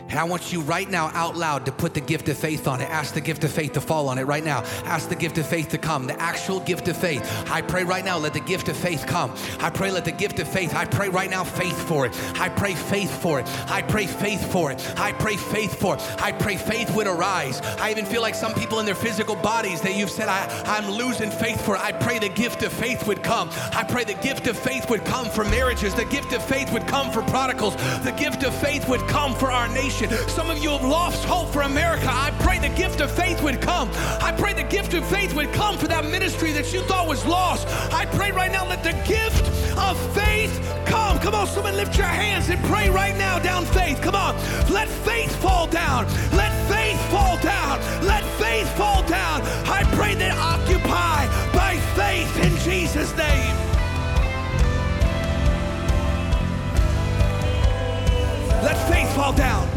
and 0.10 0.18
I 0.18 0.24
want 0.24 0.54
you 0.54 0.62
right 0.62 0.90
now 0.90 1.12
out 1.14 1.36
loud 1.36 1.66
to 1.66 1.72
put 1.72 1.94
the 1.94 2.02
gift 2.02 2.30
of 2.30 2.38
faith 2.38 2.68
on 2.68 2.80
it. 2.80 2.90
Ask 2.90 3.14
the 3.14 3.22
gift 3.22 3.44
of 3.44 3.52
faith 3.52 3.74
to 3.74 3.82
fall 3.82 4.08
on 4.08 4.18
it 4.18 4.24
right 4.24 4.44
now. 4.44 4.64
Ask 4.86 5.10
the 5.10 5.16
gift 5.16 5.38
of 5.38 5.46
faith 5.46 5.70
to 5.70 5.78
come, 5.78 6.08
the 6.08 6.20
actual 6.22 6.62
gift 6.62 6.88
of 6.88 6.96
faith. 6.96 7.22
I 7.52 7.62
pray 7.62 7.84
right 7.84 8.06
now, 8.06 8.18
let 8.18 8.34
the 8.34 8.40
gift 8.40 8.70
of 8.70 8.78
faith 8.78 9.06
come. 9.06 9.34
I 9.60 9.70
pray, 9.70 9.92
let 9.92 10.06
the 10.06 10.12
gift 10.12 10.40
of 10.40 10.48
faith, 10.48 10.74
I 10.74 10.86
pray 10.86 11.10
right 11.10 11.30
now, 11.30 11.44
faith 11.44 11.78
for 11.88 12.06
it. 12.06 12.18
I 12.40 12.48
pray 12.48 12.74
faith 12.74 13.22
for 13.22 13.40
it. 13.40 13.48
I 13.70 13.82
pray 13.82 14.08
faith 14.08 14.50
for 14.52 14.72
it. 14.72 14.80
I 14.98 15.12
pray 15.12 15.36
faith 15.36 15.78
for 15.78 15.96
it. 15.96 16.22
I 16.22 16.32
pray 16.32 16.56
faith 16.56 16.96
would 16.96 17.08
arise. 17.08 17.60
I 17.80 17.92
even 17.92 18.06
feel 18.06 18.22
like 18.22 18.36
some 18.36 18.54
people 18.54 18.80
in 18.80 18.86
their 18.86 18.96
physical 18.96 19.36
bodies 19.36 19.82
that 19.82 19.96
you've 19.96 20.12
said, 20.12 20.30
I, 20.30 20.48
I'm 20.66 20.90
losing 20.90 21.32
faith 21.32 21.64
for. 21.66 21.76
It. 21.76 21.82
I 21.82 21.92
pray 21.92 22.20
the 22.20 22.30
gift 22.30 22.64
of 22.64 22.72
faith 22.72 23.06
would 23.08 23.24
come. 23.24 23.50
I 23.74 23.84
pray 23.84 24.06
the 24.06 24.14
gift 24.14 24.48
of 24.48 24.58
faith 24.58 24.90
would 24.90 25.04
come 25.04 25.30
for 25.30 25.44
marriages. 25.44 25.94
The 25.94 26.06
gift 26.06 26.32
of 26.32 26.44
faith 26.44 26.72
would 26.72 26.88
come 26.88 27.12
for 27.12 27.24
prodigals. 27.24 27.76
The 28.04 28.16
gift 28.18 28.44
of 28.44 28.56
faith 28.56 28.88
would 28.88 29.02
come 29.02 29.36
for 29.36 29.52
our 29.52 29.68
nation 29.68 29.97
Some 29.98 30.52
of 30.52 30.60
you 30.60 30.69
have 30.69 30.84
lost 30.84 31.26
hope 31.26 31.49
for 31.49 31.64
America. 31.64 32.07
I 32.07 32.30
pray 32.40 32.60
the 32.60 32.69
gift 32.69 33.02
of 33.02 33.10
faith 33.10 33.41
would 33.41 33.60
come. 33.60 33.90
I 34.22 34.32
pray 34.38 34.53
the 34.53 34.61
gift 34.61 34.94
of 34.94 35.03
faith 35.07 35.34
would 35.36 35.52
come 35.53 35.76
for 35.76 35.88
that 35.88 36.06
ministry 36.06 36.52
that 36.52 36.72
you 36.72 36.82
thought 36.82 37.07
was 37.07 37.26
lost. 37.26 37.68
I 37.91 38.06
pray 38.06 38.32
right 38.32 38.52
now, 38.52 38.68
let 38.68 38.84
the 38.84 38.91
gift 39.07 39.41
of 39.76 39.98
faith 40.14 40.53
come. 40.86 41.18
Come 41.18 41.34
on, 41.34 41.48
someone 41.48 41.76
lift 41.76 41.98
your 41.98 42.06
hands 42.06 42.48
and 42.49 42.64
pray 42.65 42.91
right 42.91 43.18
now 43.18 43.40
down 43.40 43.65
faith. 43.65 43.99
Come 43.99 44.14
on. 44.14 44.36
Let 44.72 44.88
faith 44.88 45.36
fall 45.38 45.65
down. 45.65 46.06
Let 46.34 46.53
faith 46.69 47.02
fall 47.10 47.38
down. 47.38 47.80
Let 48.06 48.24
faith 48.38 48.69
fall 48.78 49.02
down. 49.07 49.41
I 49.65 49.84
pray 49.95 50.14
that 50.14 50.38
occupy 50.38 51.26
by 51.57 51.76
faith 51.95 52.38
in 52.45 52.56
Jesus' 52.60 53.15
name. 53.18 53.56
Let 58.61 58.78
faith 58.91 59.11
fall 59.15 59.34
down. 59.34 59.77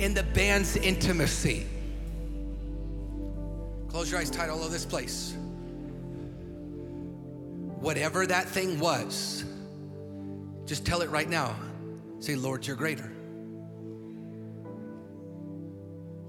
In 0.00 0.14
the 0.14 0.22
band's 0.22 0.76
intimacy. 0.76 1.66
Close 3.88 4.10
your 4.10 4.18
eyes 4.18 4.30
tight 4.30 4.48
all 4.48 4.60
over 4.60 4.70
this 4.70 4.86
place. 4.86 5.34
Whatever 7.80 8.26
that 8.26 8.48
thing 8.48 8.80
was, 8.80 9.44
just 10.64 10.86
tell 10.86 11.02
it 11.02 11.10
right 11.10 11.28
now. 11.28 11.54
Say, 12.18 12.34
Lord, 12.34 12.66
you're 12.66 12.76
greater. 12.76 13.12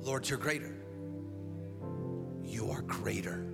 Lord, 0.02 0.28
you're 0.30 0.40
greater. 0.40 0.76
You 2.44 2.72
are 2.72 2.82
greater. 2.82 3.46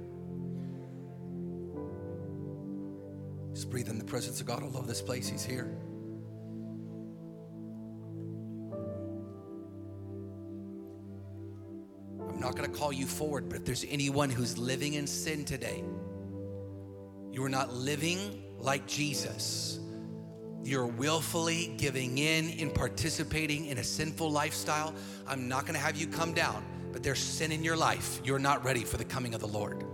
Just 3.54 3.70
breathe 3.70 3.90
in 3.90 4.00
the 4.00 4.06
presence 4.06 4.40
of 4.40 4.48
God 4.48 4.64
all 4.64 4.76
over 4.78 4.88
this 4.88 5.02
place. 5.02 5.28
He's 5.28 5.46
here. 5.46 5.78
Not 12.40 12.56
going 12.56 12.70
to 12.72 12.78
call 12.78 12.92
you 12.92 13.06
forward, 13.06 13.50
but 13.50 13.58
if 13.58 13.66
there's 13.66 13.86
anyone 13.90 14.30
who's 14.30 14.58
living 14.58 14.94
in 14.96 15.08
sin 15.08 15.46
today, 15.46 15.84
you 17.32 17.44
are 17.44 17.50
not 17.50 17.74
living 17.74 18.44
like 18.58 18.88
Jesus. 18.88 19.80
You're 20.64 20.88
willfully 20.88 21.74
giving 21.78 22.18
in 22.18 22.50
and 22.60 22.74
participating 22.74 23.68
in 23.68 23.78
a 23.78 23.84
sinful 23.84 24.32
lifestyle. 24.32 24.94
I'm 25.28 25.48
not 25.48 25.62
going 25.64 25.76
to 25.76 25.80
have 25.80 25.96
you 25.96 26.08
come 26.08 26.34
down, 26.34 26.66
but 26.92 27.04
there's 27.04 27.20
sin 27.20 27.52
in 27.52 27.64
your 27.64 27.78
life. 27.78 28.22
You're 28.24 28.40
not 28.40 28.64
ready 28.66 28.84
for 28.84 28.98
the 28.98 29.06
coming 29.06 29.34
of 29.34 29.40
the 29.40 29.48
Lord 29.48 29.86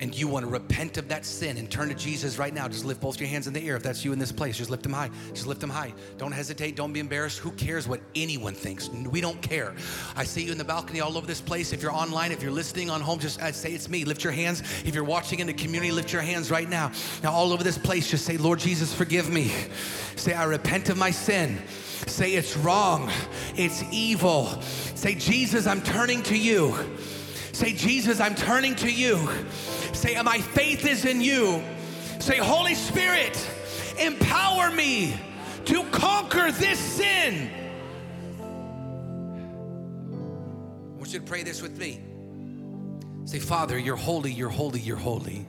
and 0.00 0.14
you 0.14 0.26
want 0.26 0.44
to 0.44 0.50
repent 0.50 0.96
of 0.98 1.08
that 1.08 1.24
sin 1.24 1.56
and 1.56 1.70
turn 1.70 1.88
to 1.88 1.94
Jesus 1.94 2.38
right 2.38 2.52
now, 2.52 2.68
just 2.68 2.84
lift 2.84 3.00
both 3.00 3.20
your 3.20 3.28
hands 3.28 3.46
in 3.46 3.52
the 3.52 3.66
air. 3.66 3.76
If 3.76 3.82
that's 3.82 4.04
you 4.04 4.12
in 4.12 4.18
this 4.18 4.32
place, 4.32 4.56
just 4.58 4.70
lift 4.70 4.82
them 4.82 4.92
high. 4.92 5.10
Just 5.32 5.46
lift 5.46 5.60
them 5.60 5.70
high. 5.70 5.94
Don't 6.18 6.32
hesitate. 6.32 6.76
Don't 6.76 6.92
be 6.92 7.00
embarrassed. 7.00 7.38
Who 7.38 7.52
cares 7.52 7.86
what 7.86 8.00
anyone 8.14 8.54
thinks? 8.54 8.88
We 8.88 9.20
don't 9.20 9.40
care. 9.40 9.74
I 10.16 10.24
see 10.24 10.44
you 10.44 10.52
in 10.52 10.58
the 10.58 10.64
balcony 10.64 11.00
all 11.00 11.16
over 11.16 11.26
this 11.26 11.40
place. 11.40 11.72
If 11.72 11.82
you're 11.82 11.92
online, 11.92 12.32
if 12.32 12.42
you're 12.42 12.52
listening 12.52 12.90
on 12.90 13.00
home, 13.00 13.18
just 13.18 13.40
uh, 13.40 13.52
say 13.52 13.72
it's 13.72 13.88
me. 13.88 14.04
Lift 14.04 14.24
your 14.24 14.32
hands. 14.32 14.62
If 14.84 14.94
you're 14.94 15.04
watching 15.04 15.38
in 15.38 15.46
the 15.46 15.54
community, 15.54 15.92
lift 15.92 16.12
your 16.12 16.22
hands 16.22 16.50
right 16.50 16.68
now. 16.68 16.90
Now, 17.22 17.32
all 17.32 17.52
over 17.52 17.62
this 17.62 17.78
place, 17.78 18.10
just 18.10 18.24
say, 18.24 18.36
Lord 18.36 18.58
Jesus, 18.58 18.92
forgive 18.92 19.30
me. 19.30 19.52
Say, 20.16 20.32
I 20.32 20.44
repent 20.44 20.88
of 20.88 20.96
my 20.96 21.10
sin. 21.10 21.62
Say, 22.06 22.34
it's 22.34 22.56
wrong. 22.56 23.10
It's 23.56 23.82
evil. 23.90 24.60
Say, 24.94 25.14
Jesus, 25.14 25.66
I'm 25.66 25.82
turning 25.82 26.22
to 26.24 26.36
you. 26.36 26.74
Say, 27.52 27.72
Jesus, 27.72 28.20
I'm 28.20 28.34
turning 28.34 28.74
to 28.76 28.90
you. 28.90 29.28
Say, 30.04 30.16
uh, 30.16 30.22
My 30.22 30.38
faith 30.38 30.86
is 30.86 31.06
in 31.06 31.22
you. 31.22 31.62
Say, 32.20 32.36
Holy 32.36 32.74
Spirit, 32.74 33.34
empower 33.98 34.70
me 34.70 35.18
to 35.64 35.82
conquer 35.92 36.52
this 36.52 36.78
sin. 36.78 37.50
I 38.38 38.42
want 40.98 41.10
you 41.10 41.20
to 41.20 41.24
pray 41.24 41.42
this 41.42 41.62
with 41.62 41.78
me. 41.78 42.02
Say, 43.24 43.38
Father, 43.38 43.78
you're 43.78 43.96
holy, 43.96 44.30
you're 44.30 44.50
holy, 44.50 44.80
you're 44.80 44.98
holy. 44.98 45.46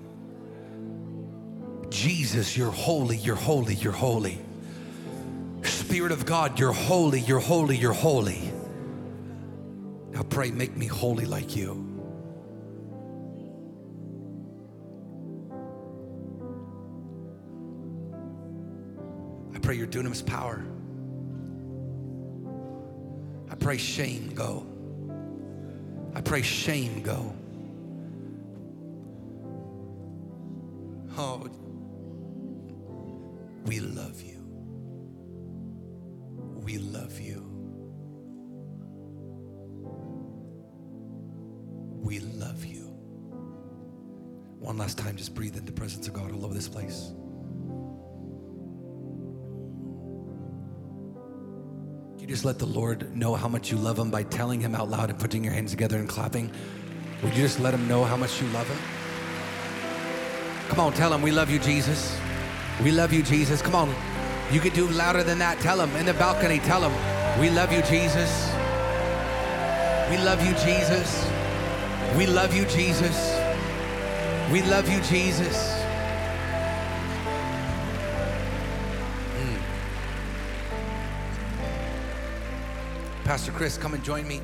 Jesus, 1.90 2.56
you're 2.56 2.72
holy, 2.72 3.18
you're 3.18 3.36
holy, 3.36 3.76
you're 3.76 3.92
holy. 3.92 4.40
Spirit 5.64 6.14
of 6.14 6.26
God, 6.26 6.58
you're 6.58 6.72
holy, 6.72 7.20
you're 7.20 7.42
holy, 7.42 7.76
you're 7.76 7.92
holy. 7.92 8.54
Now 10.12 10.24
pray, 10.24 10.52
make 10.52 10.78
me 10.78 10.86
holy 10.86 11.26
like 11.26 11.58
you. 11.58 11.85
Pray 19.66 19.76
your 19.76 19.88
dunamis 19.88 20.24
power. 20.24 20.64
I 23.50 23.56
pray 23.56 23.78
shame 23.78 24.32
go. 24.36 24.64
I 26.14 26.22
pray 26.22 26.44
shame 26.44 27.02
go. 27.02 27.34
Oh, 31.18 31.50
we 33.66 33.80
love 33.80 34.05
let 52.46 52.60
the 52.60 52.66
Lord 52.66 53.16
know 53.16 53.34
how 53.34 53.48
much 53.48 53.72
you 53.72 53.78
love 53.78 53.98
him 53.98 54.12
by 54.12 54.22
telling 54.22 54.62
him 54.62 54.76
out 54.76 54.88
loud 54.88 55.10
and 55.10 55.18
putting 55.18 55.44
your 55.44 55.52
hands 55.52 55.72
together 55.72 55.98
and 55.98 56.08
clapping? 56.08 56.52
Would 57.24 57.36
you 57.36 57.42
just 57.42 57.60
let 57.60 57.74
him 57.74 57.88
know 57.88 58.04
how 58.04 58.16
much 58.16 58.40
you 58.40 58.48
love 58.50 58.68
him? 58.68 58.78
Come 60.70 60.80
on, 60.80 60.94
tell 60.94 61.12
him 61.12 61.24
we 61.24 61.32
love 61.32 61.50
you, 61.50 61.58
Jesus. 61.58 62.16
We 62.84 62.92
love 62.92 63.12
you, 63.12 63.24
Jesus. 63.24 63.64
Come 63.64 63.74
on. 63.74 63.94
You 64.52 64.60
could 64.60 64.74
do 64.74 64.88
louder 64.90 65.24
than 65.24 65.40
that. 65.40 65.60
Tell 65.60 65.82
him 65.82 65.90
in 65.96 66.06
the 66.06 66.14
balcony, 66.14 66.60
tell 66.60 66.88
him 66.88 66.94
we 67.40 67.50
love 67.50 67.74
you, 67.74 67.82
Jesus. 67.82 68.52
We 70.12 70.18
love 70.18 70.46
you, 70.46 70.54
Jesus. 70.64 71.28
We 72.16 72.28
love 72.28 72.56
you, 72.56 72.66
Jesus. 72.66 73.36
We 74.52 74.62
love 74.62 74.88
you, 74.88 75.02
Jesus. 75.02 75.85
Pastor 83.26 83.52
Chris, 83.52 83.76
come 83.76 83.96
and 83.96 84.04
join 84.04 84.28
me. 84.28 84.40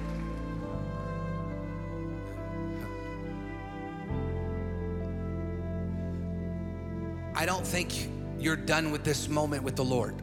I 7.36 7.46
don't 7.46 7.66
think 7.66 8.10
you're 8.40 8.56
done 8.56 8.90
with 8.92 9.04
this 9.04 9.30
moment 9.30 9.62
with 9.62 9.76
the 9.76 9.84
Lord. 9.84 10.16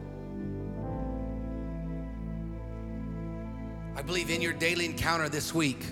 I 3.95 4.01
believe 4.01 4.29
in 4.29 4.41
your 4.41 4.51
daily 4.51 4.83
encounter 4.83 5.29
this 5.29 5.53
week, 5.53 5.85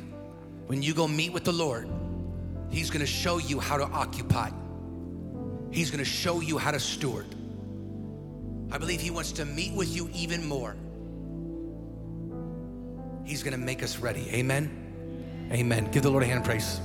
when 0.66 0.84
you 0.84 0.94
go 0.94 1.08
meet 1.08 1.32
with 1.32 1.46
the 1.46 1.54
Lord, 1.54 1.90
He's 2.70 2.90
gonna 2.90 3.06
show 3.06 3.38
you 3.38 3.62
how 3.62 3.78
to 3.78 3.86
occupy. 3.86 4.50
He's 5.72 5.90
gonna 5.90 6.04
show 6.04 6.42
you 6.42 6.58
how 6.58 6.72
to 6.72 6.82
steward. 6.82 7.34
I 8.72 8.78
believe 8.78 9.00
He 9.00 9.10
wants 9.10 9.32
to 9.34 9.46
meet 9.46 9.74
with 9.74 9.96
you 9.96 10.10
even 10.14 10.46
more. 10.46 10.76
He's 13.28 13.44
gonna 13.44 13.58
make 13.58 13.84
us 13.84 14.00
ready. 14.00 14.30
Amen. 14.32 14.72
Amen. 15.52 15.92
Give 15.92 16.02
the 16.02 16.10
Lord 16.10 16.24
a 16.24 16.26
hand 16.26 16.46
praise. 16.46 16.80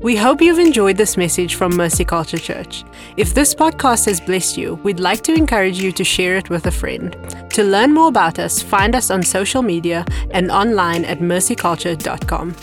We 0.00 0.14
hope 0.14 0.40
you've 0.40 0.58
enjoyed 0.58 0.96
this 0.96 1.16
message 1.16 1.54
from 1.54 1.74
Mercy 1.76 2.04
Culture 2.04 2.38
Church. 2.38 2.84
If 3.16 3.34
this 3.34 3.54
podcast 3.54 4.06
has 4.06 4.20
blessed 4.20 4.56
you, 4.56 4.74
we'd 4.82 5.00
like 5.00 5.22
to 5.22 5.32
encourage 5.32 5.80
you 5.80 5.90
to 5.92 6.04
share 6.04 6.36
it 6.36 6.50
with 6.50 6.66
a 6.66 6.70
friend. 6.70 7.16
To 7.50 7.62
learn 7.62 7.92
more 7.92 8.08
about 8.08 8.38
us, 8.38 8.60
find 8.60 8.94
us 8.94 9.10
on 9.10 9.22
social 9.22 9.62
media 9.62 10.04
and 10.32 10.50
online 10.50 11.04
at 11.04 11.20
mercyculture.com. 11.20 12.54